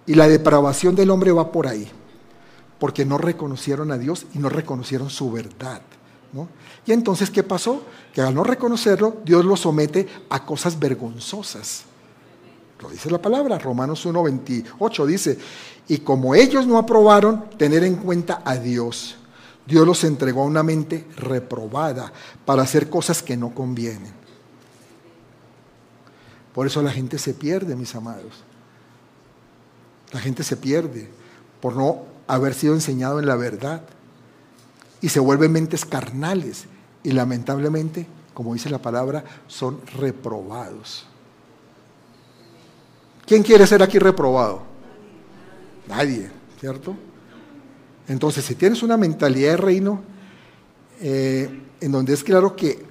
Y 0.06 0.14
la 0.14 0.28
depravación 0.28 0.94
del 0.94 1.10
hombre 1.10 1.30
va 1.30 1.52
por 1.52 1.66
ahí, 1.66 1.90
porque 2.78 3.04
no 3.04 3.18
reconocieron 3.18 3.92
a 3.92 3.98
Dios 3.98 4.26
y 4.34 4.38
no 4.38 4.48
reconocieron 4.48 5.10
su 5.10 5.30
verdad. 5.30 5.82
Y 6.86 6.92
entonces, 6.92 7.30
¿qué 7.30 7.42
pasó? 7.42 7.82
Que 8.12 8.20
al 8.20 8.34
no 8.34 8.44
reconocerlo, 8.44 9.18
Dios 9.24 9.44
lo 9.44 9.56
somete 9.56 10.06
a 10.30 10.44
cosas 10.44 10.78
vergonzosas. 10.78 11.84
Lo 12.80 12.88
dice 12.88 13.10
la 13.10 13.22
palabra, 13.22 13.58
Romanos 13.58 14.04
1.28 14.06 15.06
dice, 15.06 15.38
y 15.88 15.98
como 15.98 16.34
ellos 16.34 16.66
no 16.66 16.78
aprobaron 16.78 17.48
tener 17.56 17.84
en 17.84 17.96
cuenta 17.96 18.42
a 18.44 18.56
Dios, 18.56 19.16
Dios 19.66 19.86
los 19.86 20.04
entregó 20.04 20.42
a 20.42 20.46
una 20.46 20.62
mente 20.62 21.06
reprobada 21.16 22.12
para 22.44 22.62
hacer 22.62 22.90
cosas 22.90 23.22
que 23.22 23.36
no 23.36 23.54
convienen. 23.54 24.12
Por 26.52 26.66
eso 26.66 26.82
la 26.82 26.90
gente 26.90 27.18
se 27.18 27.34
pierde, 27.34 27.74
mis 27.74 27.94
amados. 27.94 28.44
La 30.12 30.20
gente 30.20 30.44
se 30.44 30.56
pierde 30.56 31.10
por 31.60 31.74
no 31.74 32.02
haber 32.26 32.54
sido 32.54 32.74
enseñado 32.74 33.18
en 33.18 33.26
la 33.26 33.36
verdad. 33.36 33.82
Y 35.04 35.10
se 35.10 35.20
vuelven 35.20 35.52
mentes 35.52 35.84
carnales. 35.84 36.64
Y 37.02 37.12
lamentablemente, 37.12 38.06
como 38.32 38.54
dice 38.54 38.70
la 38.70 38.78
palabra, 38.80 39.22
son 39.46 39.82
reprobados. 39.98 41.04
¿Quién 43.26 43.42
quiere 43.42 43.66
ser 43.66 43.82
aquí 43.82 43.98
reprobado? 43.98 44.62
Nadie, 45.86 46.30
¿cierto? 46.58 46.96
Entonces, 48.08 48.46
si 48.46 48.54
tienes 48.54 48.82
una 48.82 48.96
mentalidad 48.96 49.50
de 49.50 49.56
reino 49.58 50.00
eh, 51.02 51.50
en 51.82 51.92
donde 51.92 52.14
es 52.14 52.24
claro 52.24 52.56
que 52.56 52.82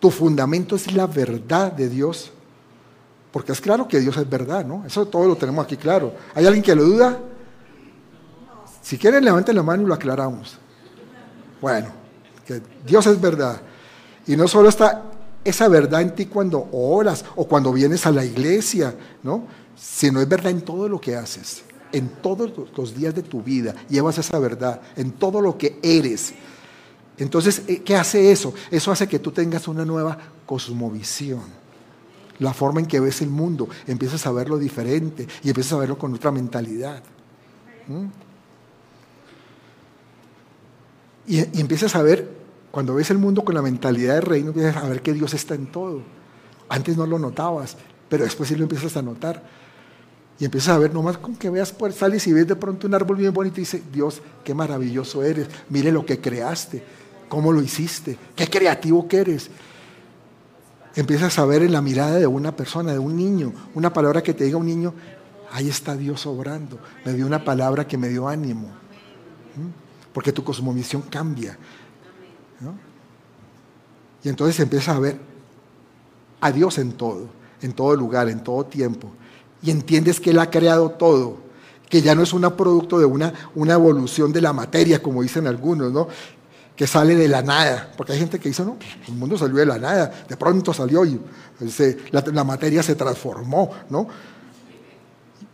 tu 0.00 0.10
fundamento 0.10 0.76
es 0.76 0.94
la 0.94 1.06
verdad 1.06 1.72
de 1.72 1.90
Dios, 1.90 2.32
porque 3.30 3.52
es 3.52 3.60
claro 3.60 3.86
que 3.86 4.00
Dios 4.00 4.16
es 4.16 4.30
verdad, 4.30 4.64
¿no? 4.64 4.86
Eso 4.86 5.04
todo 5.04 5.28
lo 5.28 5.36
tenemos 5.36 5.62
aquí 5.62 5.76
claro. 5.76 6.14
¿Hay 6.34 6.46
alguien 6.46 6.64
que 6.64 6.74
lo 6.74 6.84
duda? 6.84 7.20
Si 8.80 8.96
quieren, 8.96 9.22
levanten 9.22 9.54
la 9.54 9.62
mano 9.62 9.82
y 9.82 9.86
lo 9.86 9.92
aclaramos. 9.92 10.58
Bueno, 11.62 11.88
que 12.46 12.60
Dios 12.84 13.06
es 13.06 13.18
verdad. 13.18 13.62
Y 14.26 14.36
no 14.36 14.46
solo 14.46 14.68
está 14.68 15.04
esa 15.42 15.68
verdad 15.68 16.02
en 16.02 16.14
ti 16.14 16.26
cuando 16.26 16.68
oras 16.72 17.24
o 17.36 17.48
cuando 17.48 17.72
vienes 17.72 18.04
a 18.04 18.10
la 18.10 18.24
iglesia, 18.24 18.94
¿no? 19.22 19.46
Sino 19.74 20.20
es 20.20 20.28
verdad 20.28 20.52
en 20.52 20.60
todo 20.60 20.86
lo 20.86 21.00
que 21.00 21.16
haces 21.16 21.64
en 21.92 22.08
todos 22.08 22.50
los 22.76 22.96
días 22.96 23.14
de 23.14 23.22
tu 23.22 23.42
vida, 23.42 23.74
llevas 23.88 24.18
esa 24.18 24.38
verdad, 24.38 24.80
en 24.96 25.12
todo 25.12 25.40
lo 25.40 25.56
que 25.56 25.78
eres. 25.82 26.32
Entonces, 27.18 27.62
eh, 27.68 27.82
¿qué 27.82 27.96
hace 27.96 28.32
eso? 28.32 28.54
Eso 28.70 28.90
hace 28.90 29.06
que 29.06 29.18
tú 29.18 29.30
tengas 29.30 29.68
una 29.68 29.84
nueva 29.84 30.18
cosmovisión. 30.46 31.42
La 32.38 32.52
forma 32.52 32.80
en 32.80 32.86
que 32.86 32.98
ves 32.98 33.20
el 33.20 33.28
mundo, 33.28 33.68
empiezas 33.86 34.26
a 34.26 34.32
verlo 34.32 34.58
diferente 34.58 35.28
y 35.44 35.48
empiezas 35.48 35.74
a 35.74 35.76
verlo 35.76 35.98
con 35.98 36.12
otra 36.14 36.32
mentalidad. 36.32 37.02
Y, 41.26 41.38
empiezas 41.60 41.94
a 41.94 42.02
ver, 42.02 42.28
cuando 42.70 42.94
ves 42.94 43.10
el 43.10 43.18
mundo 43.18 43.44
con 43.44 43.54
la 43.54 43.62
mentalidad 43.62 44.14
de 44.14 44.20
reino, 44.20 44.48
empiezas 44.48 44.76
a 44.76 44.88
ver 44.88 45.02
que 45.02 45.12
Dios 45.12 45.34
está 45.34 45.54
en 45.54 45.70
todo. 45.70 46.02
Antes 46.68 46.96
no 46.96 47.06
lo 47.06 47.18
notabas, 47.18 47.76
pero 48.08 48.24
después 48.24 48.48
sí 48.48 48.56
lo 48.56 48.64
empiezas 48.64 48.96
a 48.96 49.02
notar. 49.02 49.42
Y 50.38 50.44
empiezas 50.44 50.74
a 50.74 50.78
ver, 50.78 50.92
nomás 50.92 51.18
con 51.18 51.36
que 51.36 51.50
veas, 51.50 51.72
por 51.72 51.92
sales 51.92 52.26
y 52.26 52.32
ves 52.32 52.48
de 52.48 52.56
pronto 52.56 52.86
un 52.86 52.94
árbol 52.94 53.16
bien 53.16 53.32
bonito 53.32 53.56
y 53.58 53.60
dices, 53.60 53.82
Dios, 53.92 54.22
qué 54.44 54.54
maravilloso 54.54 55.22
eres, 55.22 55.46
mire 55.68 55.92
lo 55.92 56.04
que 56.04 56.20
creaste, 56.20 56.82
cómo 57.28 57.52
lo 57.52 57.62
hiciste, 57.62 58.18
qué 58.34 58.48
creativo 58.48 59.06
que 59.06 59.18
eres. 59.18 59.50
Empiezas 60.96 61.38
a 61.38 61.44
ver 61.44 61.62
en 61.62 61.72
la 61.72 61.80
mirada 61.80 62.16
de 62.16 62.26
una 62.26 62.56
persona, 62.56 62.92
de 62.92 62.98
un 62.98 63.16
niño, 63.16 63.52
una 63.74 63.92
palabra 63.92 64.22
que 64.22 64.34
te 64.34 64.44
diga 64.44 64.56
un 64.56 64.66
niño, 64.66 64.94
ahí 65.52 65.68
está 65.68 65.96
Dios 65.96 66.26
obrando, 66.26 66.78
me 67.04 67.12
dio 67.12 67.26
una 67.26 67.44
palabra 67.44 67.86
que 67.86 67.96
me 67.96 68.08
dio 68.08 68.28
ánimo, 68.28 68.68
porque 70.12 70.32
tu 70.32 70.44
cosmovisión 70.44 71.02
cambia. 71.02 71.58
Y 74.22 74.28
entonces 74.28 74.58
empiezas 74.60 74.96
a 74.96 75.00
ver 75.00 75.18
a 76.40 76.52
Dios 76.52 76.78
en 76.78 76.92
todo, 76.92 77.28
en 77.60 77.72
todo 77.72 77.94
lugar, 77.96 78.28
en 78.28 78.42
todo 78.42 78.64
tiempo 78.64 79.10
y 79.62 79.70
entiendes 79.70 80.20
que 80.20 80.30
Él 80.30 80.38
ha 80.38 80.50
creado 80.50 80.90
todo, 80.90 81.38
que 81.88 82.02
ya 82.02 82.14
no 82.14 82.22
es 82.22 82.32
un 82.32 82.42
producto 82.56 82.98
de 82.98 83.04
una, 83.04 83.32
una 83.54 83.74
evolución 83.74 84.32
de 84.32 84.40
la 84.40 84.52
materia, 84.52 85.02
como 85.02 85.22
dicen 85.22 85.46
algunos, 85.46 85.92
¿no? 85.92 86.08
que 86.74 86.86
sale 86.86 87.14
de 87.14 87.28
la 87.28 87.42
nada, 87.42 87.92
porque 87.96 88.14
hay 88.14 88.18
gente 88.18 88.40
que 88.40 88.48
dice, 88.48 88.64
no, 88.64 88.76
el 89.06 89.14
mundo 89.14 89.36
salió 89.36 89.56
de 89.56 89.66
la 89.66 89.78
nada, 89.78 90.10
de 90.26 90.36
pronto 90.36 90.72
salió 90.72 91.04
y 91.04 91.20
la, 92.10 92.44
materia 92.44 92.82
se 92.82 92.96
transformó, 92.96 93.70
¿no? 93.90 94.08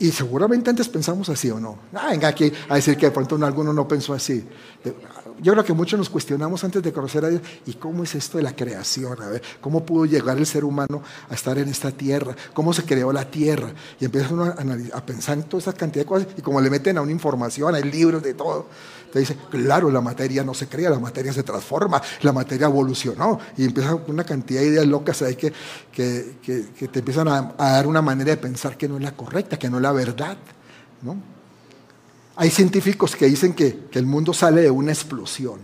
Y 0.01 0.13
seguramente 0.13 0.71
antes 0.71 0.89
pensamos 0.89 1.29
así 1.29 1.51
o 1.51 1.59
no. 1.59 1.77
Ah, 1.93 2.09
venga 2.11 2.29
aquí 2.29 2.53
a 2.69 2.77
decir 2.77 2.97
que 2.97 3.07
de 3.07 3.13
pronto 3.13 3.35
alguno 3.45 3.73
no 3.73 3.89
pensó 3.89 4.15
así. 4.15 4.45
Yo 5.41 5.53
creo 5.53 5.65
que 5.65 5.73
muchos 5.73 5.99
nos 5.99 6.09
cuestionamos 6.09 6.63
antes 6.65 6.83
de 6.83 6.93
conocer 6.93 7.25
a 7.25 7.29
Dios, 7.29 7.43
¿y 7.67 7.75
cómo 7.75 8.05
es 8.05 8.15
esto 8.15 8.39
de 8.39 8.45
la 8.45 8.55
creación? 8.55 9.21
A 9.23 9.29
ver, 9.29 9.43
¿cómo 9.61 9.85
pudo 9.85 10.05
llegar 10.05 10.37
el 10.39 10.47
ser 10.47 10.65
humano 10.65 11.03
a 11.29 11.35
estar 11.35 11.59
en 11.59 11.69
esta 11.69 11.91
tierra? 11.91 12.35
¿Cómo 12.53 12.73
se 12.73 12.85
creó 12.85 13.13
la 13.13 13.29
tierra? 13.29 13.73
Y 14.01 14.05
empieza 14.05 14.35
uno 14.35 14.45
a, 14.45 15.07
pensar 15.07 15.39
en 15.39 15.45
toda 15.45 15.61
esa 15.61 15.73
cantidad 15.73 16.05
de 16.05 16.09
cosas, 16.09 16.29
y 16.37 16.43
como 16.43 16.61
le 16.61 16.71
meten 16.71 16.99
a 16.99 17.03
una 17.03 17.13
información, 17.13 17.75
hay 17.75 17.85
libros 17.85 18.23
de 18.23 18.35
todo, 18.35 18.67
te 19.13 19.21
dice, 19.21 19.37
claro, 19.51 19.91
la 19.91 20.01
materia 20.01 20.45
no 20.45 20.55
se 20.55 20.69
crea, 20.69 20.91
la 20.91 20.99
materia 20.99 21.33
se 21.33 21.43
transforma, 21.43 22.03
la 22.23 22.33
materia 22.33 22.67
evolucionó, 22.67 23.39
y 23.57 23.65
empieza 23.65 23.95
una 23.95 24.25
cantidad 24.25 24.61
de 24.61 24.69
ideas 24.69 24.87
locas 24.87 25.23
ahí 25.23 25.37
que, 25.37 25.53
que, 25.93 26.37
que, 26.43 26.89
te 26.89 26.99
empiezan 26.99 27.29
a, 27.29 27.55
a, 27.57 27.73
dar 27.73 27.87
una 27.87 28.03
manera 28.03 28.31
de 28.31 28.37
pensar 28.37 28.77
que 28.77 28.89
no 28.89 28.97
es 28.97 29.03
la 29.03 29.13
correcta, 29.13 29.59
que 29.59 29.71
no 29.71 29.77
es 29.79 29.83
la 29.83 29.93
verdad, 29.93 30.37
¿no? 31.03 31.17
Hay 32.41 32.51
científicos 32.51 33.17
que 33.17 33.27
dicen 33.27 33.53
que, 33.53 33.89
el 33.91 34.07
mundo 34.07 34.33
sale 34.33 34.63
de 34.63 34.71
una 34.71 34.93
explosión. 34.93 35.59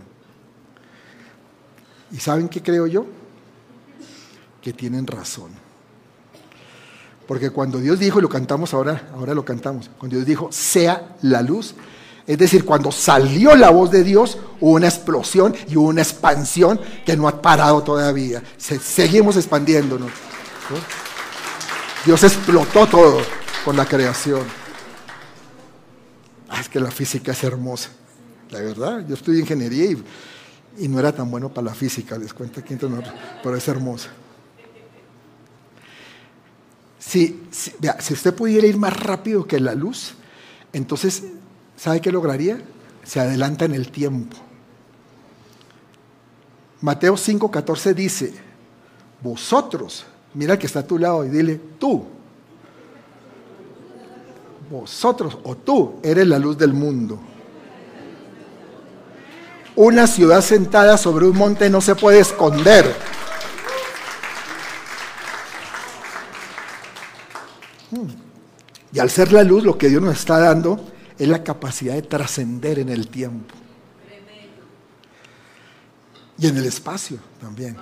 ¿Y 2.11 2.17
saben 2.17 2.49
qué 2.49 2.61
creo 2.61 2.85
yo? 2.85 3.05
Que 4.61 4.73
tienen 4.73 5.07
razón. 5.07 5.51
Porque 7.25 7.49
cuando 7.49 7.79
Dios 7.79 7.97
dijo, 7.97 8.19
y 8.19 8.21
lo 8.21 8.27
cantamos 8.27 8.73
ahora, 8.73 9.09
ahora 9.13 9.33
lo 9.33 9.45
cantamos, 9.45 9.89
cuando 9.97 10.17
Dios 10.17 10.27
dijo, 10.27 10.51
sea 10.51 11.15
la 11.21 11.41
luz, 11.41 11.75
es 12.27 12.37
decir, 12.39 12.65
cuando 12.65 12.91
salió 12.91 13.55
la 13.55 13.69
voz 13.69 13.91
de 13.91 14.03
Dios, 14.03 14.39
hubo 14.59 14.73
una 14.73 14.87
explosión 14.87 15.55
y 15.67 15.77
hubo 15.77 15.89
una 15.89 16.01
expansión 16.01 16.79
que 17.05 17.15
no 17.15 17.27
ha 17.27 17.39
parado 17.41 17.83
todavía. 17.83 18.41
seguimos 18.57 19.37
expandiéndonos. 19.37 20.11
Dios 22.03 22.23
explotó 22.23 22.87
todo 22.87 23.21
con 23.63 23.77
la 23.77 23.85
creación. 23.85 24.41
Ah, 26.49 26.61
es 26.61 26.69
que 26.69 26.79
la 26.79 26.89
física 26.89 27.31
es 27.31 27.43
hermosa. 27.43 27.89
La 28.49 28.59
verdad, 28.59 29.05
yo 29.07 29.13
estudié 29.13 29.41
ingeniería 29.41 29.95
y, 30.77 30.87
no 30.87 30.99
era 30.99 31.11
tan 31.11 31.29
bueno 31.29 31.53
para 31.53 31.65
la 31.65 31.73
física, 31.75 32.17
les 32.17 32.33
cuento 32.33 32.59
aquí, 32.59 32.75
pero 33.43 33.55
es 33.55 33.67
hermosa. 33.67 34.09
Si, 36.97 37.43
si 37.51 38.13
usted 38.13 38.33
pudiera 38.33 38.65
ir 38.65 38.77
más 38.77 38.99
rápido 38.99 39.45
que 39.45 39.59
la 39.59 39.75
luz, 39.75 40.15
entonces, 40.73 41.23
¿sabe 41.85 42.01
qué 42.01 42.11
lograría? 42.11 42.59
Se 43.03 43.19
adelanta 43.19 43.65
en 43.65 43.75
el 43.75 43.91
tiempo. 43.91 44.35
Mateo 46.81 47.13
5:14 47.13 47.93
dice, 47.93 48.33
vosotros, 49.21 50.03
mira 50.33 50.57
que 50.57 50.65
está 50.65 50.79
a 50.79 50.87
tu 50.87 50.97
lado 50.97 51.23
y 51.23 51.29
dile, 51.29 51.61
tú, 51.77 52.07
vosotros 54.67 55.37
o 55.43 55.55
tú 55.55 55.99
eres 56.01 56.27
la 56.27 56.39
luz 56.39 56.57
del 56.57 56.73
mundo. 56.73 57.19
Una 59.75 60.07
ciudad 60.07 60.41
sentada 60.41 60.97
sobre 60.97 61.27
un 61.27 61.37
monte 61.37 61.69
no 61.69 61.81
se 61.81 61.93
puede 61.93 62.17
esconder. 62.17 62.95
Hmm. 67.91 68.07
Y 68.91 68.97
al 68.97 69.11
ser 69.11 69.31
la 69.31 69.43
luz, 69.43 69.63
lo 69.63 69.77
que 69.77 69.87
Dios 69.87 70.01
nos 70.01 70.17
está 70.17 70.39
dando 70.39 70.94
es 71.17 71.27
la 71.27 71.43
capacidad 71.43 71.93
de 71.93 72.01
trascender 72.01 72.79
en 72.79 72.89
el 72.89 73.07
tiempo. 73.07 73.53
Y 76.37 76.47
en 76.47 76.57
el 76.57 76.65
espacio 76.65 77.17
también. 77.39 77.77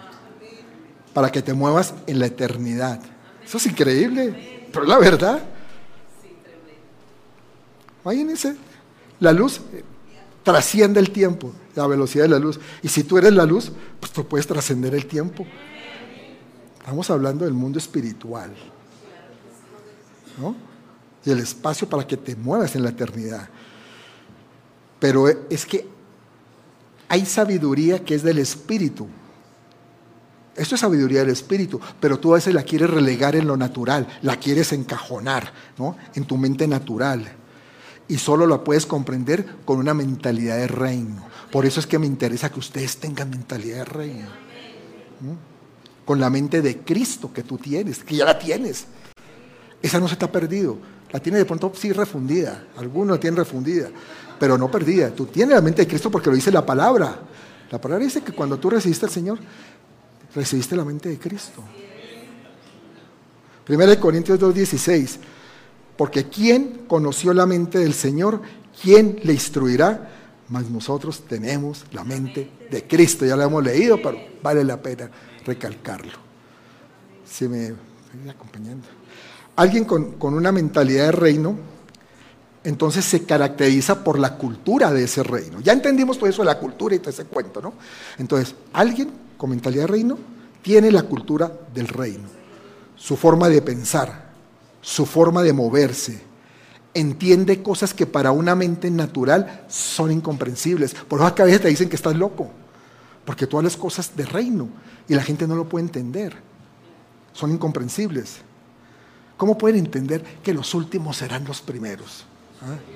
Para 1.14 1.32
que 1.32 1.42
te 1.42 1.54
muevas 1.54 1.94
en 2.08 2.20
la 2.20 2.28
eternidad. 2.28 3.02
Eso 3.44 3.58
es 3.58 3.66
increíble, 3.66 4.68
pero 4.72 4.86
la 4.86 4.98
verdad. 5.00 5.44
Imagínense, 8.04 8.56
la 9.20 9.32
luz 9.32 9.62
trasciende 10.44 11.00
el 11.00 11.10
tiempo, 11.12 11.54
la 11.76 11.88
velocidad 11.88 12.26
de 12.26 12.30
la 12.30 12.40
luz. 12.40 12.60
Y 12.82 12.90
si 12.90 13.04
tú 13.04 13.18
eres 13.18 13.34
la 13.34 13.46
luz, 13.46 13.72
pues 14.00 14.12
tú 14.12 14.28
puedes 14.28 14.46
trascender 14.46 14.94
el 14.94 15.06
tiempo. 15.06 15.46
Estamos 16.80 17.10
hablando 17.10 17.46
del 17.46 17.54
mundo 17.54 17.80
espiritual. 17.80 18.54
¿no? 20.38 20.73
Y 21.26 21.32
el 21.32 21.40
espacio 21.40 21.88
para 21.88 22.06
que 22.06 22.18
te 22.18 22.36
muevas 22.36 22.76
en 22.76 22.84
la 22.84 22.90
eternidad. 22.90 23.50
Pero 25.00 25.28
es 25.28 25.66
que 25.66 25.88
hay 27.08 27.26
sabiduría 27.26 28.04
que 28.04 28.16
es 28.16 28.24
del 28.24 28.40
espíritu. 28.40 29.08
Esto 30.56 30.76
es 30.76 30.82
sabiduría 30.82 31.22
del 31.22 31.32
espíritu, 31.32 31.80
pero 32.00 32.20
tú 32.20 32.32
a 32.32 32.36
veces 32.36 32.54
la 32.54 32.64
quieres 32.64 32.90
relegar 32.90 33.36
en 33.36 33.48
lo 33.48 33.58
natural, 33.58 34.08
la 34.22 34.36
quieres 34.36 34.72
encajonar, 34.72 35.52
¿no? 35.78 35.98
En 36.14 36.26
tu 36.26 36.38
mente 36.38 36.68
natural 36.68 37.38
y 38.08 38.18
solo 38.18 38.46
la 38.46 38.64
puedes 38.64 38.86
comprender 38.86 39.46
con 39.66 39.80
una 39.80 39.94
mentalidad 39.94 40.58
de 40.58 40.68
reino. 40.68 41.26
Por 41.52 41.66
eso 41.66 41.80
es 41.80 41.88
que 41.88 42.00
me 42.00 42.06
interesa 42.06 42.52
que 42.52 42.60
ustedes 42.60 42.98
tengan 42.98 43.30
mentalidad 43.30 43.78
de 43.78 43.86
reino. 43.86 44.28
Con 46.06 46.20
la 46.20 46.30
mente 46.30 46.62
de 46.62 46.80
Cristo 46.80 47.32
que 47.32 47.44
tú 47.44 47.58
tienes, 47.58 48.04
que 48.04 48.16
ya 48.16 48.26
la 48.26 48.38
tienes. 48.38 48.86
Esa 49.82 50.00
no 50.00 50.08
se 50.08 50.16
te 50.16 50.26
ha 50.26 50.32
perdido. 50.32 50.78
La 51.14 51.20
tiene 51.20 51.38
de 51.38 51.46
pronto 51.46 51.72
sí 51.76 51.94
refundida. 51.94 52.66
Algunos 52.78 53.18
la 53.18 53.20
tienen 53.22 53.38
refundida, 53.38 53.90
pero 54.40 54.58
no 54.58 54.70
perdida. 54.70 55.12
Tú 55.12 55.28
tienes 55.28 55.56
la 55.56 55.62
mente 55.62 55.84
de 55.84 55.88
Cristo 55.88 56.12
porque 56.12 56.30
lo 56.30 56.36
dice 56.36 56.52
la 56.52 56.66
palabra. 56.66 57.20
La 57.70 57.80
palabra 57.80 58.04
dice 58.04 58.22
que 58.22 58.34
cuando 58.34 58.58
tú 58.58 58.72
recibiste 58.72 59.06
al 59.06 59.12
Señor, 59.12 59.40
recibiste 60.36 60.76
la 60.76 60.84
mente 60.84 61.10
de 61.10 61.20
Cristo. 61.20 61.64
Primera 63.64 63.92
de 63.92 64.00
Corintios 64.00 64.40
2.16 64.40 65.20
porque 65.98 66.26
¿quién 66.26 66.86
conoció 66.88 67.34
la 67.34 67.46
mente 67.46 67.80
del 67.80 67.94
Señor? 67.94 68.42
¿Quién 68.82 69.20
le 69.24 69.34
instruirá? 69.34 70.10
Mas 70.50 70.70
nosotros 70.70 71.24
tenemos 71.28 71.86
la 71.92 72.04
mente 72.04 72.50
de 72.70 72.88
Cristo. 72.88 73.26
Ya 73.26 73.36
lo 73.36 73.44
hemos 73.44 73.64
leído, 73.64 74.02
pero 74.02 74.18
vale 74.42 74.64
la 74.64 74.82
pena 74.82 75.10
recalcarlo. 75.46 76.14
Si 77.26 77.48
me 77.48 77.74
acompañando. 78.30 79.03
Alguien 79.56 79.86
con, 79.86 80.14
con 80.14 80.34
una 80.34 80.52
mentalidad 80.52 81.06
de 81.06 81.12
reino, 81.12 81.56
entonces 82.64 83.04
se 83.06 83.24
caracteriza 83.24 84.04
por 84.04 84.18
la 84.18 84.38
cultura 84.38 84.92
de 84.92 85.04
ese 85.04 85.24
reino. 85.24 85.60
Ya 85.62 85.74
entendimos 85.74 86.18
por 86.18 86.30
eso 86.30 86.42
de 86.42 86.48
la 86.48 86.60
cultura 86.60 86.96
y 86.96 87.00
todo 87.00 87.10
ese 87.10 87.26
cuento, 87.26 87.62
¿no? 87.62 87.74
Entonces, 88.18 88.56
alguien 88.72 89.12
con 89.38 89.50
mentalidad 89.50 89.84
de 89.84 89.88
reino 89.88 90.18
tiene 90.62 90.92
la 90.92 91.04
cultura 91.04 91.52
del 91.74 91.90
reino, 91.90 92.24
su 92.96 93.18
forma 93.18 93.50
de 93.50 93.62
pensar, 93.62 94.30
su 94.82 95.06
forma 95.06 95.44
de 95.44 95.54
moverse. 95.54 96.22
Entiende 96.94 97.62
cosas 97.62 97.94
que 97.94 98.06
para 98.06 98.32
una 98.32 98.56
mente 98.56 98.90
natural 98.90 99.66
son 99.68 100.12
incomprensibles. 100.12 100.94
Por 100.94 101.20
eso 101.20 101.28
a 101.28 101.46
veces 101.46 101.62
te 101.62 101.68
dicen 101.68 101.90
que 101.90 101.96
estás 101.96 102.16
loco, 102.16 102.50
porque 103.26 103.48
todas 103.48 103.64
las 103.64 103.76
cosas 103.76 104.16
de 104.16 104.26
reino 104.26 104.70
y 105.08 105.16
la 105.16 105.24
gente 105.24 105.48
no 105.48 105.56
lo 105.56 105.68
puede 105.68 105.86
entender. 105.86 106.36
Son 107.34 107.52
incomprensibles. 107.52 108.38
¿Cómo 109.38 109.58
pueden 109.58 109.80
entender 109.80 110.24
que 110.44 110.54
los 110.54 110.74
últimos 110.74 111.18
serán 111.18 111.46
los 111.46 111.62
primeros? 111.62 112.26
¿Ah? 112.62 112.76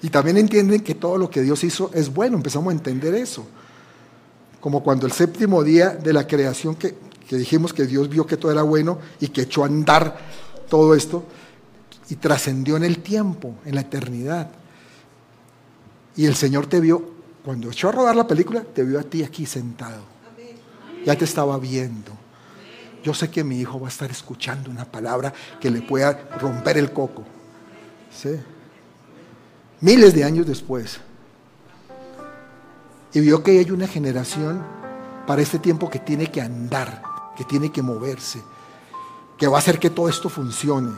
Y 0.00 0.10
también 0.10 0.36
entienden 0.36 0.80
que 0.84 0.94
todo 0.94 1.18
lo 1.18 1.28
que 1.28 1.42
Dios 1.42 1.64
hizo 1.64 1.90
es 1.92 2.14
bueno, 2.14 2.36
empezamos 2.36 2.70
a 2.72 2.76
entender 2.76 3.16
eso 3.16 3.44
como 4.60 4.82
cuando 4.82 5.06
el 5.06 5.12
séptimo 5.12 5.62
día 5.62 5.90
de 5.90 6.12
la 6.12 6.26
creación 6.26 6.74
que, 6.74 6.94
dijimos 7.30 7.72
que 7.72 7.86
Dios 7.86 8.08
vio 8.08 8.26
que 8.26 8.36
todo 8.36 8.50
era 8.50 8.62
bueno 8.62 8.98
y 9.20 9.28
que 9.28 9.42
echó 9.42 9.62
a 9.62 9.66
andar 9.66 10.18
todo 10.68 10.94
esto 10.94 11.24
y 12.10 12.16
trascendió 12.16 12.76
en 12.76 12.84
el 12.84 12.98
tiempo, 12.98 13.54
en 13.64 13.74
la 13.74 13.82
eternidad. 13.82 14.50
Y 16.16 16.26
el 16.26 16.34
Señor 16.34 16.66
te 16.66 16.80
vio, 16.80 17.17
cuando 17.48 17.70
echó 17.70 17.88
a 17.88 17.92
rodar 17.92 18.14
la 18.14 18.26
película, 18.26 18.60
te 18.60 18.84
vio 18.84 19.00
a 19.00 19.02
ti 19.02 19.24
aquí 19.24 19.46
sentado. 19.46 20.02
Ya 21.06 21.16
te 21.16 21.24
estaba 21.24 21.56
viendo. 21.56 22.12
Yo 23.02 23.14
sé 23.14 23.30
que 23.30 23.42
mi 23.42 23.58
hijo 23.58 23.80
va 23.80 23.86
a 23.86 23.88
estar 23.88 24.10
escuchando 24.10 24.70
una 24.70 24.84
palabra 24.84 25.32
que 25.58 25.70
le 25.70 25.80
pueda 25.80 26.28
romper 26.38 26.76
el 26.76 26.92
coco. 26.92 27.24
¿Sí? 28.14 28.38
Miles 29.80 30.12
de 30.12 30.24
años 30.24 30.46
después 30.46 31.00
y 33.14 33.20
vio 33.20 33.42
que 33.42 33.58
hay 33.58 33.70
una 33.70 33.86
generación 33.86 34.62
para 35.26 35.40
este 35.40 35.58
tiempo 35.58 35.88
que 35.88 36.00
tiene 36.00 36.30
que 36.30 36.42
andar, 36.42 37.02
que 37.34 37.44
tiene 37.44 37.72
que 37.72 37.80
moverse, 37.80 38.42
que 39.38 39.48
va 39.48 39.56
a 39.56 39.60
hacer 39.60 39.78
que 39.78 39.88
todo 39.88 40.10
esto 40.10 40.28
funcione. 40.28 40.92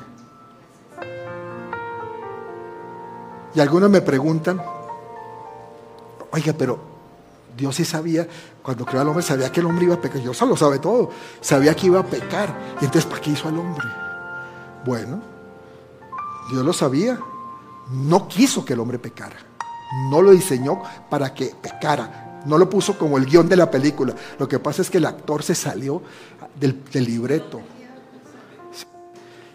Y 3.54 3.60
algunos 3.60 3.88
me 3.88 4.00
preguntan, 4.00 4.60
oiga, 6.32 6.54
pero 6.56 6.80
Dios 7.56 7.76
sí 7.76 7.84
sabía, 7.84 8.26
cuando 8.62 8.84
creó 8.84 9.02
al 9.02 9.08
hombre, 9.08 9.22
sabía 9.22 9.50
que 9.50 9.60
el 9.60 9.66
hombre 9.66 9.84
iba 9.86 9.94
a 9.94 10.00
pecar. 10.00 10.20
Dios 10.20 10.36
solo 10.36 10.56
sabe 10.56 10.78
todo, 10.78 11.10
sabía 11.40 11.74
que 11.74 11.86
iba 11.86 12.00
a 12.00 12.06
pecar. 12.06 12.76
Y 12.80 12.84
entonces, 12.84 13.06
¿para 13.06 13.20
qué 13.20 13.30
hizo 13.30 13.48
al 13.48 13.58
hombre? 13.58 13.86
Bueno, 14.84 15.20
Dios 16.50 16.64
lo 16.64 16.72
sabía, 16.72 17.18
no 17.90 18.28
quiso 18.28 18.64
que 18.64 18.72
el 18.72 18.80
hombre 18.80 18.98
pecara. 18.98 19.36
No 20.10 20.22
lo 20.22 20.30
diseñó 20.30 20.82
para 21.08 21.34
que 21.34 21.54
pecara. 21.60 22.42
No 22.46 22.56
lo 22.56 22.70
puso 22.70 22.96
como 22.96 23.18
el 23.18 23.26
guion 23.26 23.48
de 23.48 23.56
la 23.56 23.70
película. 23.70 24.14
Lo 24.38 24.48
que 24.48 24.58
pasa 24.58 24.82
es 24.82 24.90
que 24.90 24.98
el 24.98 25.06
actor 25.06 25.42
se 25.42 25.54
salió 25.54 26.02
del, 26.58 26.82
libreto. 26.92 27.60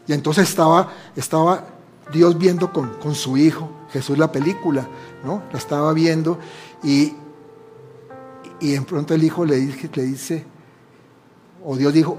Y 0.07 0.13
entonces 0.13 0.47
estaba, 0.47 0.91
estaba 1.15 1.65
Dios 2.11 2.38
viendo 2.38 2.71
con, 2.71 3.15
su 3.15 3.38
hijo, 3.38 3.69
Jesús 3.92 4.18
la 4.18 4.32
película, 4.32 4.88
¿no? 5.24 5.44
La 5.52 5.58
estaba 5.58 5.94
viendo 5.94 6.40
y, 6.84 7.14
y 8.60 8.76
en 8.76 8.86
pronto 8.86 9.14
el 9.14 9.24
hijo 9.24 9.46
le 9.46 9.56
dice, 9.58 9.90
le 9.94 10.04
dice, 10.04 10.46
o 11.64 11.76
Dios 11.78 11.94
dijo, 11.94 12.18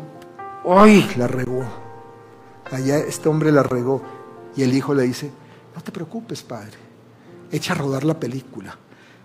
¡ay! 0.68 1.08
La 1.16 1.26
regó. 1.26 1.64
Allá 2.70 2.98
este 2.98 3.28
hombre 3.28 3.52
la 3.52 3.62
regó. 3.62 4.02
Y 4.56 4.62
el 4.62 4.74
hijo 4.74 4.94
le 4.94 5.02
dice, 5.02 5.30
no 5.74 5.82
te 5.82 5.92
preocupes, 5.92 6.42
padre 6.42 6.86
echa 7.50 7.72
a 7.72 7.76
rodar 7.76 8.04
la 8.04 8.18
película, 8.18 8.76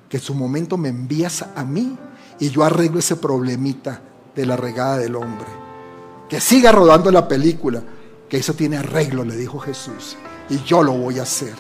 que 0.09 0.17
en 0.17 0.23
su 0.23 0.33
momento 0.33 0.77
me 0.77 0.89
envías 0.89 1.45
a 1.55 1.63
mí 1.63 1.97
y 2.39 2.49
yo 2.49 2.63
arreglo 2.63 2.99
ese 2.99 3.15
problemita 3.15 4.01
de 4.35 4.45
la 4.45 4.57
regada 4.57 4.97
del 4.97 5.15
hombre. 5.15 5.47
Que 6.29 6.39
siga 6.39 6.71
rodando 6.71 7.11
la 7.11 7.27
película, 7.27 7.83
que 8.29 8.37
eso 8.37 8.53
tiene 8.53 8.77
arreglo, 8.77 9.23
le 9.23 9.35
dijo 9.35 9.59
Jesús, 9.59 10.15
y 10.49 10.63
yo 10.63 10.83
lo 10.83 10.93
voy 10.93 11.19
a 11.19 11.23
hacer. 11.23 11.53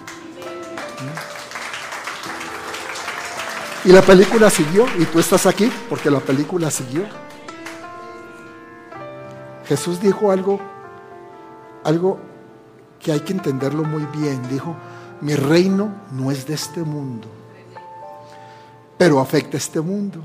Y 3.83 3.91
la 3.91 4.01
película 4.01 4.49
siguió 4.49 4.85
y 4.99 5.05
tú 5.05 5.19
estás 5.19 5.45
aquí 5.45 5.71
porque 5.89 6.11
la 6.11 6.19
película 6.19 6.69
siguió. 6.69 7.03
Jesús 9.65 9.99
dijo 9.99 10.31
algo, 10.31 10.59
algo 11.83 12.19
que 12.99 13.11
hay 13.11 13.21
que 13.21 13.33
entenderlo 13.33 13.83
muy 13.83 14.05
bien. 14.17 14.47
Dijo, 14.49 14.75
mi 15.21 15.35
reino 15.35 15.93
no 16.11 16.31
es 16.31 16.45
de 16.45 16.53
este 16.53 16.81
mundo, 16.81 17.27
pero 18.97 19.19
afecta 19.19 19.57
a 19.57 19.59
este 19.59 19.81
mundo. 19.81 20.21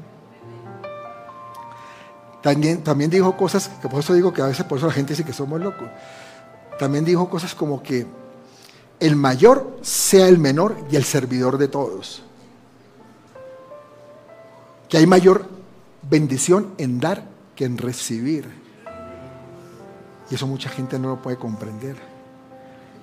También, 2.43 2.85
también 2.85 3.11
dijo 3.11 3.37
cosas, 3.37 3.69
que 3.81 3.89
por 3.89 4.01
eso 4.01 4.13
digo 4.15 4.33
que 4.33 4.43
a 4.43 4.47
veces 4.47 4.65
por 4.67 4.79
eso 4.79 4.87
la 4.87 4.93
gente 4.93 5.15
dice 5.15 5.25
que 5.25 5.33
somos 5.33 5.61
locos. 5.61 5.89
También 6.79 7.05
dijo 7.05 7.29
cosas 7.29 7.55
como 7.55 7.83
que 7.83 8.07
el 9.01 9.17
mayor 9.17 9.79
sea 9.83 10.29
el 10.29 10.39
menor 10.39 10.77
y 10.91 10.97
el 10.97 11.05
servidor 11.05 11.59
de 11.59 11.69
todos. 11.69 12.23
Que 14.89 14.99
hay 14.99 15.07
mayor 15.07 15.49
bendición 16.03 16.75
en 16.79 17.01
dar 17.01 17.25
que 17.55 17.65
en 17.65 17.79
recibir. 17.79 18.49
Y 20.31 20.35
eso 20.35 20.47
mucha 20.47 20.69
gente 20.69 20.99
no 20.99 21.09
lo 21.09 21.23
puede 21.23 21.37
comprender. 21.37 21.97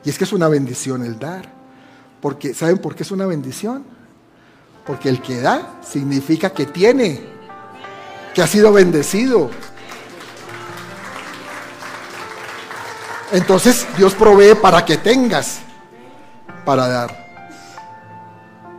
Y 0.03 0.09
es 0.09 0.17
que 0.17 0.23
es 0.23 0.33
una 0.33 0.47
bendición 0.47 1.03
el 1.03 1.19
dar. 1.19 1.47
Porque, 2.21 2.53
¿saben 2.53 2.77
por 2.77 2.95
qué 2.95 3.03
es 3.03 3.11
una 3.11 3.25
bendición? 3.25 3.83
Porque 4.85 5.09
el 5.09 5.21
que 5.21 5.39
da 5.39 5.79
significa 5.81 6.49
que 6.51 6.65
tiene, 6.65 7.21
que 8.33 8.41
ha 8.41 8.47
sido 8.47 8.71
bendecido. 8.71 9.49
Entonces 13.31 13.87
Dios 13.97 14.13
provee 14.13 14.55
para 14.55 14.85
que 14.85 14.97
tengas 14.97 15.61
para 16.65 16.87
dar. 16.87 17.23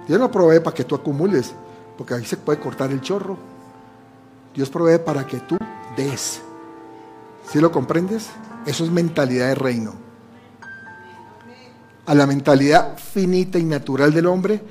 Dios 0.07 0.21
no 0.21 0.31
provee 0.31 0.61
para 0.61 0.75
que 0.75 0.85
tú 0.85 0.95
acumules, 0.95 1.55
porque 1.97 2.15
ahí 2.15 2.25
se 2.25 2.37
puede 2.37 2.61
cortar 2.61 2.91
el 2.91 3.01
chorro. 3.01 3.39
Dios 4.55 4.71
provee 4.71 4.99
para 4.99 5.27
que 5.27 5.39
tú 5.41 5.57
des. 5.97 6.41
¿Sí 7.51 7.61
lo 7.61 7.73
comprendes? 7.73 8.29
Eso 8.67 8.85
es 8.85 8.91
mentalidad 8.91 9.49
de 9.49 9.55
reino. 9.55 9.95
A 12.07 12.15
la 12.15 12.27
mentalidad 12.27 12.99
finita 12.99 13.59
y 13.59 13.65
natural 13.65 14.13
del 14.13 14.27
hombre 14.27 14.63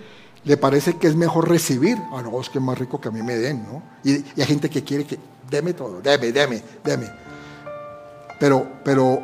le 0.43 0.57
parece 0.57 0.97
que 0.97 1.07
es 1.07 1.16
mejor 1.16 1.49
recibir. 1.49 1.97
Ah, 2.11 2.22
no, 2.22 2.39
es 2.39 2.49
que 2.49 2.59
es 2.59 2.64
más 2.64 2.78
rico 2.78 3.01
que 3.01 3.07
a 3.07 3.11
mí 3.11 3.24
me 3.24 3.36
den, 3.36 3.64
¿no? 3.64 3.82
Y, 4.03 4.24
hay 4.39 4.45
gente 4.45 4.70
que 4.70 4.84
quiere 4.84 5.05
que, 5.05 5.18
deme 5.49 5.74
todo, 5.74 6.01
deme, 6.01 6.32
deme, 6.32 6.64
deme. 6.84 7.09
Pero, 8.39 8.68
pero 8.84 9.20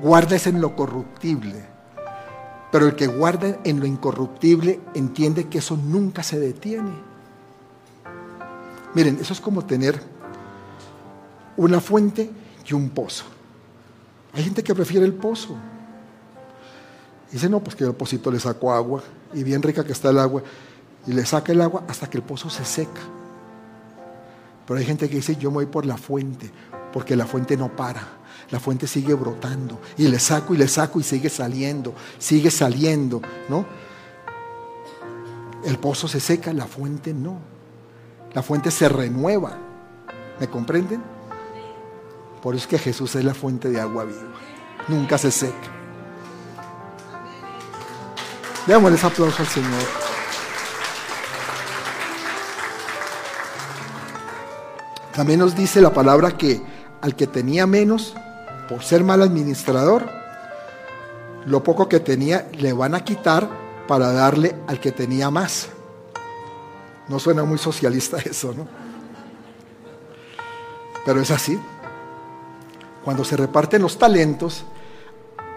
guarda 0.00 0.36
en 0.44 0.60
lo 0.60 0.74
corruptible 0.74 1.71
pero 2.72 2.86
el 2.86 2.96
que 2.96 3.06
guarda 3.06 3.58
en 3.64 3.80
lo 3.80 3.86
incorruptible 3.86 4.80
entiende 4.94 5.46
que 5.48 5.58
eso 5.58 5.76
nunca 5.76 6.22
se 6.22 6.40
detiene. 6.40 6.90
Miren, 8.94 9.18
eso 9.20 9.34
es 9.34 9.40
como 9.42 9.66
tener 9.66 10.02
una 11.58 11.80
fuente 11.80 12.30
y 12.66 12.72
un 12.72 12.88
pozo. 12.88 13.26
Hay 14.32 14.42
gente 14.42 14.64
que 14.64 14.74
prefiere 14.74 15.04
el 15.04 15.12
pozo. 15.12 15.54
Dice, 17.30 17.50
no, 17.50 17.60
pues 17.60 17.76
que 17.76 17.84
el 17.84 17.92
pocito 17.92 18.30
le 18.30 18.40
saco 18.40 18.72
agua 18.72 19.02
y 19.34 19.44
bien 19.44 19.62
rica 19.62 19.84
que 19.84 19.92
está 19.92 20.08
el 20.08 20.18
agua. 20.18 20.42
Y 21.06 21.12
le 21.12 21.26
saca 21.26 21.52
el 21.52 21.60
agua 21.60 21.84
hasta 21.88 22.08
que 22.08 22.16
el 22.16 22.24
pozo 22.24 22.48
se 22.48 22.64
seca. 22.64 23.02
Pero 24.66 24.80
hay 24.80 24.86
gente 24.86 25.10
que 25.10 25.16
dice, 25.16 25.36
yo 25.36 25.50
me 25.50 25.56
voy 25.56 25.66
por 25.66 25.84
la 25.84 25.98
fuente, 25.98 26.50
porque 26.90 27.16
la 27.16 27.26
fuente 27.26 27.54
no 27.54 27.76
para 27.76 28.21
la 28.52 28.60
fuente 28.60 28.86
sigue 28.86 29.14
brotando. 29.14 29.80
Y 29.96 30.06
le 30.08 30.18
saco 30.18 30.54
y 30.54 30.58
le 30.58 30.68
saco 30.68 31.00
y 31.00 31.02
sigue 31.02 31.30
saliendo, 31.30 31.94
sigue 32.18 32.50
saliendo, 32.50 33.22
¿no? 33.48 33.64
El 35.64 35.78
pozo 35.78 36.06
se 36.06 36.20
seca, 36.20 36.52
la 36.52 36.66
fuente 36.66 37.14
no. 37.14 37.40
La 38.34 38.42
fuente 38.42 38.70
se 38.70 38.90
renueva. 38.90 39.56
¿Me 40.38 40.48
comprenden? 40.48 41.02
Por 42.42 42.54
eso 42.54 42.64
es 42.64 42.68
que 42.68 42.78
Jesús 42.78 43.14
es 43.14 43.24
la 43.24 43.32
fuente 43.32 43.70
de 43.70 43.80
agua 43.80 44.04
viva. 44.04 44.34
Nunca 44.86 45.16
se 45.16 45.30
seca. 45.30 45.70
Démosles 48.66 49.02
aplauso 49.02 49.42
al 49.42 49.48
Señor. 49.48 49.82
También 55.14 55.38
nos 55.38 55.56
dice 55.56 55.80
la 55.80 55.92
palabra 55.94 56.36
que 56.36 56.60
al 57.00 57.16
que 57.16 57.26
tenía 57.26 57.66
menos, 57.66 58.14
por 58.72 58.82
ser 58.82 59.04
mal 59.04 59.20
administrador, 59.20 60.08
lo 61.44 61.62
poco 61.62 61.90
que 61.90 62.00
tenía 62.00 62.48
le 62.52 62.72
van 62.72 62.94
a 62.94 63.04
quitar 63.04 63.46
para 63.86 64.14
darle 64.14 64.56
al 64.66 64.80
que 64.80 64.92
tenía 64.92 65.30
más. 65.30 65.68
No 67.06 67.18
suena 67.18 67.44
muy 67.44 67.58
socialista 67.58 68.16
eso, 68.24 68.54
¿no? 68.56 68.66
Pero 71.04 71.20
es 71.20 71.30
así. 71.30 71.60
Cuando 73.04 73.24
se 73.24 73.36
reparten 73.36 73.82
los 73.82 73.98
talentos, 73.98 74.64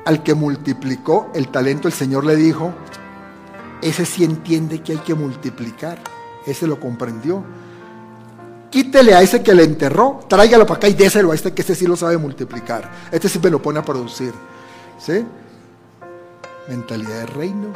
al 0.04 0.22
que 0.22 0.34
multiplicó 0.34 1.32
el 1.34 1.48
talento, 1.48 1.88
el 1.88 1.94
Señor 1.94 2.26
le 2.26 2.36
dijo, 2.36 2.74
ese 3.82 4.06
sí 4.06 4.26
entiende 4.26 4.82
que 4.82 4.92
hay 4.92 5.00
que 5.00 5.16
multiplicar, 5.16 6.00
ese 6.46 6.68
lo 6.68 6.82
comprendió 6.82 7.46
quítele 8.76 9.14
a 9.14 9.22
ese 9.22 9.42
que 9.42 9.56
le 9.56 9.64
enterró, 9.64 10.20
tráigalo 10.28 10.66
para 10.66 10.80
acá 10.80 10.90
y 10.90 10.94
déselo 10.96 11.32
a 11.32 11.36
este 11.36 11.54
que 11.54 11.62
este 11.62 11.76
sí 11.76 11.88
lo 11.88 11.96
sabe 11.96 12.18
multiplicar. 12.18 12.92
Este 13.10 13.30
sí 13.30 13.40
me 13.42 13.50
lo 13.50 13.62
pone 13.62 13.80
a 13.80 13.86
producir. 13.86 14.34
¿Sí? 15.00 15.26
Mentalidad 16.68 17.22
de 17.22 17.26
reino. 17.26 17.68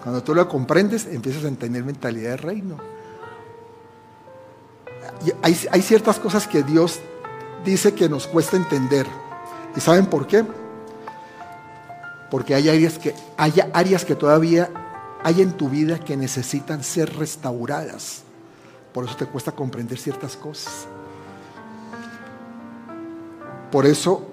Cuando 0.00 0.22
tú 0.22 0.36
lo 0.36 0.48
comprendes, 0.48 1.06
empiezas 1.06 1.44
a 1.44 1.50
tener 1.50 1.82
mentalidad 1.82 2.30
de 2.30 2.36
reino. 2.36 2.76
hay, 5.42 5.58
hay 5.68 5.82
ciertas 5.82 6.20
cosas 6.20 6.46
que 6.46 6.62
Dios 6.62 7.00
dice 7.64 7.92
que 7.92 8.08
nos 8.08 8.28
cuesta 8.28 8.56
entender. 8.56 9.04
¿Y 9.74 9.80
saben 9.80 10.06
por 10.06 10.28
qué? 10.28 10.44
Porque 12.30 12.54
hay 12.54 12.68
áreas 12.68 13.00
que, 13.00 13.16
hay 13.36 13.52
áreas 13.72 14.04
que 14.04 14.14
todavía 14.14 14.70
hay 15.24 15.42
en 15.42 15.54
tu 15.54 15.68
vida 15.68 15.98
que 15.98 16.16
necesitan 16.16 16.84
ser 16.84 17.16
restauradas. 17.16 18.27
Por 18.98 19.04
eso 19.04 19.14
te 19.14 19.26
cuesta 19.26 19.52
comprender 19.52 19.96
ciertas 19.96 20.34
cosas. 20.34 20.88
Por 23.70 23.86
eso 23.86 24.26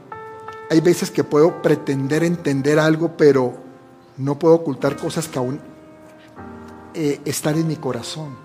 hay 0.72 0.80
veces 0.82 1.11
que 1.11 1.24
puedo 1.24 1.61
pretender 1.61 2.24
entender 2.24 2.80
algo, 2.80 3.16
pero 3.16 3.53
no 4.18 4.39
puedo 4.39 4.55
ocultar 4.55 4.97
cosas 4.97 5.28
que 5.28 5.38
aún 5.38 5.59
eh, 6.95 7.22
están 7.26 7.59
en 7.59 7.68
mi 7.68 7.76
corazón, 7.76 8.36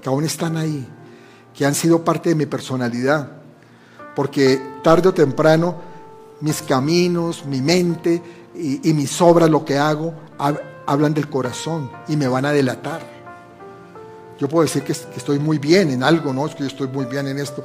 que 0.00 0.08
aún 0.08 0.24
están 0.24 0.56
ahí, 0.56 0.84
que 1.54 1.64
han 1.64 1.76
sido 1.76 2.02
parte 2.02 2.30
de 2.30 2.34
mi 2.34 2.46
personalidad. 2.46 3.30
Porque 4.16 4.60
tarde 4.82 5.10
o 5.10 5.14
temprano 5.14 5.76
mis 6.40 6.60
caminos, 6.60 7.46
mi 7.46 7.60
mente 7.60 8.20
y 8.56 8.92
mis 8.94 9.20
obras, 9.20 9.48
lo 9.48 9.64
que 9.64 9.78
hago, 9.78 10.12
hablan 10.86 11.14
del 11.14 11.30
corazón 11.30 11.88
y 12.08 12.16
me 12.16 12.26
van 12.26 12.46
a 12.46 12.50
delatar. 12.50 13.11
Yo 14.42 14.48
puedo 14.48 14.64
decir 14.64 14.82
que, 14.82 14.90
estoy 14.90 15.38
muy 15.38 15.58
bien 15.58 15.90
en 15.90 16.02
algo, 16.02 16.32
¿no? 16.32 16.44
Es 16.46 16.56
que 16.56 16.62
yo 16.62 16.66
estoy 16.66 16.88
muy 16.88 17.04
bien 17.04 17.28
en 17.28 17.38
esto. 17.38 17.62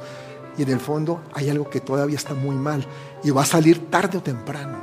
Y 0.56 0.62
en 0.62 0.70
el 0.70 0.78
fondo 0.78 1.22
hay 1.34 1.50
algo 1.50 1.68
que 1.68 1.80
todavía 1.80 2.16
está 2.16 2.34
muy 2.34 2.54
mal 2.54 2.86
y 3.24 3.30
va 3.30 3.42
a 3.42 3.46
salir 3.46 3.90
tarde 3.90 4.18
o 4.18 4.22
temprano 4.22 4.78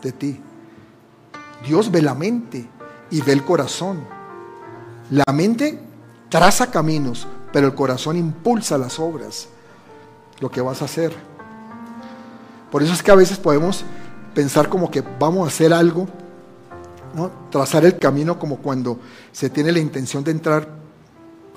de 0.00 0.12
ti. 0.12 0.40
Dios 1.68 1.90
ve 1.90 2.00
la 2.00 2.14
mente 2.14 2.66
y 3.10 3.20
ve 3.20 3.34
el 3.34 3.44
corazón. 3.44 4.02
La 5.10 5.30
mente 5.34 5.78
traza 6.30 6.70
caminos, 6.70 7.28
pero 7.52 7.66
el 7.66 7.74
corazón 7.74 8.16
impulsa 8.16 8.78
las 8.78 8.98
obras, 8.98 9.48
lo 10.40 10.50
que 10.50 10.62
vas 10.62 10.80
a 10.80 10.86
hacer. 10.86 11.12
Por 12.70 12.82
eso 12.82 12.94
es 12.94 13.02
que 13.02 13.10
a 13.10 13.16
veces 13.16 13.36
podemos 13.36 13.84
pensar 14.34 14.70
como 14.70 14.90
que 14.90 15.04
vamos 15.20 15.44
a 15.44 15.48
hacer 15.48 15.74
algo, 15.74 16.08
¿no? 17.14 17.30
trazar 17.50 17.84
el 17.84 17.98
camino 17.98 18.38
como 18.38 18.56
cuando 18.56 18.98
se 19.30 19.50
tiene 19.50 19.72
la 19.72 19.78
intención 19.78 20.24
de 20.24 20.30
entrar 20.30 20.80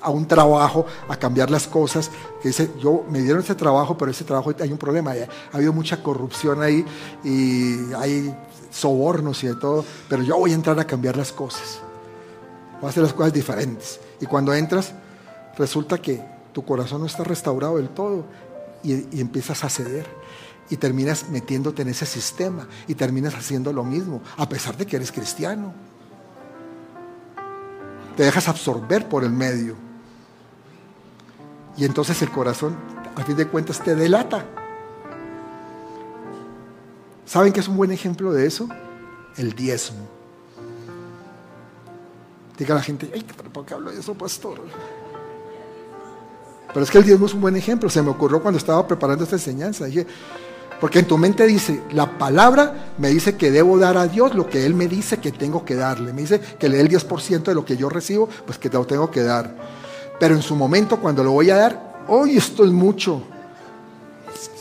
a 0.06 0.10
un 0.10 0.26
trabajo, 0.28 0.86
a 1.08 1.16
cambiar 1.16 1.50
las 1.50 1.66
cosas, 1.66 2.12
que 2.40 2.48
dice, 2.48 2.70
yo 2.80 3.04
me 3.10 3.20
dieron 3.20 3.42
ese 3.42 3.56
trabajo, 3.56 3.98
pero 3.98 4.12
ese 4.12 4.22
trabajo 4.22 4.52
hay 4.60 4.70
un 4.70 4.78
problema, 4.78 5.10
ha 5.10 5.56
habido 5.56 5.72
mucha 5.72 6.00
corrupción 6.00 6.62
ahí 6.62 6.84
y 7.24 7.92
hay 7.94 8.32
sobornos 8.70 9.42
y 9.42 9.48
de 9.48 9.56
todo, 9.56 9.84
pero 10.08 10.22
yo 10.22 10.38
voy 10.38 10.52
a 10.52 10.54
entrar 10.54 10.78
a 10.78 10.86
cambiar 10.86 11.16
las 11.16 11.32
cosas, 11.32 11.80
voy 12.80 12.86
a 12.86 12.90
hacer 12.90 13.02
las 13.02 13.12
cosas 13.12 13.32
diferentes. 13.32 13.98
Y 14.20 14.26
cuando 14.26 14.54
entras, 14.54 14.92
resulta 15.58 15.98
que 15.98 16.24
tu 16.52 16.64
corazón 16.64 17.00
no 17.00 17.08
está 17.08 17.24
restaurado 17.24 17.78
del 17.78 17.88
todo 17.88 18.26
y 18.84 19.20
empiezas 19.20 19.64
a 19.64 19.68
ceder 19.68 20.06
y 20.70 20.76
terminas 20.76 21.28
metiéndote 21.30 21.82
en 21.82 21.88
ese 21.88 22.06
sistema 22.06 22.68
y 22.86 22.94
terminas 22.94 23.34
haciendo 23.34 23.72
lo 23.72 23.82
mismo, 23.82 24.22
a 24.36 24.48
pesar 24.48 24.76
de 24.76 24.86
que 24.86 24.94
eres 24.94 25.10
cristiano. 25.10 25.74
Te 28.16 28.22
dejas 28.22 28.48
absorber 28.48 29.08
por 29.08 29.24
el 29.24 29.32
medio. 29.32 29.85
Y 31.76 31.84
entonces 31.84 32.20
el 32.22 32.30
corazón, 32.30 32.76
a 33.16 33.22
fin 33.22 33.36
de 33.36 33.46
cuentas, 33.46 33.82
te 33.82 33.94
delata. 33.94 34.44
¿Saben 37.26 37.52
qué 37.52 37.60
es 37.60 37.68
un 37.68 37.76
buen 37.76 37.92
ejemplo 37.92 38.32
de 38.32 38.46
eso? 38.46 38.68
El 39.36 39.52
diezmo. 39.52 40.06
Diga 42.56 42.74
la 42.74 42.82
gente, 42.82 43.06
¿por 43.52 43.66
qué 43.66 43.74
hablo 43.74 43.90
de 43.90 44.00
eso, 44.00 44.14
pastor? 44.14 44.60
Pero 46.72 46.84
es 46.84 46.90
que 46.90 46.98
el 46.98 47.04
diezmo 47.04 47.26
es 47.26 47.34
un 47.34 47.40
buen 47.40 47.56
ejemplo. 47.56 47.90
Se 47.90 48.00
me 48.00 48.10
ocurrió 48.10 48.40
cuando 48.40 48.58
estaba 48.58 48.86
preparando 48.86 49.24
esta 49.24 49.36
enseñanza. 49.36 49.84
Dije, 49.86 50.06
porque 50.80 50.98
en 50.98 51.06
tu 51.06 51.18
mente 51.18 51.46
dice, 51.46 51.82
la 51.92 52.18
palabra 52.18 52.92
me 52.98 53.08
dice 53.08 53.36
que 53.36 53.50
debo 53.50 53.78
dar 53.78 53.96
a 53.96 54.06
Dios 54.06 54.34
lo 54.34 54.48
que 54.48 54.64
Él 54.64 54.74
me 54.74 54.86
dice 54.86 55.18
que 55.18 55.32
tengo 55.32 55.64
que 55.64 55.74
darle. 55.74 56.12
Me 56.12 56.22
dice 56.22 56.40
que 56.40 56.68
le 56.68 56.76
dé 56.76 56.82
el 56.82 56.88
10% 56.88 57.42
de 57.42 57.54
lo 57.54 57.64
que 57.64 57.76
yo 57.76 57.88
recibo, 57.88 58.28
pues 58.46 58.58
que 58.58 58.68
lo 58.68 58.86
tengo 58.86 59.10
que 59.10 59.22
dar. 59.22 59.54
Pero 60.18 60.34
en 60.34 60.42
su 60.42 60.56
momento, 60.56 60.98
cuando 60.98 61.22
lo 61.22 61.32
voy 61.32 61.50
a 61.50 61.56
dar, 61.56 62.04
hoy 62.08 62.36
esto 62.36 62.64
es 62.64 62.70
mucho. 62.70 63.22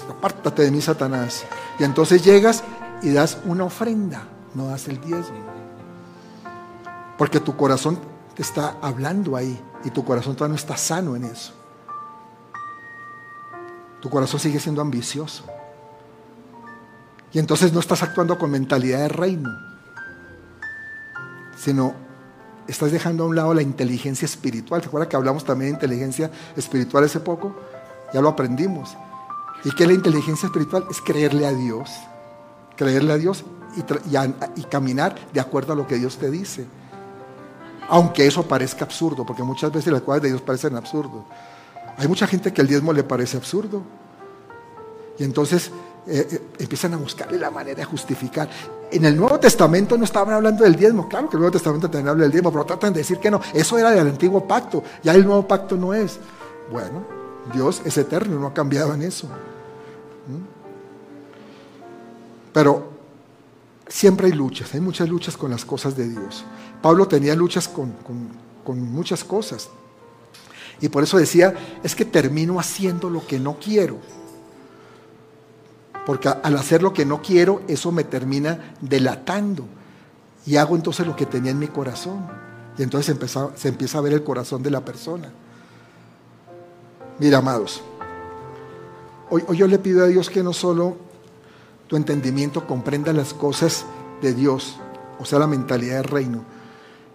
Apártate 0.10 0.64
de 0.64 0.72
mí, 0.72 0.82
Satanás. 0.82 1.46
Y 1.80 1.84
entonces 1.84 2.24
llegas 2.24 2.64
y 3.02 3.12
das 3.12 3.38
una 3.46 3.66
ofrenda, 3.66 4.24
no 4.54 4.68
das 4.68 4.88
el 4.88 5.00
diezmo. 5.02 5.38
Porque 7.18 7.40
tu 7.40 7.56
corazón 7.56 8.00
te 8.36 8.42
está 8.42 8.78
hablando 8.82 9.36
ahí 9.36 9.60
y 9.84 9.90
tu 9.90 10.04
corazón 10.04 10.36
todavía 10.36 10.54
no 10.54 10.60
está 10.60 10.76
sano 10.76 11.16
en 11.16 11.26
eso. 11.26 11.54
Tu 14.02 14.10
corazón 14.10 14.40
sigue 14.40 14.60
siendo 14.60 14.82
ambicioso. 14.82 15.46
Y 17.32 17.40
entonces 17.40 17.74
no 17.74 17.80
estás 17.80 18.04
actuando 18.04 18.38
con 18.38 18.52
mentalidad 18.52 19.00
de 19.00 19.08
reino, 19.10 19.50
sino 21.58 22.05
estás 22.68 22.92
dejando 22.92 23.24
a 23.24 23.28
un 23.28 23.36
lado 23.36 23.54
la 23.54 23.62
inteligencia 23.62 24.26
espiritual. 24.26 24.82
¿Te 24.82 24.88
acuerdas 24.88 25.10
que 25.10 25.16
hablamos 25.16 25.44
también 25.44 25.72
de 25.72 25.76
inteligencia 25.76 26.32
espiritual 26.56 27.04
hace 27.04 27.20
poco? 27.20 27.56
Ya 28.14 28.22
lo 28.22 28.30
aprendimos. 28.30 28.96
¿Y 29.64 29.72
qué 29.72 29.84
es 29.84 29.90
la 29.90 29.96
inteligencia 29.96 30.48
espiritual? 30.48 30.86
Es 30.90 31.02
creerle 31.02 31.46
a 31.46 31.52
Dios. 31.52 31.90
Creerle 32.76 33.14
a 33.14 33.18
Dios 33.18 33.44
y, 34.56 34.64
caminar 34.64 35.16
de 35.34 35.40
acuerdo 35.40 35.74
a 35.74 35.76
lo 35.76 35.88
que 35.88 35.96
Dios 35.96 36.18
te 36.18 36.30
dice. 36.32 36.66
Aunque 37.90 38.26
eso 38.26 38.48
parezca 38.48 38.86
absurdo, 38.86 39.26
porque 39.26 39.44
muchas 39.44 39.72
veces 39.72 39.92
las 39.92 40.02
cosas 40.02 40.22
de 40.24 40.30
Dios 40.30 40.42
parecen 40.42 40.76
absurdos. 40.76 41.24
Hay 41.98 42.08
mucha 42.08 42.28
gente 42.28 42.52
que 42.52 42.62
el 42.62 42.68
diezmo 42.68 42.94
le 42.94 43.04
parece 43.04 43.38
absurdo. 43.38 43.84
Y 45.18 45.24
entonces 45.24 45.72
eh, 46.08 46.28
eh, 46.32 46.42
empiezan 46.60 46.94
a 46.94 46.98
buscarle 46.98 47.40
la 47.40 47.50
manera 47.50 47.78
de 47.78 47.86
justificar. 47.86 48.48
En 48.92 49.06
el 49.06 49.18
Nuevo 49.18 49.40
Testamento 49.40 49.98
no 49.98 50.04
estaban 50.04 50.34
hablando 50.34 50.64
del 50.64 50.76
diezmo, 50.76 51.10
claro 51.10 51.30
que 51.30 51.36
el 51.36 51.40
Nuevo 51.40 51.54
Testamento 51.54 51.90
también 51.90 52.10
habla 52.10 52.24
del 52.24 52.32
diezmo, 52.32 52.52
pero 52.52 52.66
tratan 52.66 52.94
de 52.94 53.00
decir 53.00 53.18
que 53.18 53.32
no, 53.32 53.42
eso 53.54 53.78
era 53.78 53.90
del 53.92 54.08
antiguo 54.08 54.48
pacto, 54.48 54.84
ya 55.04 55.14
el 55.14 55.26
nuevo 55.26 55.48
pacto 55.48 55.76
no 55.76 55.94
es. 55.94 56.20
Bueno, 56.72 57.04
Dios 57.54 57.82
es 57.86 57.98
eterno, 57.98 58.40
no 58.40 58.48
ha 58.48 58.54
cambiado 58.54 58.94
en 58.94 59.02
eso. 59.02 59.28
¿Mm? 59.28 60.46
Pero 62.54 62.90
siempre 63.88 64.28
hay 64.28 64.34
luchas, 64.34 64.74
hay 64.76 64.82
muchas 64.82 65.10
luchas 65.10 65.36
con 65.36 65.50
las 65.50 65.66
cosas 65.66 65.98
de 65.98 66.08
Dios. 66.08 66.46
Pablo 66.82 67.08
tenía 67.08 67.36
luchas 67.36 67.68
con, 67.68 67.94
con 68.64 68.80
muchas 68.80 69.24
cosas. 69.24 69.70
Y 70.82 70.90
por 70.90 71.04
eso 71.04 71.18
decía, 71.18 71.54
es 71.84 71.96
que 71.96 72.06
termino 72.06 72.60
haciendo 72.60 73.10
lo 73.10 73.26
que 73.26 73.40
no 73.40 73.58
quiero. 73.60 73.98
Porque 76.06 76.30
al 76.30 76.56
hacer 76.58 76.84
lo 76.84 76.94
que 76.94 77.06
no 77.06 77.22
quiero, 77.22 77.62
eso 77.68 77.92
me 77.92 78.04
termina 78.04 78.76
delatando. 78.80 79.66
Y 80.46 80.58
hago 80.58 80.76
entonces 80.76 81.08
lo 81.08 81.16
que 81.16 81.26
tenía 81.26 81.52
en 81.52 81.60
mi 81.60 81.68
corazón. 81.68 82.28
Y 82.78 82.84
entonces 82.84 83.18
se 83.56 83.68
empieza, 83.68 83.98
a 83.98 84.02
ver 84.02 84.14
el 84.14 84.24
corazón 84.24 84.62
de 84.62 84.70
la 84.70 84.82
persona. 84.84 85.32
Mira, 87.20 87.40
amados, 87.40 87.82
hoy, 89.30 89.44
yo 89.56 89.68
le 89.68 89.80
pido 89.80 90.04
a 90.04 90.08
Dios 90.08 90.30
que 90.30 90.44
no 90.44 90.54
solo 90.54 90.98
tu 91.88 91.96
entendimiento 91.96 92.68
comprenda 92.68 93.14
las 93.14 93.34
cosas 93.34 93.86
de 94.22 94.34
Dios, 94.34 94.76
o 95.20 95.26
sea, 95.26 95.40
la 95.40 95.48
mentalidad 95.48 95.98
del 95.98 96.04
reino, 96.04 96.44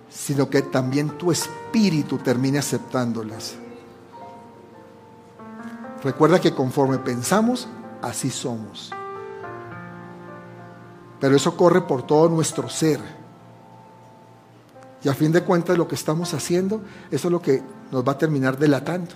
sino 0.09 0.49
que 0.49 0.63
también 0.63 1.11
tu 1.19 1.31
espíritu 1.31 2.19
termine 2.19 2.59
aceptándolas. 2.59 3.55
Recuerda 6.03 6.41
que 6.41 6.55
conforme 6.55 6.99
pensamos, 6.99 7.69
así 8.03 8.31
somos. 8.31 8.91
Pero 11.21 11.37
eso 11.37 11.57
corre 11.57 11.83
por 11.83 12.03
todo 12.03 12.29
nuestro 12.29 12.69
ser. 12.69 13.01
Y 15.03 15.09
a 15.09 15.15
fin 15.15 15.33
de 15.33 15.43
cuentas 15.43 15.79
lo 15.79 15.89
que 15.89 15.95
estamos 15.95 16.35
haciendo, 16.35 16.83
eso 17.11 17.29
es 17.29 17.33
lo 17.33 17.41
que 17.41 17.63
nos 17.91 18.07
va 18.07 18.13
a 18.13 18.19
terminar 18.19 18.59
delatando. 18.59 19.13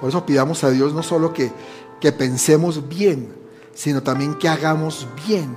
Por 0.00 0.08
eso 0.08 0.26
pidamos 0.26 0.64
a 0.64 0.70
Dios 0.70 0.92
no 0.92 1.02
solo 1.02 1.32
que, 1.32 1.52
que 2.00 2.10
pensemos 2.10 2.88
bien, 2.88 3.32
sino 3.74 4.02
también 4.02 4.34
que 4.34 4.48
hagamos 4.48 5.06
bien, 5.26 5.56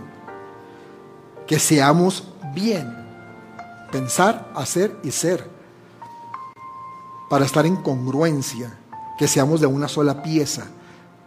que 1.47 1.59
seamos 1.59 2.28
bien. 2.53 3.03
Pensar, 3.91 4.51
hacer 4.55 4.95
y 5.03 5.11
ser. 5.11 5.49
Para 7.30 7.45
estar 7.45 7.66
en 7.66 7.78
congruencia 7.78 8.78
que 9.18 9.28
seamos 9.28 9.61
de 9.61 9.68
una 9.68 9.88
sola 9.88 10.24
pieza. 10.24 10.68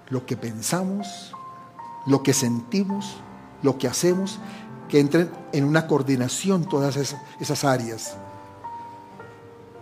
Lo 0.09 0.27
que 0.27 0.37
pensamos, 0.37 1.33
lo 2.07 2.23
que 2.23 2.33
sentimos, 2.33 3.17
lo 3.63 3.79
que 3.79 3.89
hacemos, 3.89 4.39
que 4.89 5.01
entren 5.01 5.31
en 5.53 5.65
una 5.65 5.87
coordinación 5.87 6.65
todas 6.65 6.97
esas, 6.97 7.65
áreas. 7.65 8.17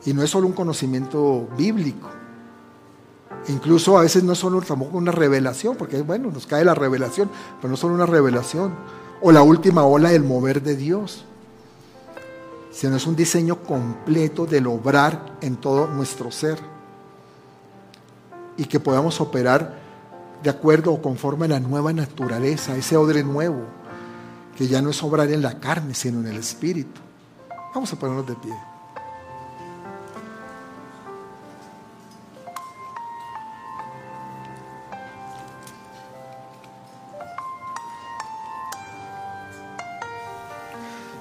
Y 0.05 0.13
no 0.13 0.23
es 0.23 0.31
solo 0.31 0.47
un 0.47 0.53
conocimiento 0.53 1.49
bíblico. 1.57 2.09
Incluso 3.49 3.97
a 3.97 4.03
veces 4.03 4.25
no 4.25 4.33
es 4.33 4.39
solo 4.39 4.61
tampoco 4.61 4.99
una 4.99 5.13
revelación, 5.13 5.77
porque 5.77 6.03
bueno, 6.03 6.31
nos 6.31 6.47
cae 6.47 6.65
la 6.65 6.75
revelación, 6.75 7.31
pero 7.61 7.69
no 7.69 7.75
es 7.75 7.81
solo 7.81 7.95
una 7.95 8.07
revelación. 8.07 8.75
O 9.21 9.33
la 9.33 9.43
última 9.43 9.85
ola 9.85 10.11
del 10.11 10.25
mover 10.25 10.63
de 10.63 10.77
Dios. 10.77 11.25
Sino 12.73 12.97
es 12.97 13.07
un 13.07 13.17
diseño 13.17 13.63
completo 13.63 14.45
del 14.45 14.67
obrar 14.67 15.39
en 15.41 15.57
todo 15.57 15.87
nuestro 15.87 16.31
ser 16.31 16.76
y 18.57 18.65
que 18.65 18.81
podamos 18.81 19.21
operar 19.21 19.75
de 20.43 20.51
acuerdo 20.51 20.93
o 20.93 21.03
conforme 21.03 21.47
a 21.47 21.49
la 21.49 21.61
nueva 21.61 21.93
naturaleza, 21.93 22.77
ese 22.77 22.97
odre 22.97 23.23
nuevo, 23.23 23.65
que 24.57 24.69
ya 24.69 24.81
no 24.81 24.91
es 24.91 25.03
obrar 25.03 25.31
en 25.31 25.43
la 25.43 25.59
carne, 25.59 25.95
sino 25.95 26.21
en 26.21 26.29
el 26.29 26.37
espíritu. 26.37 27.01
Vamos 27.75 27.93
a 27.93 27.97
ponernos 27.99 28.27
de 28.27 28.35
pie. 28.37 28.55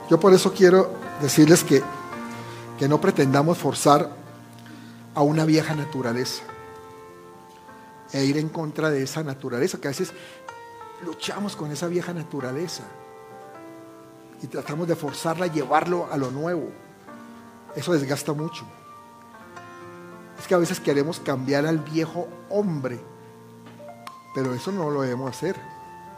Yo 0.09 0.19
por 0.19 0.33
eso 0.33 0.53
quiero 0.53 0.93
decirles 1.19 1.63
que, 1.63 1.81
que 2.77 2.87
no 2.87 3.01
pretendamos 3.01 3.57
forzar 3.57 4.11
a 5.15 5.21
una 5.23 5.45
vieja 5.45 5.73
naturaleza 5.73 6.43
e 8.11 8.23
ir 8.23 8.37
en 8.37 8.49
contra 8.49 8.89
de 8.89 9.03
esa 9.03 9.23
naturaleza, 9.23 9.79
que 9.79 9.87
a 9.87 9.91
veces 9.91 10.13
luchamos 11.03 11.55
con 11.55 11.71
esa 11.71 11.87
vieja 11.87 12.13
naturaleza 12.13 12.83
y 14.41 14.47
tratamos 14.47 14.87
de 14.87 14.95
forzarla 14.95 15.45
a 15.45 15.51
llevarlo 15.51 16.07
a 16.11 16.17
lo 16.17 16.31
nuevo. 16.31 16.69
Eso 17.75 17.93
desgasta 17.93 18.33
mucho. 18.33 18.65
Es 20.39 20.47
que 20.47 20.53
a 20.53 20.57
veces 20.57 20.79
queremos 20.79 21.19
cambiar 21.19 21.65
al 21.65 21.79
viejo 21.79 22.27
hombre, 22.49 22.99
pero 24.33 24.53
eso 24.53 24.71
no 24.71 24.89
lo 24.89 25.01
debemos 25.01 25.29
hacer. 25.29 25.55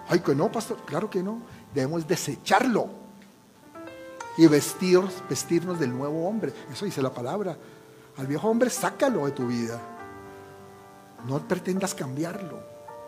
Ay, 0.10 0.20
que 0.20 0.36
no, 0.36 0.52
pastor, 0.52 0.78
claro 0.86 1.10
que 1.10 1.22
no. 1.22 1.42
Debemos 1.74 2.08
desecharlo 2.08 2.90
y 4.38 4.48
vestirnos, 4.48 5.24
vestirnos 5.30 5.80
del 5.80 5.96
nuevo 5.96 6.28
hombre. 6.28 6.54
Eso 6.72 6.86
dice 6.86 7.02
la 7.02 7.14
palabra. 7.14 7.58
Al 8.18 8.28
viejo 8.28 8.48
hombre, 8.48 8.70
sácalo 8.70 9.26
de 9.26 9.32
tu 9.32 9.48
vida. 9.48 9.80
No 11.28 11.40
pretendas 11.46 11.94
cambiarlo, 11.94 12.58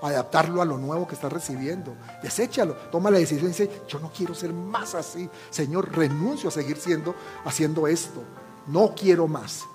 adaptarlo 0.01 0.61
a 0.61 0.65
lo 0.65 0.78
nuevo 0.78 1.07
que 1.07 1.15
estás 1.15 1.32
recibiendo. 1.32 1.95
Deséchalo, 2.22 2.74
toma 2.91 3.09
la 3.09 3.17
decisión 3.17 3.45
y 3.45 3.49
dice, 3.49 3.72
yo 3.88 3.99
no 3.99 4.11
quiero 4.11 4.36
ser 4.36 4.51
más 4.51 4.93
así. 4.93 5.30
Señor, 5.49 5.89
renuncio 5.95 6.49
a 6.49 6.51
seguir 6.51 6.76
siendo, 6.78 7.15
haciendo 7.45 7.88
esto. 7.88 8.22
No 8.67 8.93
quiero 8.93 9.28
más. 9.28 9.65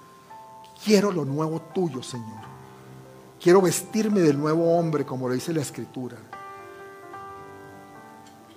Quiero 0.85 1.11
lo 1.11 1.25
nuevo 1.25 1.59
tuyo, 1.75 2.03
Señor. 2.03 2.45
Quiero 3.41 3.63
vestirme 3.63 4.21
del 4.21 4.39
nuevo 4.39 4.77
hombre, 4.77 5.07
como 5.07 5.27
lo 5.27 5.35
dice 5.35 5.55
la 5.55 5.63
Escritura. 5.63 6.19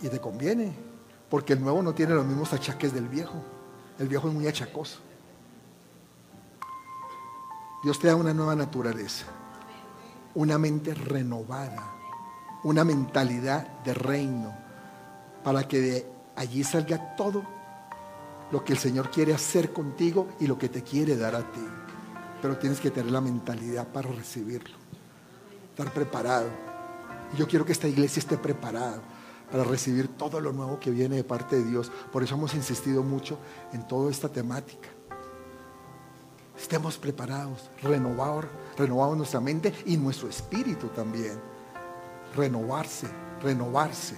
Y 0.02 0.10
te 0.10 0.20
conviene, 0.20 0.74
porque 1.30 1.54
el 1.54 1.62
nuevo 1.62 1.82
no 1.82 1.94
tiene 1.94 2.14
los 2.14 2.26
mismos 2.26 2.52
achaques 2.52 2.94
del 2.94 3.08
viejo. 3.08 3.42
El 3.98 4.10
viejo 4.10 4.28
es 4.28 4.34
muy 4.34 4.48
achacoso. 4.48 5.00
Dios 7.84 7.98
te 8.00 8.08
da 8.08 8.16
una 8.16 8.34
nueva 8.34 8.54
naturaleza 8.54 9.26
una 10.36 10.58
mente 10.58 10.94
renovada, 10.94 11.94
una 12.64 12.84
mentalidad 12.84 13.68
de 13.84 13.94
reino, 13.94 14.54
para 15.44 15.68
que 15.68 15.80
de 15.80 16.12
allí 16.36 16.64
salga 16.64 17.16
todo 17.16 17.44
lo 18.52 18.64
que 18.64 18.74
el 18.74 18.80
Señor 18.80 19.12
quiere 19.12 19.34
hacer 19.34 19.74
contigo 19.74 20.30
y 20.40 20.48
lo 20.48 20.58
que 20.58 20.70
te 20.70 20.84
quiere 20.84 21.18
dar 21.18 21.36
a 21.36 21.52
ti. 21.52 21.66
Pero 22.42 22.58
tienes 22.58 22.80
que 22.80 22.92
tener 22.92 23.12
la 23.12 23.22
mentalidad 23.22 23.88
para 23.88 24.10
recibirlo, 24.10 24.76
estar 25.70 25.92
preparado. 25.92 26.50
Y 27.34 27.38
yo 27.38 27.48
quiero 27.48 27.66
que 27.66 27.72
esta 27.72 27.88
iglesia 27.88 28.20
esté 28.20 28.38
preparada 28.38 29.02
para 29.52 29.64
recibir 29.64 30.08
todo 30.10 30.40
lo 30.40 30.52
nuevo 30.52 30.80
que 30.80 30.92
viene 30.92 31.16
de 31.16 31.24
parte 31.24 31.58
de 31.58 31.64
Dios. 31.64 31.92
Por 32.12 32.24
eso 32.24 32.36
hemos 32.36 32.54
insistido 32.54 33.04
mucho 33.04 33.38
en 33.74 33.88
toda 33.88 34.12
esta 34.12 34.30
temática. 34.30 34.90
Estemos 36.58 36.98
preparados, 36.98 37.70
renovados, 37.84 38.46
renovamos 38.78 39.18
nuestra 39.18 39.40
mente 39.40 39.74
y 39.86 39.96
nuestro 39.98 40.28
espíritu 40.28 40.88
también. 40.88 41.40
Renovarse, 42.36 43.08
renovarse. 43.42 44.16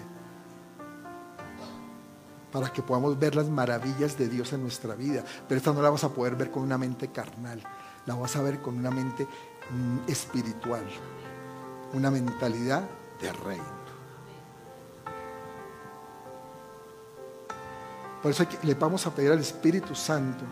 Para 2.52 2.72
que 2.72 2.82
podamos 2.82 3.20
ver 3.20 3.36
las 3.36 3.50
maravillas 3.50 4.18
de 4.18 4.30
Dios 4.30 4.54
en 4.54 4.64
nuestra 4.64 4.96
vida. 4.96 5.24
Pero 5.48 5.58
esta 5.58 5.74
no 5.74 5.82
la 5.82 5.90
vas 5.90 6.04
a 6.04 6.10
poder 6.10 6.36
ver 6.36 6.50
con 6.50 6.64
una 6.64 6.78
mente 6.78 7.10
carnal. 7.10 7.62
La 8.06 8.16
vas 8.16 8.36
a 8.36 8.42
ver 8.42 8.62
con 8.62 8.78
una 8.78 8.90
mente 8.90 9.26
mm, 9.26 10.10
espiritual. 10.10 10.86
Una 11.94 12.10
mentalidad 12.10 12.84
de 13.22 13.34
reino. 13.34 13.80
Por 18.22 18.32
eso 18.32 18.46
le 18.64 18.74
vamos 18.74 19.06
a 19.08 19.12
pedir 19.16 19.32
al 19.32 19.40
Espíritu 19.40 19.96
Santo 19.96 20.44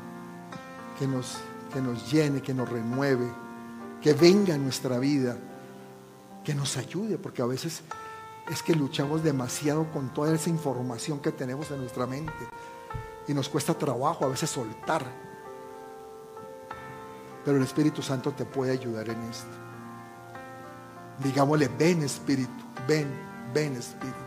que 0.97 1.05
nos, 1.05 1.38
que 1.68 1.82
nos 1.82 2.11
llene, 2.11 2.41
que 2.41 2.53
nos 2.53 2.70
renueve, 2.70 3.28
que 4.01 4.13
venga 4.13 4.55
en 4.55 4.63
nuestra 4.63 4.99
vida, 4.99 5.38
que 6.43 6.53
nos 6.53 6.78
ayude, 6.78 7.18
porque 7.18 7.41
a 7.41 7.45
veces 7.45 7.82
es 8.49 8.63
que 8.63 8.74
luchamos 8.76 9.24
demasiado 9.24 9.91
con 9.91 10.13
toda 10.13 10.34
esa 10.34 10.49
información 10.49 11.20
que 11.20 11.32
tenemos 11.32 11.70
en 11.72 11.80
nuestra 11.80 12.07
mente 12.07 12.32
y 13.28 13.34
nos 13.34 13.49
cuesta 13.49 13.74
trabajo 13.74 14.26
a 14.26 14.30
veces 14.30 14.49
soltar. 14.49 15.05
Pero 17.43 17.57
el 17.57 17.63
Espíritu 17.63 18.01
Santo 18.01 18.32
te 18.32 18.45
puede 18.45 18.72
ayudar 18.72 19.09
en 19.09 19.22
esto. 19.24 19.47
Digámosle, 21.24 21.68
ven 21.68 22.03
Espíritu, 22.03 22.63
ven, 22.88 23.07
ven 23.53 23.76
Espíritu. 23.76 24.26